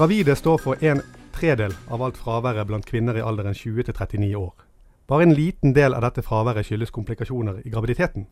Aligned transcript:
Gravide 0.00 0.36
står 0.36 0.58
for 0.58 0.84
en 0.84 1.02
tredel 1.36 1.74
av 1.92 2.00
alt 2.00 2.16
fraværet 2.16 2.64
blant 2.64 2.86
kvinner 2.88 3.18
i 3.18 3.20
alderen 3.20 3.52
20 3.52 3.84
til 3.84 3.94
39 3.94 4.36
år. 4.38 4.54
Bare 5.04 5.26
en 5.26 5.34
liten 5.36 5.74
del 5.76 5.92
av 5.92 6.00
dette 6.06 6.22
fraværet 6.24 6.64
skyldes 6.64 6.88
komplikasjoner 6.96 7.58
i 7.68 7.72
graviditeten. 7.74 8.24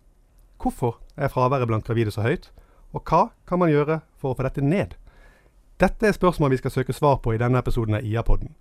Hvorfor 0.57 0.97
er 1.17 1.29
fraværet 1.29 1.69
blant 1.69 1.85
gravide 1.85 2.15
så 2.15 2.25
høyt, 2.25 2.49
og 2.97 3.05
hva 3.05 3.21
kan 3.45 3.61
man 3.61 3.69
gjøre 3.69 3.99
for 4.17 4.33
å 4.33 4.39
få 4.39 4.47
dette 4.49 4.65
ned? 4.65 4.95
Dette 5.77 6.09
er 6.09 6.17
spørsmål 6.17 6.55
vi 6.55 6.63
skal 6.63 6.73
søke 6.73 6.97
svar 6.97 7.21
på 7.21 7.35
i 7.37 7.43
denne 7.43 7.61
episoden 7.61 8.01
av 8.01 8.09
IA-podden. 8.09 8.55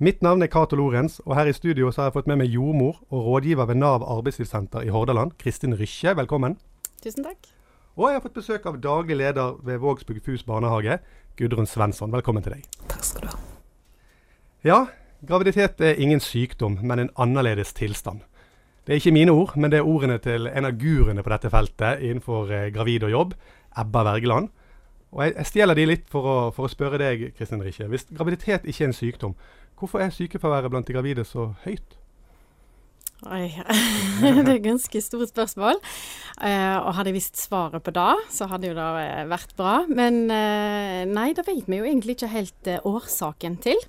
Mitt 0.00 0.24
navn 0.24 0.40
er 0.40 0.48
Cato 0.48 0.78
Lorentz, 0.80 1.20
og 1.26 1.36
her 1.36 1.52
i 1.52 1.52
studio 1.52 1.92
så 1.92 2.00
har 2.00 2.08
jeg 2.08 2.16
fått 2.16 2.30
med 2.32 2.40
meg 2.40 2.56
jordmor 2.56 3.02
og 3.10 3.28
rådgiver 3.28 3.68
ved 3.68 3.82
Nav 3.82 4.08
arbeidslivssenter 4.08 4.88
i 4.88 4.94
Hordaland, 4.96 5.36
Kristin 5.36 5.76
Rykkje. 5.76 6.16
Velkommen. 6.16 6.56
Tusen 7.04 7.28
takk. 7.28 7.44
Og 7.94 8.08
jeg 8.08 8.16
har 8.16 8.24
fått 8.24 8.40
besøk 8.40 8.64
av 8.66 8.80
daglig 8.82 9.20
leder 9.20 9.52
ved 9.62 9.78
Vågsbygd 9.78 10.24
FUS 10.24 10.42
barnehage, 10.48 10.96
Gudrun 11.36 11.66
Svensson. 11.66 12.12
Velkommen 12.14 12.44
til 12.44 12.54
deg. 12.56 12.68
Takk 12.90 13.04
skal 13.06 13.24
du 13.24 13.32
ha. 13.32 13.40
Ja, 14.64 14.78
graviditet 15.26 15.80
er 15.82 15.98
ingen 16.00 16.22
sykdom, 16.22 16.78
men 16.82 17.02
en 17.02 17.10
annerledes 17.20 17.74
tilstand. 17.74 18.22
Det 18.84 18.92
er 18.92 19.00
ikke 19.00 19.14
mine 19.16 19.32
ord, 19.32 19.56
men 19.56 19.72
det 19.72 19.80
er 19.80 19.88
ordene 19.88 20.18
til 20.22 20.46
en 20.46 20.68
av 20.68 20.76
guruene 20.78 21.24
på 21.24 21.32
dette 21.32 21.50
feltet 21.50 22.04
innenfor 22.04 22.52
eh, 22.52 22.68
gravid 22.72 23.08
og 23.08 23.14
jobb, 23.14 23.34
Ebba 23.80 24.04
Wergeland. 24.04 24.50
Og 25.14 25.24
jeg, 25.24 25.34
jeg 25.38 25.50
stjeler 25.50 25.78
de 25.78 25.86
litt 25.88 26.06
for 26.12 26.28
å, 26.28 26.36
for 26.54 26.68
å 26.68 26.70
spørre 26.70 27.00
deg, 27.00 27.30
Kristin 27.38 27.64
Rikke. 27.64 27.88
Hvis 27.90 28.06
graviditet 28.12 28.66
ikke 28.68 28.84
er 28.84 28.90
en 28.90 28.96
sykdom, 28.96 29.36
hvorfor 29.80 30.04
er 30.04 30.14
sykefraværet 30.14 30.70
blant 30.70 30.86
de 30.86 30.96
gravide 30.96 31.24
så 31.26 31.52
høyt? 31.64 31.98
Oi, 33.24 33.46
det 34.20 34.30
er 34.34 34.50
et 34.52 34.64
ganske 34.66 35.00
stort 35.00 35.30
spørsmål. 35.30 35.78
Eh, 36.44 36.76
og 36.76 36.92
hadde 36.98 37.08
jeg 37.08 37.16
visst 37.16 37.40
svaret 37.40 37.80
på 37.84 37.94
det, 37.96 38.10
så 38.34 38.48
hadde 38.50 38.68
jo 38.68 38.76
det 38.76 38.88
eh, 39.00 39.22
vært 39.30 39.54
bra. 39.56 39.78
Men 39.88 40.26
eh, 40.28 41.04
nei, 41.08 41.30
det 41.36 41.46
vet 41.46 41.64
vi 41.70 41.80
jo 41.80 41.88
egentlig 41.88 42.18
ikke 42.18 42.32
helt 42.34 42.68
eh, 42.68 42.84
årsaken 42.84 43.56
til. 43.64 43.80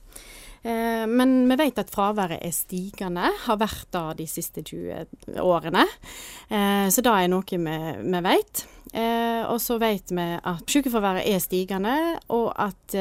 Eh, 0.66 1.06
men 1.08 1.44
vi 1.50 1.58
vet 1.60 1.82
at 1.82 1.92
fraværet 1.94 2.42
er 2.42 2.54
stigende, 2.56 3.30
har 3.46 3.60
vært 3.62 3.92
det 3.94 4.06
de 4.24 4.30
siste 4.30 4.64
20 4.66 5.38
årene. 5.44 5.86
Eh, 6.50 6.88
så 6.90 7.04
det 7.06 7.12
er 7.12 7.30
noe 7.30 7.46
vi 7.46 8.24
vet. 8.26 8.66
Eh, 8.96 9.44
og 9.52 9.60
så 9.60 9.76
vet 9.82 10.14
vi 10.16 10.26
at 10.40 10.72
sykefraværet 10.72 11.28
er 11.28 11.42
stigende, 11.44 11.94
at, 12.26 12.96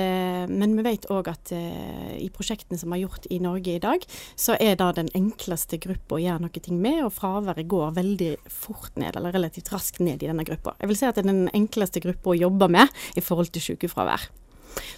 men 0.50 0.74
vi 0.76 0.84
vet 0.84 1.06
òg 1.12 1.28
at 1.30 1.52
i 1.54 2.26
prosjektene 2.34 2.80
som 2.80 2.92
er 2.92 3.04
gjort 3.04 3.28
i 3.30 3.38
Norge 3.40 3.76
i 3.76 3.82
dag, 3.82 4.04
så 4.36 4.58
er 4.58 4.76
det 4.80 4.90
den 4.98 5.12
enkleste 5.16 5.78
gruppa 5.80 6.18
å 6.18 6.22
gjøre 6.24 6.44
noe 6.44 6.76
med, 6.76 7.00
og 7.06 7.14
fraværet 7.14 7.70
går 7.70 7.96
veldig 8.00 8.32
fort 8.50 8.96
ned, 9.00 9.14
eller 9.14 9.36
relativt 9.36 9.70
raskt 9.72 10.02
ned 10.04 10.24
i 10.24 10.32
denne 10.32 10.44
gruppa. 10.44 10.74
Jeg 10.82 10.90
vil 10.90 10.98
si 10.98 11.08
at 11.08 11.16
det 11.16 11.24
er 11.24 11.32
den 11.32 11.52
enkleste 11.54 12.02
gruppa 12.04 12.34
å 12.34 12.40
jobbe 12.42 12.72
med 12.74 13.04
i 13.14 13.24
forhold 13.24 13.54
til 13.54 13.70
sykefravær. 13.70 14.32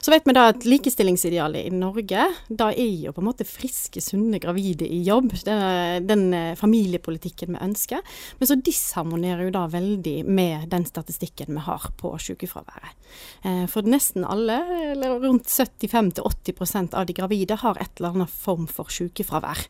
Så 0.06 0.12
vet 0.12 0.26
vi 0.28 0.34
da 0.36 0.44
at 0.52 0.64
likestillingsidealet 0.68 1.66
i 1.66 1.70
Norge, 1.74 2.28
da 2.46 2.68
er 2.70 2.92
jo 3.02 3.10
på 3.10 3.22
en 3.22 3.26
måte 3.26 3.46
friske, 3.48 3.98
sunne 4.04 4.38
gravide 4.38 4.86
i 4.86 5.00
jobb. 5.06 5.32
Det 5.34 5.52
er 5.52 6.04
den 6.06 6.28
eh, 6.36 6.52
familiepolitikken 6.58 7.56
vi 7.56 7.62
ønsker. 7.64 8.04
Men 8.38 8.50
så 8.50 8.58
disharmonerer 8.60 9.48
jo 9.48 9.54
da 9.56 9.64
veldig 9.72 10.16
med 10.28 10.68
den 10.70 10.86
statistikken 10.86 11.56
vi 11.56 11.64
har 11.66 11.88
på 11.98 12.12
sykefraværet. 12.22 12.94
Eh, 13.42 13.64
for 13.72 13.88
nesten 13.90 14.26
alle, 14.28 14.60
eller 14.92 15.18
rundt 15.24 15.50
75-80% 15.50 16.94
av 16.94 17.08
de 17.08 17.16
gravide, 17.16 17.58
har 17.64 17.82
et 17.82 17.98
eller 17.98 18.20
annet 18.20 18.38
form 18.46 18.70
for 18.70 18.92
sykefravær 18.94 19.64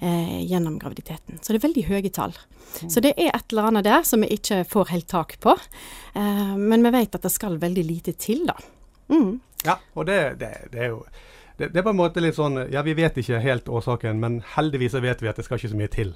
eh, 0.00 0.38
gjennom 0.48 0.78
graviditeten. 0.80 1.42
Så 1.42 1.52
det 1.52 1.60
er 1.60 1.66
veldig 1.68 1.88
høye 1.90 2.14
tall. 2.14 2.38
Mm. 2.80 2.88
Så 2.88 3.04
det 3.04 3.12
er 3.18 3.34
et 3.34 3.52
eller 3.52 3.68
annet 3.68 3.88
der 3.90 4.08
som 4.08 4.24
vi 4.24 4.32
ikke 4.38 4.64
får 4.64 4.94
helt 4.94 5.10
tak 5.12 5.36
på. 5.44 5.58
Men 6.14 6.84
vi 6.86 6.92
vet 6.94 7.16
at 7.18 7.24
det 7.26 7.32
skal 7.34 7.58
veldig 7.58 7.82
lite 7.84 8.12
til, 8.16 8.44
da. 8.46 8.54
Mm. 9.12 9.40
Ja, 9.64 9.78
og 9.94 10.06
det, 10.08 10.18
det, 10.40 10.52
det 10.72 10.82
er 10.86 10.92
jo 10.92 11.00
det, 11.56 11.68
det, 11.68 11.78
er 11.78 11.86
på 11.86 11.92
en 11.94 12.00
måte 12.00 12.22
litt 12.22 12.36
sånn 12.36 12.58
Ja, 12.72 12.82
vi 12.82 12.96
vet 12.98 13.18
ikke 13.20 13.42
helt 13.42 13.68
årsaken, 13.70 14.20
men 14.20 14.40
heldigvis 14.56 14.96
vet 14.98 15.22
vi 15.22 15.30
at 15.30 15.38
det 15.38 15.46
skal 15.46 15.60
ikke 15.60 15.72
så 15.74 15.78
mye 15.78 15.92
til. 15.92 16.14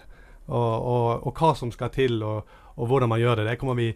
Og, 0.49 0.73
og, 0.75 1.27
og 1.29 1.39
hva 1.39 1.53
som 1.59 1.71
skal 1.75 1.93
til, 1.95 2.23
og, 2.25 2.49
og, 2.75 2.87
hvordan 2.89 3.13
man 3.13 3.21
gjør 3.21 3.41
det, 3.41 3.51
det 3.51 3.59
kommer 3.61 3.79
vi 3.79 3.93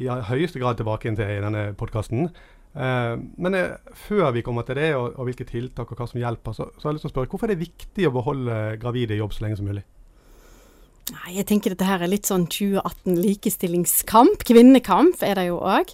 i 0.00 0.08
høyeste 0.08 0.58
grad 0.58 0.80
tilbake 0.80 1.12
til 1.12 1.28
i 1.36 1.42
denne 1.44 1.66
podkasten. 1.78 2.30
Eh, 2.72 3.14
men 3.44 3.54
eh, 3.54 3.74
før 4.06 4.30
vi 4.32 4.42
kommer 4.42 4.64
til 4.66 4.80
det, 4.80 4.94
og, 4.96 5.20
hvilke 5.28 5.46
tiltak 5.48 5.92
og 5.92 6.00
hva 6.00 6.08
som 6.08 6.22
hjelper, 6.22 6.56
så, 6.56 6.70
så 6.78 6.88
har 6.88 6.94
jeg 6.94 6.98
lyst 6.98 7.06
til 7.06 7.12
å 7.12 7.14
spørre 7.14 7.32
hvorfor 7.34 7.50
er 7.50 7.54
det 7.54 7.66
viktig 7.66 8.08
å 8.08 8.14
beholde 8.14 8.60
gravide 8.80 9.14
i 9.14 9.20
jobb 9.20 9.36
så 9.36 9.44
lenge 9.44 9.60
som 9.60 9.68
mulig? 9.68 9.84
Nei, 11.12 11.34
jeg 11.36 11.44
tenker 11.50 11.74
dette 11.74 11.84
her 11.84 12.00
er 12.00 12.08
litt 12.08 12.28
sånn 12.28 12.46
2018 12.48 13.18
likestillingskamp. 13.20 14.44
Kvinnekamp 14.48 15.20
er 15.26 15.36
det 15.36 15.48
jo 15.50 15.58
òg. 15.60 15.90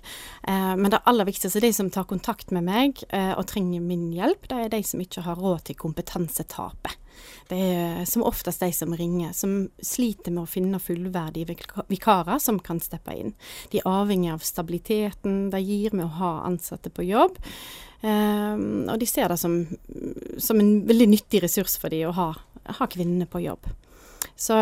Eh, 0.47 0.75
men 0.79 0.93
det 0.93 1.01
aller 1.11 1.27
viktigste, 1.27 1.63
de 1.65 1.73
som 1.75 1.89
tar 1.91 2.07
kontakt 2.07 2.53
med 2.55 2.67
meg 2.69 3.03
eh, 3.09 3.33
og 3.33 3.49
trenger 3.51 3.83
min 3.83 4.13
hjelp, 4.15 4.47
det 4.51 4.61
er 4.63 4.71
de 4.77 4.81
som 4.87 5.03
ikke 5.03 5.25
har 5.27 5.41
råd 5.41 5.65
til 5.67 5.79
kompetansetapet. 5.81 6.95
Det 7.51 7.59
er 7.59 8.05
som 8.07 8.23
oftest 8.29 8.63
de 8.63 8.69
som 8.77 8.95
ringer, 8.95 9.33
som 9.35 9.57
sliter 9.83 10.31
med 10.31 10.45
å 10.45 10.51
finne 10.51 10.79
fullverdige 10.79 11.57
vikarer 11.91 12.39
som 12.43 12.61
kan 12.63 12.79
steppe 12.79 13.17
inn. 13.19 13.35
De 13.73 13.81
er 13.81 13.91
avhengig 13.91 14.31
av 14.37 14.47
stabiliteten 14.47 15.49
det 15.51 15.65
gir 15.65 15.99
med 15.99 16.07
å 16.07 16.15
ha 16.21 16.33
ansatte 16.47 16.95
på 16.95 17.09
jobb. 17.09 17.43
Eh, 18.07 18.55
og 18.55 19.03
de 19.03 19.11
ser 19.11 19.33
det 19.33 19.41
som, 19.43 19.65
som, 20.39 20.63
en 20.63 20.73
veldig 20.87 21.11
nyttig 21.17 21.43
ressurs 21.43 21.75
for 21.81 21.91
dem 21.91 22.13
å 22.13 22.17
ha, 22.21 22.31
ha 22.79 22.91
kvinnene 22.93 23.27
på 23.27 23.43
jobb. 23.49 23.67
Så, 24.39 24.57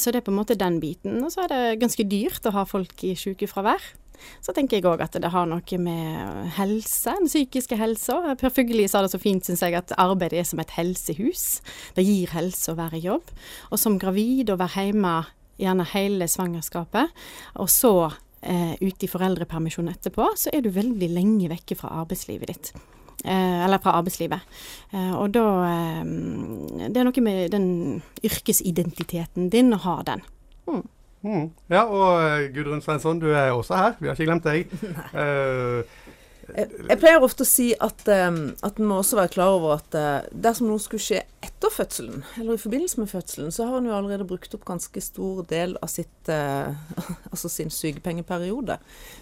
så, 0.00 0.10
det 0.10 0.22
er 0.22 0.24
på 0.24 0.32
en 0.32 0.38
måte 0.40 0.56
den 0.56 0.78
biten. 0.80 1.18
Og 1.20 1.34
så 1.34 1.44
er 1.44 1.52
det 1.52 1.80
ganske 1.82 2.06
dyrt 2.08 2.46
å 2.48 2.54
ha 2.56 2.64
folk 2.68 3.04
i 3.04 3.12
sykefravær. 3.18 3.92
Så 4.42 4.54
tenker 4.54 4.78
jeg 4.78 4.86
òg 4.86 5.02
at 5.04 5.16
det 5.20 5.30
har 5.34 5.48
noe 5.50 5.78
med 5.82 6.52
helse, 6.56 7.14
den 7.18 7.30
psykiske 7.30 7.78
helsa. 7.78 8.36
Per 8.40 8.52
Fugelli 8.54 8.86
sa 8.90 9.02
det 9.02 9.12
så 9.12 9.20
fint, 9.22 9.44
syns 9.46 9.64
jeg, 9.64 9.76
at 9.78 9.94
arbeid 10.00 10.34
er 10.36 10.46
som 10.48 10.62
et 10.62 10.74
helsehus. 10.76 11.60
Det 11.96 12.06
gir 12.06 12.32
helse 12.34 12.72
å 12.72 12.78
være 12.78 13.00
i 13.00 13.06
jobb. 13.06 13.32
Og 13.70 13.80
som 13.82 13.98
gravid 14.00 14.52
å 14.52 14.58
være 14.60 14.88
hjemme 14.88 15.16
gjerne 15.60 15.86
hele 15.92 16.26
svangerskapet, 16.30 17.12
og 17.60 17.68
så 17.70 17.94
eh, 18.40 18.74
ute 18.80 19.06
i 19.06 19.10
foreldrepermisjon 19.10 19.90
etterpå, 19.92 20.32
så 20.38 20.50
er 20.54 20.64
du 20.64 20.72
veldig 20.74 21.12
lenge 21.12 21.50
vekke 21.52 21.78
fra 21.78 21.92
arbeidslivet 22.00 22.50
ditt. 22.50 22.72
Eh, 23.24 23.64
eller 23.64 23.78
fra 23.78 23.94
arbeidslivet. 23.98 24.40
Eh, 24.92 25.12
og 25.14 25.30
da 25.34 25.44
eh, 25.68 26.00
Det 26.88 26.98
er 26.98 27.06
noe 27.06 27.24
med 27.24 27.52
den 27.54 27.68
yrkesidentiteten 28.26 29.50
din 29.52 29.74
å 29.76 29.80
ha 29.84 29.96
den. 30.08 30.24
Mm. 30.66 30.82
Mm. 31.22 31.44
Ja, 31.70 31.84
og 31.86 32.48
Gudrun 32.54 32.82
Svensson, 32.82 33.20
du 33.22 33.30
er 33.30 33.52
også 33.54 33.78
her. 33.78 33.92
Vi 34.00 34.10
har 34.10 34.18
ikke 34.18 34.26
glemt 34.26 34.48
deg. 34.48 34.72
Jeg, 36.52 36.68
jeg, 36.88 36.98
pleier 36.98 37.22
ofte 37.22 37.46
å 37.46 37.48
si 37.48 37.68
at, 37.80 38.02
um, 38.26 38.50
at 38.66 38.76
en 38.76 38.88
må 38.90 38.98
også 39.00 39.16
være 39.16 39.30
klar 39.32 39.54
over 39.54 39.78
at 39.78 39.94
uh, 39.96 40.26
dersom 40.34 40.66
noe 40.68 40.82
skulle 40.82 41.00
skje 41.00 41.20
etter 41.62 41.70
fødselen, 41.76 42.24
eller 42.40 42.56
i 42.56 42.58
forbindelse 42.58 42.98
med 42.98 43.08
fødselen, 43.08 43.52
så 43.54 43.66
har 43.66 43.76
han 43.76 43.86
jo 43.86 43.94
allerede 43.94 44.26
brukt 44.26 44.54
opp 44.56 44.64
ganske 44.66 45.00
stor 45.00 45.44
del 45.46 45.76
av 45.82 45.90
sitt, 45.92 46.28
eh, 46.28 46.74
altså 47.30 47.48
sin 47.48 47.70
sykepengeperiode. 47.70 48.78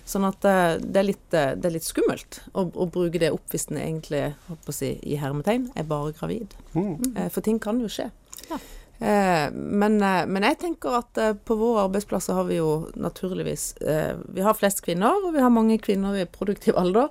Sånn 0.08 0.24
at 0.24 0.44
eh, 0.48 0.78
det, 0.80 1.02
er 1.02 1.08
litt, 1.10 1.26
uh, 1.34 1.52
det, 1.52 1.68
er 1.68 1.74
litt, 1.76 1.84
skummelt 1.84 2.40
å, 2.54 2.64
å, 2.64 2.88
bruke 2.88 3.20
det 3.20 3.32
opp 3.34 3.52
hvis 3.52 3.68
en 3.68 3.80
egentlig, 3.82 4.22
håper 4.48 4.72
å 4.72 4.76
si, 4.76 4.94
i 5.04 5.20
hermetegn, 5.20 5.68
er 5.76 5.88
bare 5.90 6.14
gravid. 6.16 6.56
Mm. 6.72 6.94
Eh, 7.12 7.28
for 7.28 7.44
ting 7.44 7.60
kan 7.60 7.82
jo 7.82 7.90
skje. 7.92 8.08
Ja. 8.48 8.60
Eh, 9.00 9.52
men, 9.52 10.02
eh, 10.02 10.26
men, 10.28 10.44
jeg 10.44 10.58
tenker 10.60 10.98
at 10.98 11.18
eh, 11.20 11.32
på 11.32 11.56
våre 11.56 11.86
arbeidsplasser 11.86 12.36
har 12.36 12.44
vi 12.50 12.58
jo 12.58 12.90
naturligvis 13.00 13.62
Vi 13.80 14.42
har 14.44 14.58
flest 14.58 14.82
kvinner, 14.84 15.24
og 15.24 15.32
vi 15.32 15.40
har 15.40 15.52
mange 15.52 15.78
kvinner 15.80 16.18
i 16.20 16.28
produktiv 16.28 16.76
alder. 16.76 17.08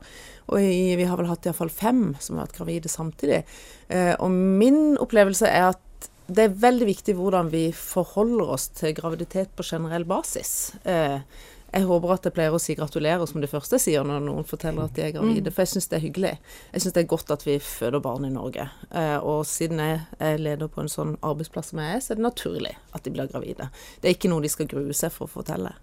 Og 0.49 0.57
vi 0.61 1.05
har 1.05 1.17
vel 1.17 1.29
hatt 1.29 1.45
iallfall 1.45 1.69
fem 1.73 2.15
som 2.21 2.37
har 2.37 2.47
vært 2.47 2.57
gravide 2.57 2.89
samtidig. 2.89 3.43
Og 4.17 4.31
min 4.33 4.97
opplevelse 4.97 5.45
er 5.45 5.67
at 5.75 6.07
det 6.29 6.45
er 6.45 6.57
veldig 6.61 6.87
viktig 6.89 7.13
hvordan 7.17 7.51
vi 7.53 7.67
forholder 7.73 8.49
oss 8.55 8.67
til 8.79 8.95
graviditet 8.97 9.53
på 9.53 9.65
generell 9.65 10.07
basis. 10.09 10.71
Jeg 11.73 11.85
håper 11.85 12.13
at 12.15 12.25
jeg 12.25 12.35
pleier 12.35 12.55
å 12.55 12.61
si 12.61 12.75
gratulerer 12.77 13.29
som 13.29 13.43
det 13.43 13.49
første 13.51 13.77
jeg 13.77 13.85
sier 13.85 14.07
når 14.07 14.23
noen 14.25 14.47
forteller 14.47 14.87
at 14.87 14.95
de 14.97 15.03
er 15.05 15.13
gravide, 15.15 15.49
mm. 15.49 15.55
for 15.55 15.65
jeg 15.65 15.73
syns 15.73 15.89
det 15.91 15.99
er 15.99 16.05
hyggelig. 16.05 16.31
Jeg 16.73 16.83
syns 16.83 16.95
det 16.95 17.03
er 17.03 17.11
godt 17.11 17.33
at 17.35 17.45
vi 17.45 17.57
føder 17.63 18.03
barn 18.03 18.25
i 18.25 18.31
Norge. 18.33 18.65
Eh, 18.89 19.17
og 19.19 19.43
siden 19.49 19.83
jeg 19.83 19.99
er 20.29 20.41
leder 20.41 20.71
på 20.71 20.81
en 20.83 20.91
sånn 20.91 21.13
arbeidsplass 21.25 21.73
som 21.73 21.83
jeg 21.83 21.97
er, 21.97 22.01
så 22.05 22.13
er 22.13 22.21
det 22.21 22.25
naturlig 22.25 22.73
at 22.97 23.05
de 23.05 23.13
blir 23.13 23.29
gravide. 23.29 23.69
Det 24.01 24.09
er 24.09 24.17
ikke 24.17 24.33
noe 24.33 24.45
de 24.45 24.51
skal 24.51 24.69
grue 24.71 24.97
seg 24.97 25.13
for 25.13 25.29
å 25.29 25.33
fortelle. 25.39 25.75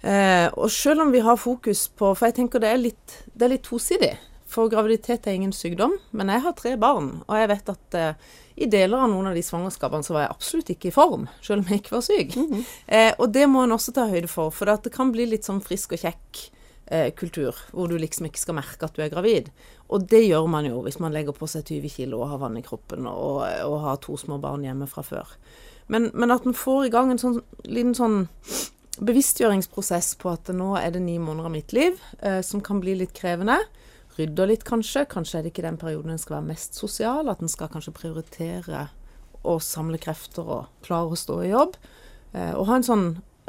Eh, 0.00 0.48
og 0.56 0.72
selv 0.72 1.04
om 1.04 1.12
vi 1.12 1.20
har 1.20 1.36
fokus 1.36 1.82
på 1.92 2.14
For 2.16 2.30
jeg 2.30 2.38
tenker 2.38 2.62
det 2.62 2.70
er 2.72 2.78
litt, 2.80 3.16
det 3.34 3.44
er 3.44 3.52
litt 3.52 3.66
tosidig. 3.68 4.14
For 4.50 4.70
graviditet 4.70 5.28
er 5.28 5.38
ingen 5.38 5.54
sykdom. 5.54 5.94
Men 6.10 6.32
jeg 6.32 6.42
har 6.44 6.54
tre 6.58 6.76
barn, 6.80 7.20
og 7.28 7.36
jeg 7.38 7.50
vet 7.52 7.72
at 7.72 7.98
eh, 7.98 8.30
i 8.60 8.68
deler 8.70 9.04
av 9.04 9.10
noen 9.12 9.30
av 9.30 9.36
de 9.38 9.44
svangerskapene 9.46 10.06
så 10.06 10.16
var 10.16 10.26
jeg 10.26 10.34
absolutt 10.34 10.72
ikke 10.74 10.90
i 10.90 10.94
form, 10.94 11.28
selv 11.44 11.62
om 11.62 11.70
jeg 11.70 11.84
ikke 11.84 11.96
var 11.96 12.06
syk. 12.06 12.36
Mm 12.36 12.46
-hmm. 12.46 12.64
eh, 12.86 13.12
og 13.18 13.32
det 13.32 13.46
må 13.48 13.62
en 13.62 13.72
også 13.72 13.92
ta 13.92 14.08
høyde 14.08 14.28
for, 14.28 14.50
for 14.50 14.66
det 14.66 14.92
kan 14.92 15.12
bli 15.12 15.26
litt 15.26 15.44
sånn 15.44 15.60
frisk 15.60 15.92
og 15.92 15.98
kjekk 15.98 16.50
eh, 16.86 17.12
kultur, 17.14 17.54
hvor 17.72 17.88
du 17.88 17.98
liksom 17.98 18.26
ikke 18.26 18.40
skal 18.40 18.54
merke 18.54 18.84
at 18.84 18.94
du 18.94 19.02
er 19.02 19.08
gravid. 19.08 19.50
Og 19.88 20.08
det 20.08 20.26
gjør 20.26 20.46
man 20.46 20.66
jo 20.66 20.82
hvis 20.82 21.00
man 21.00 21.12
legger 21.12 21.32
på 21.32 21.46
seg 21.46 21.64
20 21.64 21.88
kg 21.88 22.14
og 22.14 22.28
har 22.28 22.38
vann 22.38 22.56
i 22.56 22.62
kroppen 22.62 23.06
og, 23.06 23.46
og 23.64 23.80
har 23.80 23.96
to 23.96 24.16
små 24.16 24.38
barn 24.38 24.64
hjemme 24.64 24.86
fra 24.86 25.02
før. 25.02 25.26
Men, 25.86 26.10
men 26.14 26.30
at 26.30 26.46
en 26.46 26.54
får 26.54 26.86
i 26.86 26.90
gang 26.90 27.10
en 27.10 27.18
sånn 27.18 27.40
liten 27.64 27.94
sånn 27.94 28.28
bevisstgjøringsprosess 29.00 30.14
på 30.20 30.30
at 30.30 30.50
nå 30.54 30.74
er 30.78 30.92
det 30.94 31.02
ni 31.02 31.18
måneder 31.18 31.48
av 31.48 31.54
mitt 31.54 31.72
liv 31.72 31.98
eh, 32.20 32.40
som 32.46 32.60
kan 32.60 32.80
bli 32.82 32.94
litt 33.00 33.14
krevende. 33.16 33.58
Rydder 34.18 34.46
litt, 34.50 34.64
kanskje. 34.64 35.06
Kanskje 35.08 35.38
er 35.38 35.42
det 35.42 35.52
ikke 35.54 35.62
den 35.66 35.76
perioden 35.80 36.10
en 36.10 36.18
skal 36.18 36.38
være 36.40 36.48
mest 36.50 36.74
sosial. 36.74 37.28
At 37.28 37.40
en 37.42 37.48
skal 37.48 37.68
kanskje 37.68 37.92
prioritere 37.96 38.88
å 39.44 39.56
samle 39.62 39.98
krefter 39.98 40.44
og 40.44 40.66
klare 40.84 41.14
å 41.14 41.16
stå 41.18 41.38
i 41.46 41.50
jobb. 41.52 41.76
Eh, 42.34 42.52
og 42.54 42.66
ha 42.66 42.76
en 42.76 42.82
sånn 42.86 43.08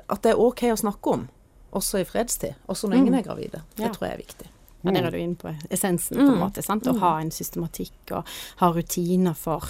At 0.10 0.24
det 0.24 0.32
er 0.32 0.40
OK 0.40 0.64
å 0.72 0.76
snakke 0.80 1.12
om, 1.14 1.28
også 1.72 2.00
i 2.02 2.06
fredstid. 2.08 2.56
Også 2.68 2.88
når 2.90 2.98
ingen 2.98 3.14
er 3.16 3.22
gravide. 3.24 3.62
Det 3.76 3.86
Ja. 3.86 3.90
tror 3.94 4.08
jeg 4.08 4.14
er 4.14 4.24
viktig. 4.24 4.48
Ja, 4.84 4.92
der 4.92 5.06
er 5.08 5.12
du 5.12 5.18
inne 5.18 5.36
på 5.36 5.52
essensen, 5.70 6.18
på 6.18 6.22
en 6.22 6.32
Mm. 6.32 6.40
måte. 6.42 6.64
sant? 6.64 6.84
Å 6.88 6.98
ha 7.00 7.20
en 7.22 7.30
systematikk 7.32 8.12
og 8.12 8.26
ha 8.58 8.72
rutiner 8.74 9.36
for 9.36 9.62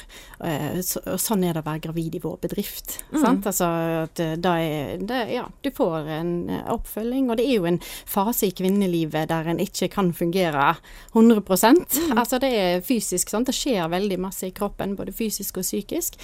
uh, 0.44 0.80
så, 0.82 1.02
Og 1.08 1.20
sånn 1.20 1.44
er 1.44 1.54
det 1.54 1.64
å 1.64 1.68
være 1.68 1.82
gravid 1.82 2.16
i 2.16 2.20
vår 2.20 2.38
bedrift. 2.42 3.04
Mm. 3.12 3.22
sant? 3.22 3.44
Altså 3.46 3.68
at 4.04 4.20
eh, 4.20 4.36
da 4.38 4.56
er 4.60 4.98
det, 4.98 5.30
Ja, 5.34 5.46
du 5.64 5.70
får 5.72 6.08
en 6.08 6.50
eh, 6.50 6.64
oppfølging, 6.72 7.30
og 7.30 7.38
det 7.38 7.46
er 7.48 7.56
jo 7.60 7.66
en 7.66 7.80
fase 8.06 8.48
i 8.48 8.52
kvinnelivet 8.52 9.28
der 9.28 9.48
en 9.52 9.60
ikke 9.60 9.90
kan 9.92 10.14
fungere 10.14 10.78
100 11.14 11.42
Mm. 11.42 12.18
Altså 12.18 12.40
det 12.40 12.52
er 12.54 12.82
fysisk, 12.82 13.30
sant. 13.30 13.48
Det 13.48 13.56
skjer 13.56 13.90
veldig 13.90 14.18
masse 14.20 14.44
i 14.48 14.52
kroppen, 14.52 14.96
både 14.96 15.12
fysisk 15.14 15.58
og 15.58 15.64
psykisk. 15.64 16.16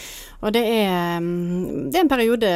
Og 0.42 0.54
det 0.54 0.64
er, 0.64 1.20
mm, 1.20 1.92
det 1.92 1.96
er 2.00 2.04
en 2.06 2.10
periode 2.10 2.52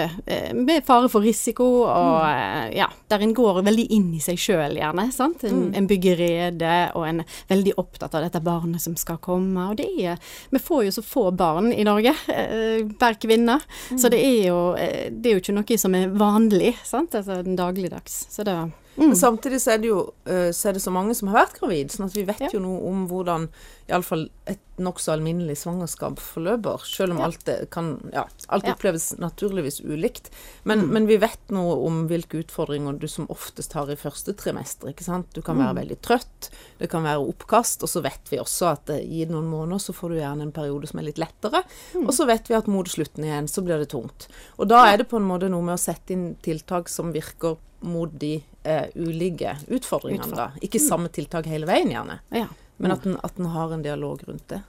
med 0.55 0.85
fare 0.85 1.09
for 1.09 1.21
risiko, 1.21 1.83
og 1.83 2.21
Mm. 2.21 2.73
ja, 2.75 2.87
der 3.09 3.19
en 3.21 3.33
går 3.33 3.61
veldig 3.63 3.87
inn 3.91 4.13
i 4.15 4.19
seg 4.19 4.37
sjøl, 4.37 4.77
gjerne. 4.77 5.11
sant? 5.11 5.43
En, 5.43 5.71
Mm. 5.71 5.75
en 5.75 5.87
bygger 5.87 6.20
rede, 6.21 6.75
og 6.95 7.07
en 7.07 7.23
er 7.23 7.39
veldig 7.51 7.75
opptatt 7.81 8.15
av 8.17 8.25
dette 8.25 8.43
barnet 8.45 8.83
som 8.83 8.95
skal 8.99 9.19
komme. 9.23 9.69
Og 9.71 9.79
det 9.81 9.89
er 9.99 10.19
Vi 10.51 10.59
får 10.61 10.85
jo 10.87 10.95
så 10.97 11.05
få 11.05 11.25
barn 11.31 11.71
i 11.73 11.85
Norge 11.87 12.13
eh, 12.31 12.85
kvinne. 13.21 13.59
kvinne, 13.91 13.97
så 13.99 14.09
det 14.11 14.21
er 14.21 14.47
jo 14.49 14.59
eh, 14.75 15.09
det 15.11 15.29
er 15.29 15.37
jo 15.37 15.43
ikke 15.43 15.57
noe 15.57 15.79
som 15.81 15.95
er 15.97 16.13
vanlig, 16.13 16.75
sant? 16.87 17.15
Altså 17.15 17.41
den 17.45 17.57
dagligdags. 17.59 18.25
Så 18.31 18.45
det 18.47 18.55
mm. 18.97 19.07
Men 19.07 19.15
samtidig 19.15 19.61
så 19.61 19.71
er 19.73 19.77
det 19.77 19.87
jo 19.87 20.13
eh, 20.25 20.51
så, 20.51 20.69
er 20.69 20.73
det 20.73 20.81
så 20.81 20.91
mange 20.91 21.15
som 21.15 21.27
har 21.29 21.45
vært 21.45 21.59
gravid, 21.59 21.91
sånn 21.93 22.05
at 22.09 22.13
vi 22.17 22.23
vet 22.27 22.39
Ja. 22.41 22.49
jo 22.53 22.59
noe 22.59 22.81
om 22.89 23.07
hvordan 23.07 23.49
iallfall 23.89 24.29
et 24.47 24.59
nokså 24.79 25.11
alminnelig 25.13 25.57
svangerskap 25.61 26.17
forløper. 26.19 26.79
Selv 26.87 27.11
om 27.11 27.17
Ja. 27.19 27.25
alt, 27.25 27.49
kan, 27.71 28.09
ja, 28.13 28.23
alt 28.49 28.63
oppleves 28.65 29.11
naturligvis 29.19 29.81
ulikt. 29.83 30.29
Men, 30.63 30.79
Mm. 30.87 30.89
men 30.93 31.07
vi 31.07 31.17
vet 31.17 31.49
noe 31.51 31.75
om 31.85 32.07
hvilke 32.07 32.39
utfordringer 32.43 32.97
du 32.99 33.07
som 33.07 33.27
oftest 33.27 33.73
har 33.73 33.89
i 33.91 33.95
første 33.95 34.33
trimester. 34.33 34.87
ikke 34.89 35.03
sant? 35.03 35.27
Du 35.33 35.41
kan 35.41 35.57
være 35.57 35.73
Mm. 35.75 35.81
veldig 35.87 35.97
trøtt, 36.01 36.49
det 36.79 36.89
kan 36.89 37.03
være 37.03 37.19
oppkast, 37.27 37.83
og 37.83 37.89
så 37.89 38.01
vet 38.01 38.29
vi 38.29 38.37
også 38.37 38.71
at 38.71 38.89
eh, 38.89 38.99
i 38.99 39.25
noen 39.25 39.49
måneder 39.49 39.79
så 39.79 39.93
får 39.93 40.09
du 40.09 40.15
gjerne 40.15 40.41
en 40.41 40.51
periode 40.51 40.87
som 40.87 40.99
er 40.99 41.03
litt 41.03 41.17
lettere. 41.19 41.63
Mm. 41.93 42.07
Og 42.07 42.13
så 42.13 42.25
vet 42.25 42.47
vi 42.47 42.55
at 42.55 42.67
mot 42.67 42.85
slutten 42.87 43.23
igjen 43.23 43.47
så 43.47 43.61
blir 43.63 43.77
det 43.79 43.89
tungt. 43.89 44.27
Og 44.57 44.67
da 44.67 44.85
er 44.91 44.97
det 44.97 45.09
på 45.09 45.17
en 45.17 45.27
måte 45.27 45.49
noe 45.49 45.61
med 45.61 45.75
å 45.77 45.79
sette 45.79 46.11
inn 46.11 46.35
tiltak 46.41 46.87
som 46.89 47.11
virker 47.13 47.57
mot 47.81 48.11
de 48.21 48.35
eh, 48.63 48.87
ulike 48.95 49.55
utfordringene. 49.67 50.27
Utfordring. 50.27 50.35
da. 50.37 50.49
Ikke 50.61 50.79
samme 50.81 51.09
tiltak 51.13 51.47
hele 51.49 51.65
veien, 51.69 51.89
gjerne, 51.93 52.19
ja. 52.35 52.47
men 52.77 52.93
at 52.95 53.05
en, 53.09 53.17
at 53.25 53.39
en 53.41 53.49
har 53.53 53.73
en 53.73 53.81
dialog 53.85 54.21
rundt 54.27 54.47
det. 54.53 54.61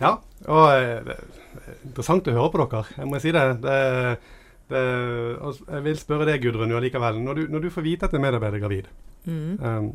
Ja, 0.00 0.14
og 0.48 0.66
eh, 0.72 1.00
det 1.04 1.16
er 1.16 1.80
interessant 1.90 2.28
å 2.30 2.36
høre 2.36 2.52
på 2.54 2.62
dere. 2.62 2.84
Jeg 2.96 3.10
må 3.10 3.20
si 3.20 3.32
det. 3.36 3.42
det, 3.64 3.80
det 4.70 4.84
og 5.42 5.58
jeg 5.66 5.84
vil 5.88 5.98
spørre 6.00 6.28
deg, 6.30 6.40
Gudrun, 6.44 6.70
jo 6.72 6.78
allikevel. 6.78 7.18
Når 7.26 7.34
du, 7.40 7.42
når 7.52 7.66
du 7.66 7.70
får 7.74 7.84
vite 7.84 8.08
at 8.08 8.14
en 8.16 8.22
medarbeider 8.24 8.60
er 8.60 8.64
gravid, 8.66 8.90
Mm. 9.28 9.58
um, 9.60 9.88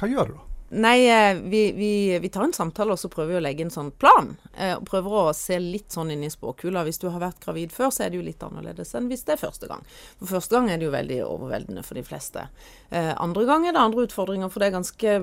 hva 0.00 0.08
gjør 0.10 0.32
du 0.32 0.34
da? 0.34 0.40
Nei, 0.68 1.04
eh, 1.06 1.36
vi, 1.36 1.72
vi, 1.72 2.18
vi 2.18 2.28
tar 2.32 2.46
en 2.46 2.52
samtale 2.56 2.94
og 2.94 2.98
så 2.98 3.10
prøver 3.12 3.34
vi 3.34 3.38
å 3.38 3.42
legge 3.44 3.66
en 3.66 3.72
sånn 3.74 3.90
plan. 4.00 4.32
Eh, 4.56 4.74
prøver 4.88 5.16
å 5.20 5.24
se 5.36 5.58
litt 5.60 5.92
sånn 5.94 6.10
inn 6.14 6.24
i 6.26 6.30
spåkula. 6.32 6.82
Hvis 6.86 6.98
du 7.02 7.08
har 7.12 7.22
vært 7.22 7.42
gravid 7.44 7.74
før, 7.74 7.92
så 7.94 8.06
er 8.06 8.10
det 8.10 8.18
jo 8.18 8.26
litt 8.26 8.42
annerledes 8.42 8.94
enn 8.96 9.10
hvis 9.12 9.26
det 9.28 9.36
er 9.36 9.42
første 9.44 9.68
gang. 9.70 9.84
For 10.18 10.32
første 10.36 10.56
gang 10.56 10.70
er 10.72 10.80
det 10.80 10.88
jo 10.88 10.94
veldig 10.94 11.20
overveldende 11.28 11.84
for 11.86 12.00
de 12.00 12.06
fleste. 12.06 12.46
Eh, 12.90 13.12
andre 13.12 13.44
gang 13.50 13.68
er 13.68 13.76
det 13.76 13.84
andre 13.84 14.08
utfordringer, 14.08 14.50
for 14.50 14.64
det 14.64 14.70
er 14.70 14.78
ganske 14.78 15.18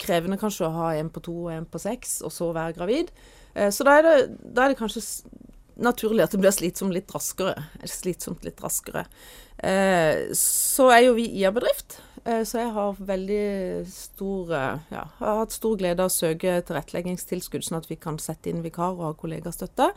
krevende 0.00 0.38
kanskje 0.40 0.68
å 0.68 0.74
ha 0.74 0.92
en 0.96 1.10
på 1.12 1.22
to 1.24 1.34
og 1.46 1.52
en 1.54 1.68
på 1.68 1.80
seks, 1.82 2.20
og 2.24 2.32
så 2.32 2.52
være 2.56 2.78
gravid. 2.78 3.12
Eh, 3.54 3.72
så 3.74 3.84
da 3.86 3.98
er, 3.98 4.06
det, 4.06 4.16
da 4.54 4.64
er 4.64 4.72
det 4.72 4.80
kanskje 4.80 5.02
naturlig 5.76 6.24
at 6.24 6.32
det 6.32 6.40
blir 6.40 6.54
slitsomt 6.54 6.94
litt 6.96 7.12
raskere. 7.12 7.66
Slitsomt 7.84 8.44
litt 8.46 8.60
raskere. 8.64 9.06
Eh, 9.58 10.28
så 10.36 10.90
er 10.92 11.06
jo 11.06 11.16
vi 11.18 11.28
IA-bedrift, 11.40 12.00
så 12.26 12.58
jeg 12.58 12.72
har 12.74 12.96
veldig 13.08 13.42
stor 13.90 14.54
eh, 14.56 14.86
ja, 14.90 15.04
har 15.20 15.42
hatt 15.42 15.54
stor 15.54 15.76
glede 15.78 16.02
av 16.02 16.10
å 16.10 16.14
søke 16.14 16.56
tilretteleggingstilskudd, 16.66 17.62
sånn 17.62 17.78
at 17.78 17.86
vi 17.90 17.98
kan 18.00 18.18
sette 18.22 18.50
inn 18.50 18.64
vikar 18.64 18.96
og 18.96 19.04
ha 19.04 19.12
kollegastøtte. 19.20 19.92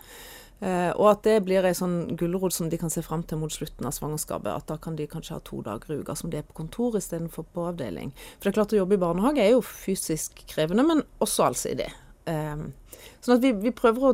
Eh, 0.60 0.92
og 0.92 1.06
at 1.14 1.24
det 1.24 1.38
blir 1.48 1.64
ei 1.64 1.72
sånn 1.78 2.18
gulrot 2.20 2.54
som 2.54 2.68
de 2.70 2.78
kan 2.78 2.92
se 2.92 3.02
fram 3.06 3.24
til 3.26 3.40
mot 3.42 3.54
slutten 3.54 3.88
av 3.88 3.96
svangerskapet. 3.96 4.52
At 4.52 4.68
da 4.70 4.78
kan 4.82 5.00
de 5.00 5.08
kanskje 5.10 5.38
ha 5.38 5.44
to 5.48 5.62
dager 5.66 5.96
i 5.96 6.02
uka 6.04 6.18
som 6.20 6.30
de 6.30 6.42
er 6.42 6.46
på 6.46 6.58
kontor 6.60 7.00
istedenfor 7.00 7.48
på 7.56 7.70
avdeling. 7.72 8.12
For 8.38 8.50
det 8.50 8.52
er 8.52 8.60
klart 8.60 8.76
å 8.76 8.82
jobbe 8.82 9.00
i 9.00 9.02
barnehage 9.02 9.46
er 9.46 9.54
jo 9.56 9.64
fysisk 9.66 10.44
krevende, 10.52 10.86
men 10.86 11.06
også 11.24 11.48
allsidig. 11.48 11.90
Eh, 12.30 12.66
sånn 13.24 13.38
at 13.40 13.46
vi, 13.46 13.56
vi 13.64 13.74
prøver 13.76 14.12
å, 14.12 14.14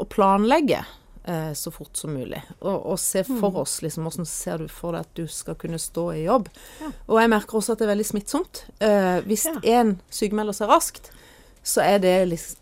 å 0.00 0.08
planlegge 0.08 0.84
eh, 1.30 1.52
så 1.58 1.70
fort 1.74 1.96
som 2.00 2.12
mulig. 2.16 2.40
Og, 2.60 2.76
og 2.92 2.98
se 3.02 3.22
for 3.28 3.56
oss 3.62 3.78
liksom, 3.84 4.04
hvordan 4.08 4.26
ser 4.28 4.58
du 4.64 4.68
for 4.68 4.96
deg 4.96 5.06
at 5.06 5.14
du 5.18 5.26
skal 5.30 5.56
kunne 5.60 5.78
stå 5.80 6.08
i 6.18 6.24
jobb. 6.26 6.48
Ja. 6.82 6.90
Og 7.08 7.20
jeg 7.22 7.30
merker 7.32 7.60
også 7.60 7.72
at 7.76 7.82
det 7.82 7.86
er 7.88 7.94
veldig 7.94 8.08
smittsomt. 8.10 8.64
Eh, 8.82 9.20
hvis 9.28 9.46
Ja. 9.64 9.84
sykemelder 10.10 10.56
seg 10.56 10.68
raskt, 10.72 11.12
så 11.62 11.82
er 11.86 11.98
det 12.02 12.16
liksom 12.32 12.56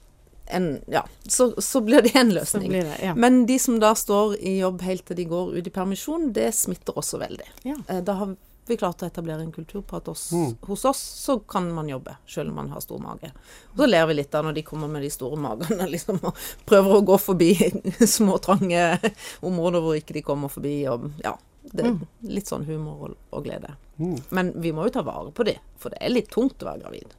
en 0.51 0.69
Ja, 0.89 1.03
så, 1.29 1.51
så 1.61 1.83
blir 1.85 2.01
det 2.07 2.15
en 2.17 2.31
løsning. 2.33 2.71
det, 2.73 2.95
ja. 3.05 3.13
Men 3.15 3.43
de 3.47 3.59
som 3.61 3.75
da 3.83 3.91
står 3.95 4.39
i 4.41 4.55
jobb 4.63 4.81
helt 4.87 5.05
til 5.05 5.17
de 5.19 5.27
går 5.29 5.51
ut 5.59 5.67
i 5.67 5.71
permisjon, 5.75 6.31
det 6.33 6.55
smitter 6.57 6.97
også 6.97 7.19
veldig. 7.21 7.45
Ja. 7.69 7.77
Eh, 7.89 8.01
Da 8.01 8.15
har 8.17 8.33
vi 8.69 8.77
klart 8.81 9.03
å 9.03 9.07
etablere 9.09 9.41
en 9.45 9.53
kultur 9.53 9.83
på 9.83 9.97
at 9.97 10.09
oss, 10.09 10.31
Mm. 10.33 10.57
hos 10.69 10.85
oss 10.85 11.01
så 11.27 11.39
kan 11.49 11.71
man 11.75 11.89
jobbe, 11.89 12.17
selv 12.27 12.51
om 12.51 12.57
man 12.57 12.69
har 12.71 12.81
stor 12.81 12.99
mage. 12.99 13.33
Og 13.73 13.77
så 13.83 13.89
ler 13.89 14.07
vi 14.07 14.15
litt 14.15 14.31
da 14.31 14.43
når 14.43 14.55
de 14.55 14.63
kommer 14.63 14.89
med 14.89 15.03
de 15.03 15.11
store 15.11 15.37
magene 15.37 15.89
liksom, 15.95 16.21
og 16.23 16.35
prøver 16.67 16.97
å 17.01 17.05
gå 17.05 17.19
forbi 17.19 17.51
små, 18.07 18.39
trange 18.41 18.99
områder 19.43 19.81
hvor 19.85 19.97
ikke 19.99 20.15
de 20.15 20.23
kommer 20.23 20.49
forbi. 20.49 20.87
Og, 20.89 21.11
ja, 21.25 21.37
det 21.73 21.85
Mm. 21.85 22.07
litt 22.23 22.47
sånn 22.49 22.65
humor 22.65 23.11
og, 23.11 23.17
og 23.33 23.45
glede. 23.45 23.75
Mm, 23.99 24.19
Men 24.31 24.53
vi 24.63 24.71
må 24.73 24.85
jo 24.87 24.91
ta 24.91 25.03
vare 25.03 25.31
på 25.35 25.45
de, 25.45 25.57
for 25.77 25.91
det 25.91 25.99
er 26.01 26.09
litt 26.15 26.31
tungt 26.31 26.63
å 26.63 26.71
være 26.71 26.81
gravid, 26.85 27.09
det 27.11 27.18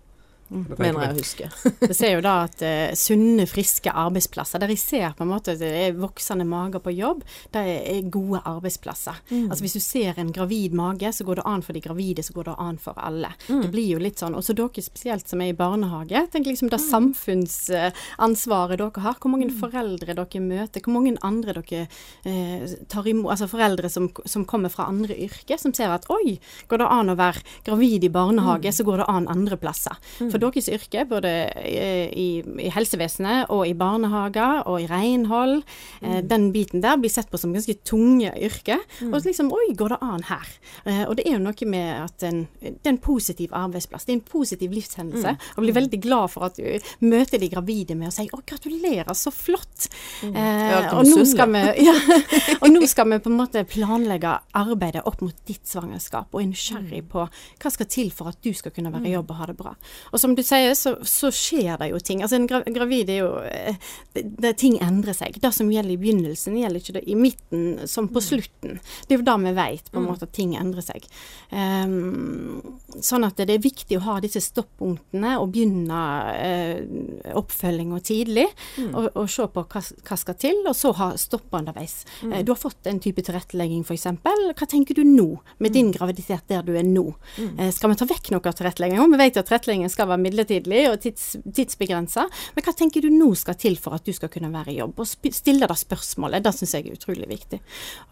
mener 0.50 1.04
jeg 1.04 1.14
å 1.14 1.18
huske. 1.18 1.50
Vi 1.84 1.96
ser 1.96 2.16
jo 2.16 2.24
da 2.26 2.36
at 2.48 2.62
uh, 2.66 2.92
sunne, 2.98 3.46
friske 3.50 3.92
arbeidsplasser, 3.94 4.62
der 4.62 4.74
jeg 4.74 4.82
ser 4.82 5.16
på 5.18 5.26
en 5.26 5.32
måte 5.32 5.54
at 5.56 5.62
det 5.62 5.70
er 5.70 5.98
voksende 6.00 6.46
mager 6.50 6.82
på 6.84 6.94
jobb, 6.96 7.24
det 7.54 7.64
er, 7.64 8.00
gode 8.10 8.40
arbeidsplasser. 8.48 9.18
Altså 9.50 9.62
Hvis 9.62 9.76
du 9.76 9.84
ser 9.84 10.18
en 10.22 10.32
gravid 10.34 10.74
mage, 10.78 11.12
så 11.14 11.26
går 11.28 11.42
det 11.42 11.46
an 11.50 11.64
for 11.66 11.76
de 11.76 11.82
gravide, 11.84 12.24
så 12.26 12.34
går 12.34 12.50
det 12.50 12.56
an 12.64 12.78
for 12.82 12.98
alle. 12.98 13.32
Det 13.48 13.70
blir 13.74 13.90
jo 13.94 14.00
litt 14.02 14.22
sånn, 14.22 14.38
Også 14.38 14.56
dere 14.58 14.82
spesielt 14.84 15.28
som 15.30 15.42
er 15.44 15.52
i 15.52 15.58
barnehage. 15.58 16.22
Tenk 16.34 16.48
liksom 16.50 16.72
det 16.72 16.80
samfunnsansvaret 16.82 18.80
dere 18.80 19.04
har. 19.04 19.18
Hvor 19.20 19.34
mange 19.34 19.50
foreldre 19.54 20.16
dere 20.18 20.42
møter, 20.44 20.82
hvor 20.86 20.96
mange 20.96 21.18
andre 21.26 21.58
dere 21.60 21.82
eh, 22.24 22.64
tar 22.90 23.08
imot, 23.10 23.34
altså 23.36 23.50
foreldre 23.52 23.92
som, 23.92 24.10
som 24.26 24.48
kommer 24.50 24.72
fra 24.74 24.88
andre 24.90 25.18
yrker, 25.28 25.60
som 25.62 25.76
ser 25.76 25.94
at 25.94 26.08
oi, 26.14 26.40
går 26.72 26.82
det 26.82 26.90
an 26.96 27.14
å 27.14 27.18
være 27.20 27.44
gravid 27.68 28.08
i 28.08 28.14
barnehage, 28.14 28.74
så 28.74 28.88
går 28.88 29.04
det 29.04 29.10
an 29.12 29.30
andre 29.32 29.60
plasser. 29.60 30.00
For 30.20 30.39
deres 30.42 30.70
yrke, 30.72 31.06
både 31.10 31.32
eh, 31.60 32.08
i, 32.10 32.28
i 32.66 32.72
helsevesenet 32.74 33.52
og 33.54 33.66
i 33.68 33.76
barnehager 33.78 34.66
og 34.70 34.82
i 34.84 34.88
renhold, 34.90 35.62
eh, 36.02 36.20
den 36.26 36.50
biten 36.56 36.84
der 36.84 37.00
blir 37.00 37.12
sett 37.14 37.30
på 37.32 37.40
som 37.42 37.54
ganske 37.56 37.78
tunge 37.88 38.32
yrker. 38.36 38.82
Og 39.10 39.20
liksom 39.26 39.52
oi, 39.56 39.72
går 39.78 39.96
det 39.96 40.00
an 40.06 40.26
her? 40.30 40.54
Eh, 40.86 41.04
og 41.06 41.18
det 41.18 41.28
er 41.28 41.38
jo 41.38 41.44
noe 41.44 41.70
med 41.70 41.90
at 42.06 42.26
en, 42.28 42.44
det 42.62 42.76
er 42.86 42.94
en 42.94 43.02
positiv 43.04 43.54
arbeidsplass, 43.58 44.08
det 44.08 44.16
er 44.16 44.20
en 44.20 44.26
positiv 44.28 44.74
livshendelse. 44.76 45.36
Og 45.56 45.64
blir 45.66 45.78
veldig 45.78 46.02
glad 46.04 46.34
for 46.34 46.50
at 46.50 46.60
du 46.60 47.06
møter 47.06 47.42
de 47.42 47.50
gravide 47.52 47.98
med 48.00 48.12
å 48.12 48.14
si 48.14 48.28
å, 48.34 48.42
gratulerer, 48.46 49.12
så 49.18 49.34
flott. 49.34 49.90
Eh, 50.26 50.90
og, 50.94 51.04
nå 51.08 51.26
skal 51.28 51.52
vi, 51.54 51.64
ja, 51.86 51.96
og 52.62 52.70
nå 52.72 52.86
skal 52.90 53.10
vi 53.14 53.22
på 53.24 53.32
en 53.32 53.40
måte 53.40 53.66
planlegge 53.70 54.36
arbeidet 54.58 55.06
opp 55.10 55.24
mot 55.26 55.36
ditt 55.50 55.68
svangerskap, 55.70 56.32
og 56.34 56.44
er 56.44 56.50
nysgjerrig 56.52 57.04
på 57.12 57.26
hva 57.30 57.74
skal 57.74 57.90
til 57.90 58.14
for 58.16 58.32
at 58.32 58.40
du 58.46 58.52
skal 58.56 58.74
kunne 58.76 58.94
være 58.94 59.10
i 59.10 59.16
jobb 59.16 59.34
og 59.34 59.42
ha 59.42 59.50
det 59.50 59.58
bra. 59.60 59.74
Og 60.14 60.22
som 60.30 60.36
du 60.38 60.44
sier, 60.46 60.76
så, 60.78 60.96
så 61.08 61.32
skjer 61.34 61.80
det 61.82 61.90
jo 61.92 62.00
ting. 62.04 62.22
Altså 62.24 62.38
en 62.38 62.48
gra 62.50 62.62
gravid 62.66 63.10
er 63.10 63.22
jo 63.24 63.32
eh, 63.48 63.92
det, 64.14 64.26
det, 64.38 64.54
Ting 64.60 64.78
endrer 64.84 65.16
seg. 65.16 65.38
Det 65.42 65.52
som 65.56 65.70
gjelder 65.72 65.96
i 65.96 66.00
begynnelsen, 66.02 66.58
gjelder 66.60 66.84
ikke 66.84 66.98
det 67.00 67.04
i 67.10 67.16
midten 67.18 67.88
som 67.90 68.10
på 68.12 68.22
slutten. 68.24 68.80
Det 69.08 69.16
er 69.16 69.22
jo 69.22 69.28
da 69.28 69.38
vi 69.40 69.54
vet 69.58 69.90
på 69.90 70.02
en 70.02 70.10
måte 70.10 70.28
at 70.28 70.36
ting 70.36 70.56
endrer 70.60 70.86
seg. 70.86 71.06
Um, 71.50 72.60
sånn 73.02 73.26
at 73.26 73.40
det 73.40 73.56
er 73.56 73.64
viktig 73.64 73.98
å 73.98 74.04
ha 74.06 74.18
disse 74.22 74.42
stoppunktene 74.44 75.38
og 75.40 75.54
begynne 75.54 76.02
uh, 76.36 77.34
oppfølginga 77.40 78.02
tidlig. 78.06 78.48
Og, 78.90 79.10
og 79.16 79.30
se 79.32 79.46
på 79.50 79.64
hva, 79.64 79.82
hva 79.82 80.18
skal 80.20 80.38
til, 80.40 80.62
og 80.68 80.76
så 80.78 80.92
ha 81.00 81.12
stoppa 81.20 81.62
underveis. 81.62 82.04
Eh, 82.24 82.44
du 82.46 82.52
har 82.52 82.60
fått 82.60 82.88
en 82.90 83.00
type 83.00 83.24
tilrettelegging 83.26 83.84
f.eks. 83.84 84.08
Hva 84.24 84.68
tenker 84.70 84.98
du 84.98 85.04
nå, 85.08 85.28
med 85.58 85.76
din 85.76 85.92
graviditet 85.96 86.48
der 86.52 86.66
du 86.66 86.74
er 86.78 86.88
nå? 86.88 87.06
Eh, 87.40 87.72
skal 87.76 87.94
vi 87.94 88.00
ta 88.00 88.08
vekk 88.10 88.32
noe 88.34 88.44
av 88.44 88.58
tilretteleggingen? 88.58 89.14
Vi 89.14 89.22
vet 89.22 89.40
at 89.40 89.50
tilretteleggingen 89.50 89.94
skal 89.94 90.10
være 90.12 90.19
midlertidig 90.22 90.84
og 90.92 91.00
tids, 91.04 91.32
tidsbegrensa. 91.44 92.28
Men 92.56 92.66
hva 92.66 92.76
tenker 92.78 93.06
du 93.06 93.10
nå 93.14 93.32
skal 93.40 93.58
til 93.60 93.80
for 93.82 93.98
at 93.98 94.06
du 94.06 94.14
skal 94.16 94.32
kunne 94.34 94.52
være 94.54 94.74
i 94.74 94.80
jobb? 94.80 95.00
Og 95.00 95.34
stille 95.36 95.70
det 95.70 95.80
spørsmålet. 95.80 96.44
Det 96.46 96.56
syns 96.58 96.76
jeg 96.78 96.88
er 96.88 97.00
utrolig 97.00 97.30
viktig. 97.30 97.62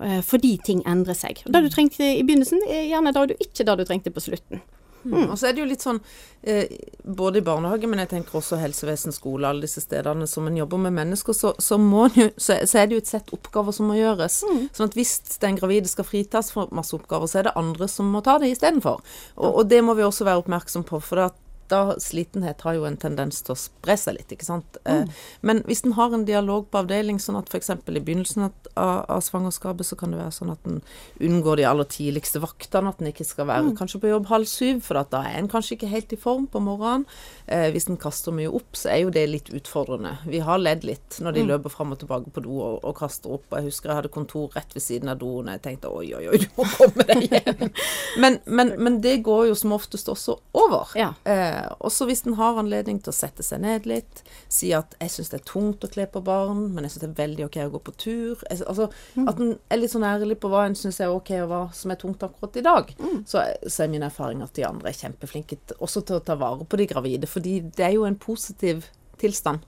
Eh, 0.04 0.20
fordi 0.26 0.56
ting 0.66 0.84
endrer 0.88 1.18
seg. 1.18 1.44
Og 1.46 1.54
Det 1.54 1.64
du 1.68 1.70
trengte 1.74 2.08
i 2.08 2.26
begynnelsen, 2.26 2.64
er 2.68 2.90
gjerne 2.90 3.16
det 3.16 3.30
du 3.30 3.38
ikke 3.38 3.68
det 3.68 3.78
du 3.80 3.88
trengte 3.88 4.14
på 4.14 4.24
slutten. 4.24 4.64
Mm. 5.12 5.30
Og 5.32 5.40
så 5.40 5.48
er 5.48 5.56
det 5.56 5.62
jo 5.62 5.68
litt 5.70 5.84
sånn 5.84 6.00
eh, 6.44 6.68
både 7.04 7.40
i 7.40 7.46
barnehage, 7.46 7.88
men 7.90 8.02
jeg 8.04 8.12
tenker 8.12 8.40
også 8.40 8.60
helsevesen, 8.60 9.16
skole, 9.16 9.48
alle 9.48 9.68
disse 9.68 9.84
stedene 9.84 10.28
som 10.30 10.48
en 10.50 10.58
jobber 10.58 10.82
med 10.88 10.96
mennesker, 10.98 11.38
så, 11.38 11.54
så, 11.64 11.80
jo, 12.18 12.30
så, 12.36 12.60
så 12.68 12.82
er 12.82 12.90
det 12.90 12.98
jo 12.98 13.04
et 13.04 13.12
sett 13.12 13.34
oppgaver 13.36 13.76
som 13.76 13.90
må 13.92 13.98
gjøres. 14.00 14.42
Mm. 14.48 14.62
Sånn 14.76 14.92
at 14.92 14.98
hvis 15.00 15.16
den 15.44 15.60
gravide 15.60 15.92
skal 15.92 16.08
fritas 16.08 16.52
for 16.56 16.72
masse 16.76 16.96
oppgaver, 16.98 17.30
så 17.32 17.42
er 17.42 17.50
det 17.50 17.58
andre 17.60 17.90
som 17.92 18.10
må 18.12 18.24
ta 18.26 18.38
det 18.42 18.52
istedenfor. 18.54 19.04
Og, 19.38 19.50
og 19.52 19.68
det 19.72 19.84
må 19.86 19.98
vi 19.98 20.08
også 20.08 20.28
være 20.28 20.44
oppmerksom 20.44 20.88
på. 20.88 21.02
for 21.04 21.28
at 21.30 21.44
da 21.72 21.98
slitenhet 22.02 22.62
har 22.66 22.78
jo 22.78 22.86
en 22.88 22.98
tendens 23.00 23.42
til 23.46 23.54
å 23.54 23.60
spre 23.60 23.98
seg 24.00 24.18
litt, 24.18 24.32
ikke 24.34 24.48
sant. 24.48 24.80
Eh, 24.86 25.04
mm. 25.04 25.12
Men 25.48 25.62
hvis 25.68 25.84
en 25.86 25.96
har 25.98 26.14
en 26.16 26.26
dialog 26.28 26.68
på 26.72 26.82
avdeling, 26.82 27.20
sånn 27.22 27.40
at 27.40 27.52
f.eks. 27.52 27.72
i 27.74 28.00
begynnelsen 28.00 28.48
av, 28.48 28.56
av, 28.76 29.22
svangerskapet, 29.26 29.88
så 29.88 29.98
kan 30.00 30.14
det 30.14 30.22
være 30.22 30.36
sånn 30.36 30.54
at 30.54 30.70
en 30.70 30.82
unngår 31.24 31.62
de 31.62 31.68
aller 31.70 31.90
tidligste 31.92 32.42
vaktene, 32.44 32.94
at 32.94 33.02
en 33.02 33.12
ikke 33.12 33.28
skal 33.28 33.50
være 33.50 33.72
mm. 33.72 33.76
kanskje 33.80 34.02
på 34.04 34.12
jobb 34.12 34.30
halv 34.32 34.50
syv, 34.50 34.82
for 34.86 35.02
da 35.12 35.24
er 35.28 35.40
en 35.42 35.52
kanskje 35.52 35.78
ikke 35.78 35.92
helt 35.92 36.14
i 36.16 36.20
form 36.22 36.48
på 36.52 36.62
morgenen. 36.64 37.08
Eh, 37.48 37.70
hvis 37.72 37.88
en 37.92 38.00
kaster 38.00 38.36
mye 38.36 38.52
opp, 38.52 38.76
så 38.76 38.92
er 38.94 39.04
jo 39.06 39.14
det 39.14 39.26
litt 39.32 39.52
utfordrende. 39.56 40.18
Vi 40.28 40.42
har 40.44 40.60
ledd 40.62 40.84
litt 40.88 41.20
når 41.24 41.38
de 41.38 41.44
mm. 41.46 41.52
løper 41.54 41.74
fram 41.74 41.94
og 41.96 42.02
tilbake 42.02 42.34
på 42.36 42.44
do 42.44 42.58
og, 42.60 42.80
og, 42.82 42.94
kaster 42.98 43.38
opp. 43.38 43.48
Jeg 43.56 43.70
husker 43.70 43.92
jeg 43.92 44.02
hadde 44.02 44.14
kontor 44.14 44.52
rett 44.56 44.76
ved 44.76 44.84
siden 44.84 45.12
av 45.12 45.20
doen, 45.22 45.48
og 45.48 45.54
jeg 45.56 45.64
tenkte 45.64 45.92
oi, 45.92 46.10
oi, 46.18 46.26
oi, 46.32 46.42
du 46.44 46.48
må 46.58 46.68
komme 46.74 47.08
deg 47.08 47.28
hjem. 47.32 47.70
men, 48.24 48.40
men, 48.46 48.74
men, 48.78 49.00
det 49.04 49.20
går 49.26 49.48
jo 49.52 49.58
som 49.58 49.76
oftest 49.76 50.10
også 50.12 50.38
over. 50.58 50.92
Ja. 51.00 51.14
Eh, 51.28 51.57
Eh, 51.58 51.68
også 51.80 52.08
hvis 52.10 52.24
en 52.28 52.38
har 52.38 52.58
anledning 52.60 53.00
til 53.02 53.12
å 53.12 53.16
sette 53.16 53.46
seg 53.46 53.62
ned 53.64 53.88
litt, 53.90 54.24
si 54.50 54.72
at 54.74 54.96
'jeg 55.00 55.14
syns 55.14 55.30
det 55.32 55.40
er 55.42 55.52
tungt 55.52 55.86
å 55.86 55.92
kle 55.92 56.08
på 56.08 56.24
barn, 56.24 56.74
men 56.74 56.84
jeg 56.84 56.92
syns 56.92 57.04
det 57.04 57.10
er 57.10 57.22
veldig 57.24 57.46
ok 57.46 57.58
å 57.66 57.72
gå 57.76 57.82
på 57.84 57.96
tur'. 58.04 58.44
Altså, 58.50 58.90
mm. 59.16 59.28
At 59.28 59.40
en 59.40 59.60
er 59.70 59.78
litt 59.78 59.92
sånn 59.92 60.08
ærlig 60.08 60.40
på 60.40 60.50
hva 60.50 60.66
en 60.66 60.76
syns 60.76 61.00
er 61.00 61.14
ok, 61.14 61.32
og 61.44 61.50
hva 61.50 61.62
som 61.74 61.92
er 61.92 61.96
tungt 61.96 62.24
akkurat 62.24 62.58
i 62.58 62.66
dag. 62.66 62.94
Mm. 63.00 63.24
Så, 63.26 63.44
så, 63.68 63.84
er 63.84 63.88
min 63.88 64.04
erfaring 64.04 64.44
at 64.44 64.54
de 64.54 64.64
andre 64.64 64.90
er 64.90 65.00
kjempeflinke 65.00 65.58
også 65.80 66.06
til 66.06 66.18
å 66.18 66.26
ta 66.26 66.36
vare 66.36 66.66
på 66.66 66.78
de 66.78 66.88
gravide, 66.88 67.28
fordi 67.28 67.60
det 67.62 67.86
er 67.86 67.98
jo 67.98 68.06
en 68.06 68.16
positiv 68.16 68.88
tilstand. 69.18 69.60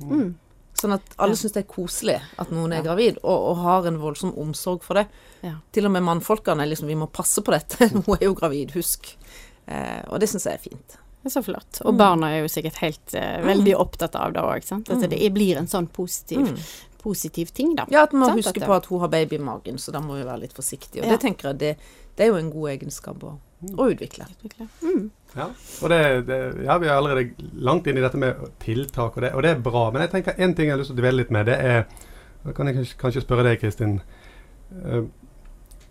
Mm. 0.00 0.36
Sånn 0.78 0.94
at 0.94 1.02
alle 1.18 1.34
ja. 1.34 1.40
syns 1.40 1.56
det 1.56 1.64
er 1.64 1.70
koselig 1.72 2.20
at 2.38 2.52
noen 2.54 2.72
er 2.72 2.82
ja. 2.82 2.86
gravid, 2.86 3.18
og, 3.24 3.38
og, 3.50 3.56
har 3.64 3.88
en 3.88 3.98
voldsom 3.98 4.36
omsorg 4.38 4.84
for 4.86 5.00
det. 5.00 5.08
Ja. 5.42 5.56
Til 5.74 5.88
og 5.88 5.94
med 5.94 6.06
mannfolkene 6.06 6.62
er 6.62 6.70
liksom 6.70 6.90
Vi 6.90 6.98
må 6.98 7.08
passe 7.10 7.42
på 7.42 7.54
dette. 7.54 7.88
Hun 8.06 8.14
er 8.14 8.28
jo 8.28 8.36
gravid, 8.38 8.70
husk. 8.76 9.10
Eh, 9.66 10.02
og 10.06 10.22
det 10.22 10.30
syns 10.30 10.46
jeg 10.46 10.54
er 10.54 10.62
fint. 10.62 10.98
Det 11.22 11.30
er 11.30 11.34
så 11.34 11.42
flott. 11.42 11.80
Og 11.84 11.94
mm. 11.94 11.98
barna 11.98 12.30
er 12.34 12.44
jo 12.44 12.50
sikkert 12.52 12.78
helt 12.82 13.14
uh, 13.16 13.40
veldig 13.46 13.74
opptatt 13.76 14.14
av 14.18 14.34
det 14.36 14.44
òg. 14.44 14.68
At 14.78 14.92
mm. 14.92 15.08
det 15.10 15.30
blir 15.34 15.58
en 15.58 15.66
sånn 15.70 15.88
positiv, 15.90 16.44
mm. 16.46 16.60
positiv 17.02 17.50
ting, 17.56 17.74
da. 17.78 17.88
Ja, 17.90 18.04
at 18.06 18.14
man 18.14 18.30
må 18.30 18.38
huske 18.38 18.62
på 18.62 18.76
at 18.76 18.86
hun 18.90 19.02
har 19.02 19.10
baby 19.12 19.38
i 19.40 19.42
magen, 19.42 19.80
så 19.82 19.94
da 19.94 20.02
må 20.04 20.18
vi 20.18 20.26
være 20.28 20.44
litt 20.46 20.54
forsiktige. 20.56 21.02
Og 21.02 21.08
ja. 21.08 21.16
det 21.16 21.24
tenker 21.26 21.50
jeg 21.50 21.60
det, 21.64 21.74
det, 22.14 22.24
er 22.24 22.30
jo 22.30 22.38
en 22.38 22.52
god 22.54 22.70
egenskap 22.76 23.26
å, 23.26 23.34
å 23.74 23.90
utvikle. 23.90 24.28
Mm. 24.84 25.08
Ja, 25.34 25.50
og 25.50 25.92
det, 25.92 26.00
det, 26.30 26.40
ja, 26.64 26.78
vi 26.80 26.88
er 26.88 26.94
allerede 26.94 27.50
langt 27.66 27.90
inn 27.90 27.98
i 27.98 28.04
dette 28.04 28.20
med 28.20 28.46
tiltak, 28.62 29.18
og 29.18 29.26
det, 29.26 29.34
og 29.34 29.44
det 29.44 29.56
er 29.56 29.64
bra. 29.66 29.88
Men 29.90 30.06
jeg 30.06 30.14
tenker 30.14 30.38
én 30.38 30.54
ting 30.54 30.70
jeg 30.70 30.78
har 30.78 30.82
lyst 30.84 30.94
til 30.94 31.00
å 31.00 31.02
dvele 31.02 31.24
litt 31.24 31.34
med. 31.34 31.50
Det 31.50 31.58
er 31.58 31.88
Da 32.46 32.52
kan 32.54 32.70
jeg 32.70 32.86
kanskje 32.96 33.24
spørre 33.24 33.42
deg, 33.44 33.58
Kristin. 33.60 33.98
Uh, 34.70 35.08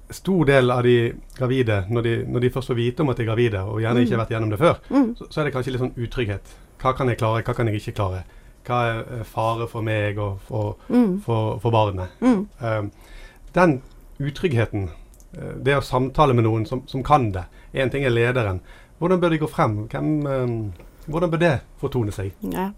stor 0.10 0.46
del 0.46 0.72
av 0.72 0.84
de 0.84 1.14
gravide, 1.38 1.82
når 1.90 2.02
de, 2.02 2.14
når 2.28 2.44
de, 2.46 2.52
først 2.54 2.72
får 2.72 2.80
vite 2.80 3.04
om 3.04 3.12
at 3.12 3.20
de 3.20 3.26
er 3.26 3.30
gravide, 3.30 3.64
og 3.64 3.82
gjerne 3.84 4.04
ikke 4.04 4.16
har 4.16 4.24
vært 4.24 4.34
gjennom 4.36 4.54
det 4.54 4.60
før, 4.62 4.80
mm. 4.90 5.10
så, 5.18 5.28
så, 5.28 5.40
er 5.40 5.48
det 5.48 5.54
kanskje 5.56 5.74
litt 5.74 5.84
sånn 5.84 6.08
utrygghet. 6.08 6.54
Hva 6.82 6.94
kan 6.96 7.12
jeg 7.12 7.20
klare, 7.20 7.44
hva 7.44 7.56
kan 7.58 7.70
jeg 7.70 7.82
ikke 7.82 7.96
klare? 8.00 8.24
Hva 8.68 8.80
er 8.92 9.28
fare 9.28 9.68
for 9.72 9.86
meg 9.86 10.20
og 10.22 10.40
for, 10.48 10.76
mm. 10.88 11.20
for, 11.26 11.60
for 11.64 11.76
barnet? 11.76 12.24
Mm. 12.24 12.42
Um, 12.64 12.90
den 13.56 13.78
utryggheten, 14.24 14.90
uh, 15.38 15.54
det 15.64 15.78
å 15.78 15.86
samtale 15.86 16.36
med 16.38 16.48
noen 16.48 16.68
som, 16.70 16.86
som 16.88 17.06
kan 17.06 17.32
det 17.36 17.48
Én 17.78 17.92
ting 17.92 18.06
er 18.08 18.14
lederen. 18.14 18.62
Hvordan 18.98 19.20
bør 19.22 19.34
de 19.34 19.38
gå 19.42 19.48
frem? 19.52 19.74
Hvem, 19.92 20.06
um, 20.26 20.54
hvordan 21.06 21.30
bør 21.30 21.42
det 21.42 21.52
fortone 21.82 22.14
seg? 22.16 22.32
Ja. 22.48 22.72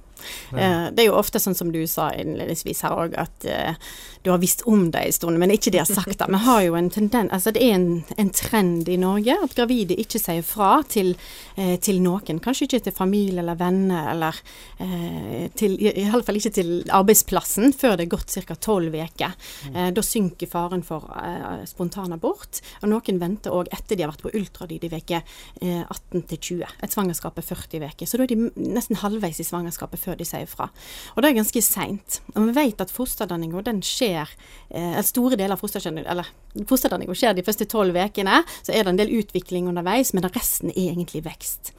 Uh, 0.54 0.90
det 0.94 1.04
er 1.04 1.10
jo 1.10 1.18
ofte 1.20 1.42
sånn 1.42 1.58
som 1.58 1.74
du 1.74 1.82
sa 1.90 2.10
innledningsvis 2.16 2.84
her 2.86 2.96
òg, 2.96 3.16
at 3.20 3.48
uh, 3.50 3.90
du 4.24 4.32
har 4.34 4.42
visst 4.42 4.66
om 4.70 4.90
det 4.92 5.06
en 5.06 5.16
stund, 5.16 5.40
men 5.42 5.54
ikke 5.54 5.72
de 5.74 5.82
har 5.82 5.90
sagt 5.90 6.18
det. 6.20 6.28
Vi 6.30 6.42
har 6.46 6.62
jo 6.66 6.76
en 6.80 6.90
tendens, 6.94 7.32
altså 7.36 7.54
det 7.56 7.64
er 7.64 7.78
en, 7.78 7.90
en, 8.20 8.32
trend 8.36 8.90
i 8.92 8.98
Norge 9.00 9.36
at 9.44 9.56
gravide 9.58 9.98
ikke 10.00 10.22
sier 10.22 10.46
fra 10.46 10.80
til, 10.88 11.14
uh, 11.58 11.76
til 11.82 12.02
noen. 12.04 12.42
Kanskje 12.44 12.68
ikke 12.68 12.82
til 12.88 12.96
familie 12.96 13.40
eller 13.40 13.58
venner, 13.60 14.10
eller 14.14 14.38
til, 15.60 15.76
fall 16.26 16.38
ikke 16.40 16.52
til 16.56 16.70
arbeidsplassen 16.96 17.74
før 17.76 17.98
det 17.98 18.06
er 18.06 18.12
gått 18.12 18.34
ca. 18.48 18.56
tolv 18.56 18.96
uker. 18.96 19.36
Mm. 19.70 19.78
da 19.96 20.04
synker 20.04 20.50
faren 20.50 20.84
for 20.86 21.06
spontanabort. 21.68 22.62
Og 22.82 22.92
noen 22.92 23.20
venter 23.22 23.56
òg 23.56 23.70
etter 23.76 23.98
de 23.98 24.06
har 24.06 24.12
vært 24.14 24.24
på 24.26 24.34
ultralyd 24.40 24.86
i 24.88 24.92
uke 24.94 25.22
18 25.62 26.26
til 26.32 26.40
20. 26.40 26.76
Et 26.84 26.96
svangerskap 26.96 27.38
er 27.40 27.46
40 27.46 27.86
uker. 27.90 28.10
Så 28.10 28.20
da 28.20 28.26
er 28.26 28.34
de 28.34 28.50
nesten 28.56 29.00
halvveis 29.00 29.40
i 29.40 29.48
svangerskapet 29.48 30.02
før 30.02 30.09
før 30.10 30.20
de 30.20 30.28
sier 30.28 30.50
fra. 30.50 30.70
Og 31.16 31.22
det 31.22 31.32
er 31.32 31.39
ganske 31.39 31.63
seint. 31.66 32.20
Vi 32.36 32.56
vet 32.58 32.82
at 32.82 32.94
fosterdanninga 32.94 33.63
skjer 33.86 34.30
eh, 34.70 35.00
Store 35.06 35.38
deler 35.38 35.56
av 35.56 35.62
fosterdanninga 35.62 37.16
skjer 37.16 37.38
de 37.38 37.46
første 37.46 37.68
tolv 37.70 37.98
ukene. 37.98 38.44
Så 38.62 38.74
er 38.74 38.84
det 38.84 38.94
en 38.94 39.00
del 39.00 39.16
utvikling 39.22 39.70
underveis, 39.70 40.13
men 40.13 40.28
resten 40.30 40.74
er 40.74 40.92
egentlig 40.92 41.24
vekst. 41.28 41.74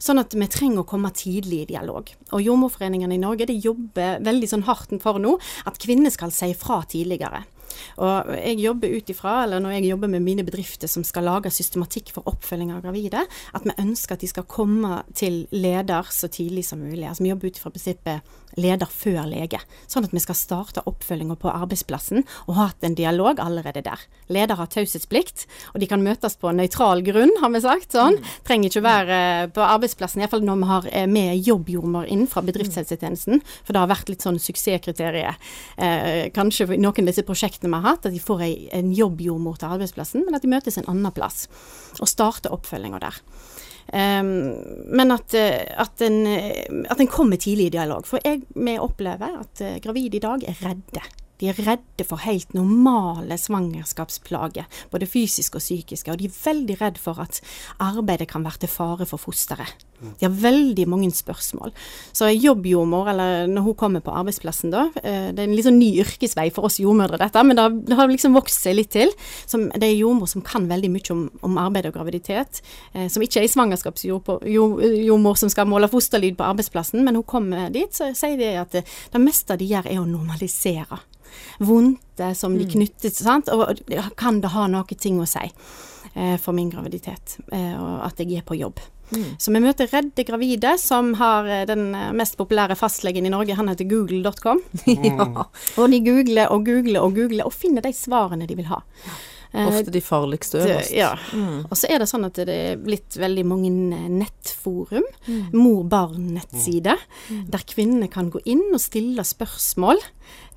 Sånn 0.00 0.20
at 0.22 0.32
vi 0.32 0.46
trenger 0.48 0.80
å 0.80 0.88
komme 0.88 1.10
tidlig 1.12 1.64
i 1.64 1.70
dialog. 1.74 2.08
Og 2.32 2.40
Jordmorforeningene 2.40 3.18
i 3.18 3.20
Norge 3.20 3.48
de 3.50 3.58
jobber 3.60 4.22
veldig 4.24 4.48
sånn 4.48 4.64
hardt 4.68 4.94
for 5.02 5.20
nå 5.20 5.36
at 5.68 5.80
kvinner 5.82 6.12
skal 6.14 6.32
si 6.32 6.54
fra 6.56 6.80
tidligere. 6.88 7.44
Og 8.00 8.32
jeg 8.36 8.58
jobber 8.62 8.96
ut 8.96 9.12
ifra, 9.12 9.36
eller 9.44 9.62
når 9.62 9.76
jeg 9.76 9.90
jobber 9.90 10.12
med 10.12 10.24
mine 10.24 10.44
bedrifter 10.46 10.90
som 10.90 11.04
skal 11.06 11.28
lage 11.28 11.52
systematikk 11.54 12.12
for 12.14 12.28
oppfølging 12.30 12.72
av 12.74 12.84
gravide, 12.84 13.24
at 13.26 13.66
vi 13.66 13.76
ønsker 13.78 14.16
at 14.16 14.24
de 14.24 14.30
skal 14.30 14.48
komme 14.50 15.02
til 15.14 15.44
leder 15.54 16.08
så 16.10 16.30
tidlig 16.32 16.66
som 16.68 16.82
mulig. 16.82 17.06
Altså 17.08 17.24
vi 17.24 17.32
jobber 17.32 17.50
ut 17.50 17.60
ifra 17.60 17.74
prinsippet 17.74 18.38
leder 18.58 18.88
før 18.90 19.26
lege. 19.30 19.60
Sånn 19.90 20.06
at 20.06 20.14
vi 20.14 20.22
skal 20.22 20.38
starte 20.38 20.82
oppfølginga 20.88 21.36
på 21.40 21.50
arbeidsplassen 21.52 22.24
og 22.46 22.56
ha 22.56 22.68
hatt 22.70 22.86
en 22.86 22.96
dialog 22.98 23.40
allerede 23.42 23.82
der. 23.86 24.02
Leder 24.32 24.58
har 24.58 24.70
taushetsplikt, 24.70 25.46
og 25.74 25.82
de 25.82 25.88
kan 25.90 26.02
møtes 26.02 26.36
på 26.40 26.50
nøytral 26.54 27.04
grunn, 27.06 27.32
har 27.42 27.52
vi 27.54 27.62
sagt. 27.62 27.94
Sånn. 27.94 28.18
Mm. 28.18 28.30
Trenger 28.46 28.70
ikke 28.72 28.84
være 28.84 29.20
på 29.54 29.62
arbeidsplassen, 29.64 30.22
iallfall 30.22 30.44
når 30.46 30.60
vi 30.60 30.70
har 30.70 30.88
eh, 30.90 31.06
med 31.10 31.46
jobbjordmor 31.46 32.10
inn 32.10 32.26
fra 32.30 32.42
bedriftshelsetjenesten, 32.46 33.42
for 33.62 33.74
det 33.74 33.82
har 33.82 33.90
vært 33.90 34.10
litt 34.12 34.26
sånn 34.26 34.40
suksesskriteriet. 34.42 35.50
Eh, 35.76 36.30
kanskje 36.34 36.68
noen 36.76 36.90
av 36.90 37.10
disse 37.12 37.26
prosjektene 37.26 37.59
vi 37.68 37.76
har 37.76 37.86
hatt, 37.86 38.06
at 38.08 38.14
de 38.14 38.22
får 38.22 38.44
ei, 38.46 38.54
en 38.76 38.92
jobbjordmor 38.96 39.60
til 39.60 39.74
arbeidsplassen, 39.76 40.24
men 40.26 40.36
at 40.36 40.44
de 40.44 40.52
møtes 40.52 40.78
en 40.80 40.88
annen 40.90 41.12
plass. 41.14 41.44
Og 42.00 42.08
starter 42.08 42.54
oppfølginga 42.54 43.02
der. 43.02 43.20
Um, 43.90 44.28
men 44.94 45.10
at, 45.10 45.34
eh, 45.34 45.66
at, 45.82 45.98
en, 46.06 46.20
at 46.86 47.00
en 47.00 47.10
kommer 47.10 47.40
tidlig 47.42 47.70
i 47.70 47.74
dialog. 47.74 48.06
For 48.06 48.22
jeg, 48.22 48.44
vi 48.54 48.76
opplever 48.78 49.40
at 49.40 49.64
uh, 49.66 49.78
gravide 49.82 50.20
i 50.20 50.22
dag 50.22 50.46
er 50.46 50.62
redde. 50.62 51.02
De 51.40 51.48
er 51.48 51.58
redde 51.64 52.04
for 52.04 52.20
helt 52.22 52.52
normale 52.54 53.38
svangerskapsplager, 53.40 54.68
både 54.92 55.08
fysiske 55.08 55.56
og 55.56 55.64
psykiske. 55.64 56.12
Og 56.12 56.20
de 56.20 56.28
er 56.28 56.36
veldig 56.36 56.76
redd 56.82 57.00
for 57.00 57.18
at 57.22 57.40
arbeidet 57.80 58.28
kan 58.30 58.44
være 58.46 58.62
til 58.66 58.72
fare 58.72 59.08
for 59.08 59.22
fosteret. 59.22 59.89
De 60.00 60.26
har 60.26 60.32
veldig 60.32 60.86
mange 60.88 61.10
spørsmål. 61.14 61.72
Så 62.16 62.30
jobbjordmor, 62.32 63.10
eller 63.12 63.50
når 63.50 63.66
hun 63.68 63.76
kommer 63.78 64.04
på 64.04 64.14
arbeidsplassen 64.16 64.72
da, 64.72 64.86
eh, 65.02 65.28
det 65.34 65.42
er 65.42 65.48
en 65.48 65.56
litt 65.56 65.68
sånn 65.68 65.78
ny 65.80 65.90
yrkesvei 66.04 66.48
for 66.54 66.68
oss 66.68 66.80
jordmødre 66.80 67.20
dette, 67.20 67.44
men 67.44 67.58
det 67.58 67.96
har, 67.98 68.08
liksom 68.10 68.34
vokst 68.36 68.64
seg 68.64 68.78
litt 68.78 68.92
til. 68.96 69.12
Som, 69.46 69.68
det 69.74 69.86
er 69.86 69.98
jordmor 69.98 70.28
som 70.30 70.44
kan 70.46 70.68
veldig 70.70 70.90
mye 70.92 71.14
om, 71.14 71.22
om 71.46 71.60
arbeid 71.60 71.90
og 71.90 71.96
graviditet. 71.98 72.62
Eh, 72.94 73.08
som 73.12 73.22
ikke 73.24 73.44
er 73.44 73.52
svangerskapsjordmor 73.52 75.40
som 75.40 75.52
skal 75.52 75.68
måle 75.70 75.90
fosterlyd 75.90 76.36
på 76.38 76.48
arbeidsplassen, 76.48 77.04
men 77.04 77.20
hun 77.20 77.28
kommer 77.28 77.70
dit, 77.74 77.92
så 77.94 78.12
sier 78.16 78.38
de 78.40 78.54
at 78.60 78.74
det, 78.76 78.86
det 79.12 79.22
meste 79.22 79.58
de 79.60 79.68
gjør 79.68 79.86
er 79.90 80.00
å 80.00 80.08
normalisere 80.08 81.00
vondte 81.58 82.34
som 82.34 82.58
de 82.58 82.64
mm. 82.64 82.70
knyttet 82.70 83.16
sant? 83.16 83.50
Og 83.52 83.80
kan 84.16 84.40
det 84.40 84.52
ha 84.54 84.66
noe 84.70 84.98
ting 84.98 85.20
å 85.20 85.28
si 85.28 85.46
eh, 86.14 86.36
for 86.40 86.56
min 86.56 86.70
graviditet, 86.72 87.38
eh, 87.52 87.74
og 87.76 88.06
at 88.08 88.20
jeg 88.22 88.40
er 88.40 88.46
på 88.46 88.58
jobb. 88.58 88.80
Mm. 89.10 89.26
Så 89.38 89.54
vi 89.54 89.62
møter 89.62 89.90
redde 89.90 90.26
gravide 90.26 90.76
som 90.80 91.12
har 91.20 91.48
eh, 91.48 91.64
den 91.68 91.90
eh, 91.96 92.12
mest 92.16 92.38
populære 92.40 92.76
fastlegen 92.78 93.26
i 93.26 93.32
Norge, 93.32 93.56
han 93.58 93.70
heter 93.72 93.88
google.com. 93.90 94.62
ja. 95.10 95.28
Og 95.76 95.90
de 95.90 96.00
googler 96.06 96.52
og 96.54 96.64
googler 96.68 97.02
og 97.04 97.18
googler 97.18 97.48
og 97.48 97.54
finner 97.56 97.84
de 97.84 97.94
svarene 97.96 98.48
de 98.48 98.58
vil 98.58 98.70
ha. 98.70 98.82
Eh, 99.52 99.66
Ofte 99.66 99.90
de 99.90 100.00
farligste 100.00 100.60
øverst. 100.62 100.92
Ja. 100.94 101.10
Mm. 101.32 101.64
Og 101.66 101.74
så 101.78 101.90
er 101.90 102.02
det 102.02 102.08
sånn 102.10 102.26
at 102.28 102.38
det 102.38 102.54
er 102.54 102.78
blitt 102.78 103.18
veldig 103.18 103.44
mange 103.50 103.72
nettforum, 104.06 105.06
mm. 105.26 105.50
mor-barn-nettsider, 105.56 107.02
mm. 107.30 107.44
der 107.50 107.66
kvinner 107.66 108.10
kan 108.12 108.30
gå 108.30 108.42
inn 108.46 108.68
og 108.70 108.82
stille 108.82 109.26
spørsmål 109.26 109.98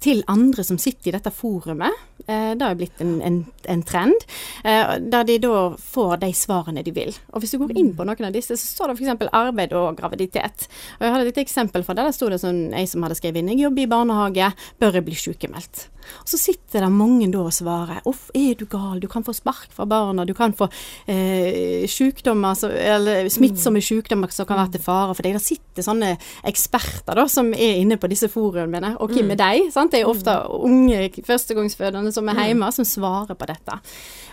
til 0.03 0.21
andre 0.29 0.65
som 0.67 0.77
sitter 0.81 1.09
i 1.09 1.15
dette 1.15 1.31
forumet. 1.33 1.95
Eh, 2.27 2.51
det 2.55 2.65
har 2.65 2.75
blitt 2.79 3.01
en, 3.03 3.21
en, 3.21 3.39
en 3.67 3.83
trend. 3.83 4.25
Eh, 4.63 4.95
der 4.99 5.27
de 5.27 5.37
da 5.43 5.63
får 5.79 6.17
de 6.23 6.31
svarene 6.37 6.83
de 6.85 6.93
vil. 6.95 7.11
Og 7.33 7.43
hvis 7.43 7.55
du 7.55 7.59
går 7.61 7.75
inn 7.79 7.91
på 7.97 8.07
noen 8.07 8.29
av 8.29 8.35
disse, 8.35 8.57
så 8.59 8.69
står 8.69 8.93
det 8.93 8.99
f.eks. 9.01 9.27
arbeid 9.31 9.75
og 9.77 9.97
graviditet. 9.99 10.67
Og 10.99 11.07
jeg 11.07 11.15
hadde 11.15 11.33
et 11.33 11.41
eksempel 11.43 11.83
fra 11.83 11.97
det. 11.97 12.07
Der 12.07 12.15
sto 12.15 12.31
det 12.31 12.41
sånn 12.43 12.65
ei 12.77 12.85
som 12.89 13.03
hadde 13.03 13.19
skrevet 13.19 13.43
inn 13.43 13.51
jeg 13.53 13.65
jobber 13.65 13.85
i 13.85 13.91
barnehage, 13.91 14.53
bør 14.79 14.99
jeg 14.99 15.07
bli 15.09 15.19
sykemeldt? 15.19 15.87
Og 16.23 16.29
så 16.29 16.39
sitter 16.39 16.85
det 16.85 16.91
mange 16.93 17.29
da 17.33 17.43
og 17.43 17.53
svarer 17.55 18.03
uff, 18.09 18.29
er 18.37 18.57
du 18.59 18.65
gal, 18.69 18.99
du 19.01 19.07
kan 19.11 19.25
få 19.25 19.35
spark 19.35 19.71
fra 19.73 19.85
barna, 19.89 20.25
du 20.25 20.33
kan 20.37 20.55
få 20.57 20.69
eh, 21.09 21.85
sykdommer, 21.89 22.57
eller 22.73 23.29
smittsomme 23.31 23.81
mm. 23.81 23.87
sykdommer 23.89 24.33
som 24.33 24.47
kan 24.49 24.61
være 24.61 24.75
til 24.75 24.85
fare 24.85 25.13
for 25.15 25.25
deg. 25.25 25.37
Det 25.37 25.45
sitter 25.45 25.85
sånne 25.85 26.13
eksperter 26.49 27.19
da, 27.19 27.27
som 27.31 27.53
er 27.53 27.79
inne 27.81 27.99
på 28.01 28.09
disse 28.11 28.29
forumene. 28.31 28.95
Og 29.03 29.13
hvem 29.13 29.33
er 29.33 29.39
mm. 29.39 29.43
de? 29.43 29.71
Sant? 29.75 29.93
Det 29.93 30.03
er 30.03 30.11
ofte 30.11 30.35
unge 30.57 31.09
førstegangsfødende 31.23 32.13
som 32.15 32.29
er 32.29 32.39
mm. 32.39 32.45
hjemme, 32.49 32.71
som 32.75 32.87
svarer 32.87 33.37
på 33.37 33.49
dette. 33.49 33.79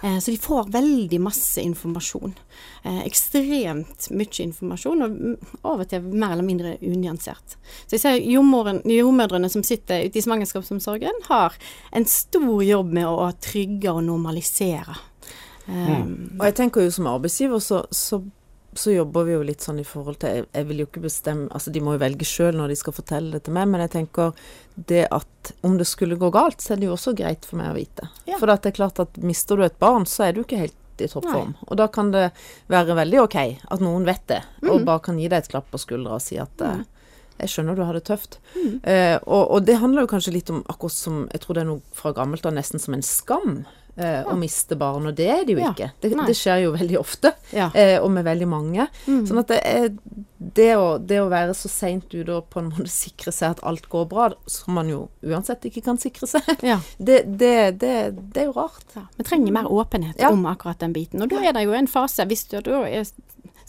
Eh, 0.03 0.19
så 0.19 0.33
de 0.33 0.41
får 0.41 0.73
veldig 0.73 1.21
masse 1.23 1.61
informasjon. 1.63 2.35
Eh, 2.83 3.03
ekstremt 3.05 4.09
mye 4.17 4.45
informasjon, 4.47 5.05
og 5.05 5.67
av 5.69 5.83
og 5.85 5.89
til 5.91 6.07
mer 6.15 6.33
eller 6.33 6.47
mindre 6.47 6.77
unyansert. 6.81 7.59
Så 7.85 7.99
jeg 7.99 8.03
ser 8.05 8.21
jordmødrene 8.25 9.51
som 9.53 9.65
sitter 9.67 10.07
ute 10.07 10.17
i 10.17 10.25
svangerskapsomsorgen, 10.25 11.21
har 11.29 11.59
en 11.93 12.09
stor 12.09 12.65
jobb 12.65 12.93
med 12.99 13.09
å 13.09 13.31
trygge 13.43 13.93
og 13.93 14.05
normalisere. 14.09 14.99
Mm. 15.67 15.81
Um, 15.87 16.13
og 16.41 16.45
jeg 16.49 16.57
tenker 16.59 16.87
jo 16.87 16.93
som 16.95 17.09
arbeidsgiver 17.11 17.63
så, 17.63 17.85
så 17.95 18.23
så 18.73 18.93
jobber 18.93 19.25
vi 19.27 19.35
jo 19.35 19.43
litt 19.43 19.65
sånn 19.65 19.81
i 19.83 19.87
forhold 19.87 20.21
til 20.23 20.37
Jeg, 20.37 20.45
jeg 20.55 20.67
vil 20.69 20.83
jo 20.83 20.87
ikke 20.89 21.03
bestemme 21.03 21.49
Altså, 21.55 21.73
de 21.75 21.83
må 21.83 21.97
jo 21.97 22.03
velge 22.03 22.27
sjøl 22.29 22.55
når 22.59 22.73
de 22.73 22.79
skal 22.79 22.95
fortelle 22.95 23.33
det 23.35 23.43
til 23.47 23.57
meg, 23.57 23.67
men 23.71 23.83
jeg 23.85 23.93
tenker 23.97 24.37
det 24.91 25.07
at 25.11 25.51
om 25.67 25.75
det 25.77 25.89
skulle 25.91 26.19
gå 26.21 26.31
galt, 26.33 26.63
så 26.63 26.75
er 26.75 26.81
det 26.81 26.87
jo 26.87 26.95
også 26.95 27.13
greit 27.19 27.45
for 27.49 27.59
meg 27.61 27.73
å 27.73 27.77
vite. 27.77 28.07
Ja. 28.29 28.39
For 28.39 28.49
det 28.49 28.71
er 28.71 28.77
klart 28.77 29.01
at 29.03 29.19
mister 29.19 29.59
du 29.59 29.65
et 29.67 29.79
barn, 29.83 30.07
så 30.09 30.29
er 30.29 30.37
du 30.37 30.45
ikke 30.45 30.61
helt 30.61 31.03
i 31.03 31.09
toppform. 31.11 31.55
Og 31.67 31.77
da 31.81 31.89
kan 31.93 32.13
det 32.15 32.29
være 32.71 32.97
veldig 32.97 33.21
OK 33.25 33.37
at 33.41 33.83
noen 33.83 34.07
vet 34.09 34.23
det, 34.31 34.41
mm. 34.63 34.71
og 34.71 34.87
bare 34.87 35.05
kan 35.09 35.19
gi 35.21 35.29
deg 35.29 35.43
et 35.43 35.51
klapp 35.51 35.69
på 35.73 35.81
skuldra 35.83 36.17
og 36.17 36.25
si 36.25 36.39
at 36.41 36.65
mm. 36.65 36.87
Jeg 37.41 37.53
skjønner 37.55 37.79
du 37.79 37.85
har 37.87 37.97
det 37.97 38.07
tøft. 38.09 38.39
Mm. 38.55 38.81
Eh, 38.85 39.17
og, 39.25 39.45
og, 39.45 39.61
det 39.69 39.81
handler 39.81 40.07
jo 40.07 40.13
kanskje 40.15 40.37
litt 40.37 40.51
om 40.53 40.63
akkurat 40.69 40.97
som 40.97 41.21
Jeg 41.33 41.45
tror 41.45 41.57
det 41.57 41.63
er 41.65 41.71
noe 41.71 41.97
fra 41.97 42.15
gammelt 42.17 42.47
av, 42.47 42.57
nesten 42.57 42.83
som 42.83 42.97
en 42.97 43.05
skam 43.07 43.63
eh, 43.97 44.27
å 44.27 44.37
miste 44.39 44.77
barn, 44.79 45.09
og 45.11 45.17
det 45.19 45.29
er 45.33 45.45
det 45.47 45.57
jo 45.57 45.63
ja. 45.63 45.71
ikke. 45.75 45.91
Det, 46.03 46.13
det, 46.17 46.37
skjer 46.39 46.65
jo 46.65 46.75
veldig 46.75 46.99
ofte, 47.01 47.33
ja. 47.57 47.71
eh, 47.75 47.97
og 48.01 48.11
med 48.15 48.27
veldig 48.27 48.49
mange. 48.51 48.87
Mm. 49.07 49.23
Sånn 49.29 49.43
at 49.43 49.53
det, 49.53 49.61
er, 49.67 49.89
det, 50.61 50.69
å, 50.79 50.87
det 50.99 51.21
å 51.23 51.29
være 51.33 51.57
så 51.59 51.71
seint 51.73 52.13
ute 52.13 52.37
og 52.37 52.49
på 52.53 52.63
en 52.63 52.71
måte 52.73 52.91
sikre 52.93 53.35
seg 53.35 53.57
at 53.57 53.65
alt 53.67 53.89
går 53.93 54.07
bra, 54.11 54.31
som 54.51 54.77
man 54.79 54.91
jo 54.93 55.07
uansett 55.27 55.67
ikke 55.69 55.85
kan 55.91 56.01
sikre 56.01 56.29
seg, 56.31 56.47
ja. 56.67 56.81
det, 56.99 57.23
er 57.41 58.47
jo 58.47 58.55
rart. 58.57 58.97
Vi 59.17 59.27
trenger 59.27 59.57
mer 59.61 59.71
åpenhet 59.71 60.21
om 60.31 60.47
akkurat 60.51 60.81
den 60.83 60.97
biten. 60.97 61.23
Og 61.23 61.33
da 61.33 61.43
er 61.45 61.57
det 61.57 61.67
jo 61.67 61.77
en 61.77 61.91
fase, 61.91 62.27
hvis 62.31 62.47
du 62.51 62.61
da 62.65 62.85
er 62.89 63.09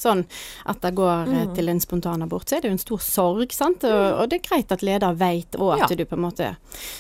sånn 0.02 0.24
at 0.70 0.82
det 0.84 0.94
går 0.98 1.30
eh, 1.30 1.44
mm. 1.48 1.54
til 1.58 1.72
en 1.72 1.82
spontanabort, 1.84 2.48
så 2.50 2.58
er 2.58 2.64
det 2.64 2.72
jo 2.72 2.78
en 2.78 2.84
stor 2.84 3.04
sorg, 3.06 3.56
sant. 3.56 3.86
Og, 3.88 4.06
og 4.22 4.32
det 4.32 4.42
er 4.42 4.48
greit 4.50 4.74
at 4.74 4.86
leder 4.86 5.18
vet 5.18 5.58
òg 5.60 5.76
at 5.78 5.94
ja. 5.94 6.00
du 6.00 6.06
på 6.08 6.18
en 6.18 6.26
måte 6.26 6.50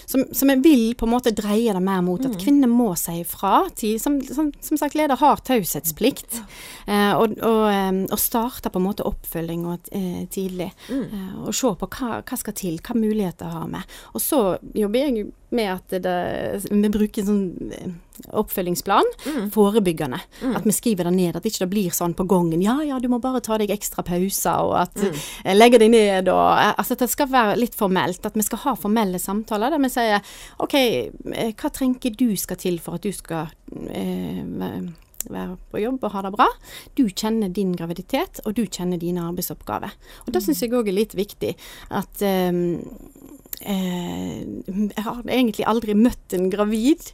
Så 0.09 0.47
vi 0.47 0.57
vil 0.63 0.85
på 0.97 1.07
en 1.07 1.13
måte 1.13 1.33
dreie 1.35 1.73
det 1.73 1.83
mer 1.83 2.03
mot 2.05 2.21
at 2.21 2.35
mm. 2.35 2.39
kvinner 2.41 2.71
må 2.71 2.91
si 2.99 3.21
ifra. 3.21 3.65
Som, 4.01 4.19
som, 4.25 4.51
som, 4.61 4.79
sagt, 4.79 4.95
leder 4.97 5.19
har 5.19 5.41
taushetsplikt. 5.47 6.41
Ja. 6.87 7.17
og, 7.17 7.35
og, 7.39 7.63
eh, 7.71 7.91
og, 8.07 8.19
starte 8.21 8.71
på 8.71 8.79
en 8.79 8.87
måte 8.87 9.05
oppfølginga 9.07 9.77
eh, 9.91 10.23
tidlig. 10.31 10.71
Mm. 10.89 11.03
Eh, 11.03 11.35
og 11.47 11.55
se 11.57 11.73
på 11.77 11.89
hva, 11.97 12.21
hva 12.21 12.39
skal 12.39 12.57
til, 12.57 12.79
hva 12.83 12.97
muligheter 12.97 13.51
har 13.51 13.69
vi. 13.71 13.83
Og 14.15 14.23
så 14.23 14.41
jobber 14.77 15.07
jeg 15.07 15.31
med 15.55 15.73
at 15.73 15.95
det, 16.03 16.15
vi 16.69 16.89
bruker 16.91 17.23
en 17.23 17.27
sånn 17.27 17.73
eh, 17.75 17.91
oppfølgingsplan, 18.37 19.07
mm. 19.25 19.49
forebyggende. 19.53 20.19
Mm. 20.41 20.55
At 20.59 20.67
vi 20.67 20.75
skriver 20.75 21.07
det 21.07 21.13
ned, 21.15 21.35
at 21.35 21.43
det 21.43 21.53
ikke 21.53 21.69
blir 21.71 21.95
sånn 21.95 22.15
på 22.17 22.25
gangen. 22.29 22.63
Ja, 22.63 22.77
ja, 22.85 22.99
du 23.01 23.09
må 23.11 23.21
bare 23.23 23.41
ta 23.43 23.57
deg 23.59 23.73
ekstra 23.73 24.05
pauser, 24.07 24.63
og 24.67 24.77
at 24.83 24.97
mm. 25.01 25.19
Eh, 25.45 25.55
legge 25.55 25.79
deg 25.81 25.91
ned 25.93 26.29
og 26.31 26.47
eh, 26.55 26.71
Altså 26.71 26.95
at 26.95 27.03
det 27.03 27.11
skal 27.11 27.29
være 27.31 27.59
litt 27.59 27.75
formelt. 27.77 28.25
At 28.25 28.37
vi 28.37 28.45
skal 28.45 28.63
ha 28.65 28.75
formelle 28.79 29.19
samtaler 29.21 29.73
der 29.73 29.81
vi 29.81 29.91
sier 29.91 30.33
OK, 30.63 30.75
hva 31.59 31.71
trenger 31.73 32.15
du 32.17 32.29
skal 32.39 32.59
til 32.61 32.79
for 32.83 32.99
at 32.99 33.05
du 33.05 33.11
skal 33.15 33.51
eh, 33.91 34.43
være 35.29 35.57
på 35.71 35.81
jobb 35.81 36.05
og 36.05 36.13
ha 36.15 36.23
det 36.25 36.33
bra. 36.35 36.47
Du 36.97 37.03
kjenner 37.09 37.51
din 37.53 37.75
graviditet, 37.77 38.41
og 38.45 38.55
du 38.57 38.63
kjenner 38.65 39.01
dine 39.01 39.25
arbeidsoppgaver. 39.27 39.93
Og 40.25 40.33
da 40.33 40.41
mm. 40.41 40.45
syns 40.47 40.63
jeg 40.63 40.73
òg 40.77 40.89
er 40.89 40.97
litt 40.97 41.15
viktig 41.17 41.53
at 42.01 42.23
um, 42.25 42.79
Jeg 43.61 45.03
har 45.05 45.21
egentlig 45.27 45.65
aldri 45.69 45.95
møtt 45.97 46.33
en 46.33 46.49
gravid, 46.51 47.11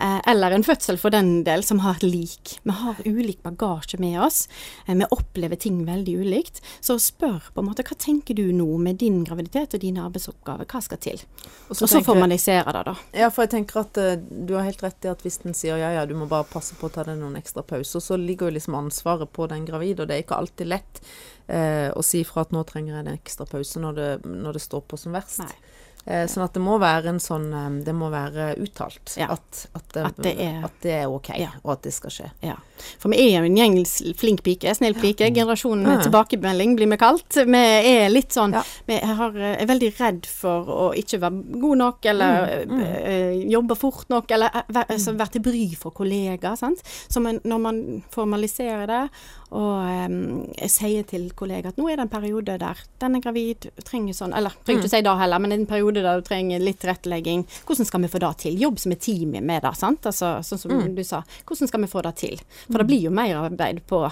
eh, 0.00 0.18
eller 0.30 0.54
en 0.56 0.64
fødsel 0.64 0.98
for 1.00 1.12
den 1.14 1.42
del, 1.44 1.64
som 1.66 1.82
har 1.84 2.00
lik. 2.02 2.56
Vi 2.62 2.74
har 2.76 3.00
ulik 3.04 3.42
bagasje 3.44 4.00
med 4.00 4.20
oss. 4.22 4.48
Eh, 4.86 4.94
vi 4.94 5.08
opplever 5.10 5.60
ting 5.60 5.82
veldig 5.86 6.16
ulikt. 6.22 6.62
Så 6.80 6.98
spør 6.98 7.50
på 7.54 7.62
en 7.62 7.68
måte 7.68 7.84
hva 7.86 7.96
tenker 8.00 8.38
du 8.38 8.46
nå 8.56 8.68
med 8.78 9.00
din 9.02 9.22
graviditet 9.24 9.76
og 9.76 9.84
dine 9.84 10.04
arbeidsoppgaver, 10.06 10.68
hva 10.70 10.82
skal 10.84 11.02
til? 11.02 11.20
Og 11.68 11.76
så, 11.76 11.86
så 11.86 12.02
formalisere 12.04 12.72
det, 12.72 12.84
da. 12.88 12.96
Ja, 13.24 13.30
for 13.30 13.44
jeg 13.44 13.54
tenker 13.56 13.82
at 13.84 14.00
du 14.30 14.54
har 14.56 14.66
helt 14.66 14.82
rett 14.84 15.04
i 15.04 15.12
at 15.12 15.24
hvis 15.24 15.40
den 15.44 15.56
sier 15.56 15.80
ja 15.80 15.92
ja, 15.94 16.06
du 16.06 16.14
må 16.18 16.28
bare 16.30 16.48
passe 16.48 16.76
på 16.78 16.88
å 16.88 16.92
ta 16.92 17.04
deg 17.06 17.18
noen 17.20 17.38
ekstra 17.40 17.64
pauser, 17.66 18.02
så 18.02 18.18
ligger 18.20 18.48
jo 18.48 18.56
liksom 18.58 18.76
ansvaret 18.78 19.30
på 19.32 19.46
den 19.50 19.66
gravide, 19.68 20.02
og 20.02 20.10
det 20.10 20.16
er 20.16 20.24
ikke 20.24 20.38
alltid 20.40 20.70
lett 20.70 21.02
eh, 21.50 21.88
å 21.92 22.02
si 22.04 22.22
fra 22.26 22.44
at 22.46 22.54
nå 22.54 22.62
trenger 22.68 22.96
jeg 22.96 23.04
en 23.04 23.12
ekstra 23.14 23.46
pause 23.50 23.82
når 23.82 23.98
det, 23.98 24.10
når 24.24 24.58
det 24.58 24.64
står 24.64 24.86
på 24.88 24.98
som 25.00 25.16
verst. 25.16 25.44
Nei. 25.44 25.78
Eh, 26.06 26.24
sånn 26.32 26.46
at 26.46 26.54
det 26.56 26.62
må 26.64 26.78
være 26.80 27.10
en 27.12 27.18
sånn 27.20 27.50
eh, 27.52 27.66
Det 27.84 27.92
må 27.92 28.08
være 28.08 28.54
uttalt 28.62 29.18
ja. 29.20 29.26
at, 29.34 29.66
at, 29.76 29.96
at, 30.00 30.20
det 30.24 30.32
er, 30.40 30.62
at, 30.64 30.78
det 30.80 30.94
er, 31.02 31.10
ok, 31.12 31.28
ja. 31.36 31.50
og 31.60 31.74
at 31.74 31.82
det 31.84 31.92
skal 31.92 32.14
skje. 32.14 32.28
Ja. 32.44 32.54
For 33.02 33.12
vi 33.12 33.18
er 33.20 33.42
jo 33.42 33.50
en 33.50 33.58
gjeng 33.58 33.76
flink 34.16 34.40
pike, 34.46 34.72
snill 34.78 34.96
pike. 34.96 35.28
Generasjonen 35.36 35.84
med 35.84 36.00
tilbakemelding 36.06 36.72
blir 36.78 36.88
vi 36.88 36.98
kalt. 37.00 37.36
Vi 37.36 37.60
er 37.92 38.08
litt 38.08 38.32
sånn 38.32 38.56
Vi 38.88 38.96
har, 38.96 39.36
er 39.36 39.68
veldig 39.68 39.90
redd 39.98 40.28
for 40.30 40.72
å 40.72 40.86
ikke 40.96 41.20
være 41.20 41.60
god 41.60 41.82
nok, 41.82 42.08
eller 42.14 42.64
mm. 42.64 42.80
Mm. 42.80 43.44
jobbe 43.52 43.76
fort 43.76 44.08
nok, 44.12 44.32
eller 44.32 44.62
være, 44.72 44.86
altså, 44.96 45.14
være 45.20 45.36
til 45.36 45.44
bry 45.44 45.66
for 45.76 45.96
kollegaer. 45.96 46.56
Sant? 46.56 46.80
Så 46.80 47.20
man, 47.20 47.42
når 47.44 47.62
man 47.66 47.82
formaliserer 48.14 48.88
det 48.88 49.02
og 49.50 50.52
jeg 50.54 50.70
sier 50.70 51.06
til 51.10 51.24
kollegaer 51.34 51.72
at 51.72 51.78
nå 51.80 51.88
er 51.90 51.98
det 51.98 52.04
en 52.06 52.12
periode 52.12 52.54
der 52.60 52.82
den 53.02 53.16
er 53.18 53.24
gravid, 53.24 53.66
trenger 53.86 54.14
sånn 54.14 54.34
Eller 54.36 54.54
trenger 54.62 54.84
ikke 54.84 54.90
mm. 54.90 54.94
si 54.94 55.00
da 55.06 55.14
heller, 55.18 55.42
men 55.42 55.54
en 55.56 55.66
periode 55.70 56.04
der 56.04 56.20
du 56.20 56.26
trenger 56.26 56.62
litt 56.62 56.78
tilrettelegging. 56.82 57.42
Hvordan 57.66 57.88
skal 57.88 58.04
vi 58.04 58.12
få 58.12 58.20
det 58.22 58.30
til? 58.44 58.60
Jobb 58.62 58.78
som 58.82 58.94
er 58.94 59.00
teamet 59.02 59.46
med 59.46 59.64
det, 59.66 59.72
sant. 59.78 60.06
Altså, 60.06 60.36
sånn 60.46 60.62
som 60.62 60.76
mm. 60.76 60.94
du 60.94 61.02
sa. 61.06 61.22
Hvordan 61.48 61.72
skal 61.72 61.84
vi 61.84 61.90
få 61.90 62.04
det 62.06 62.14
til? 62.22 62.38
For 62.68 62.78
det 62.78 62.86
mm. 62.86 62.92
blir 62.92 63.04
jo 63.08 63.14
mer 63.16 63.42
arbeid 63.42 63.82
på 63.90 64.04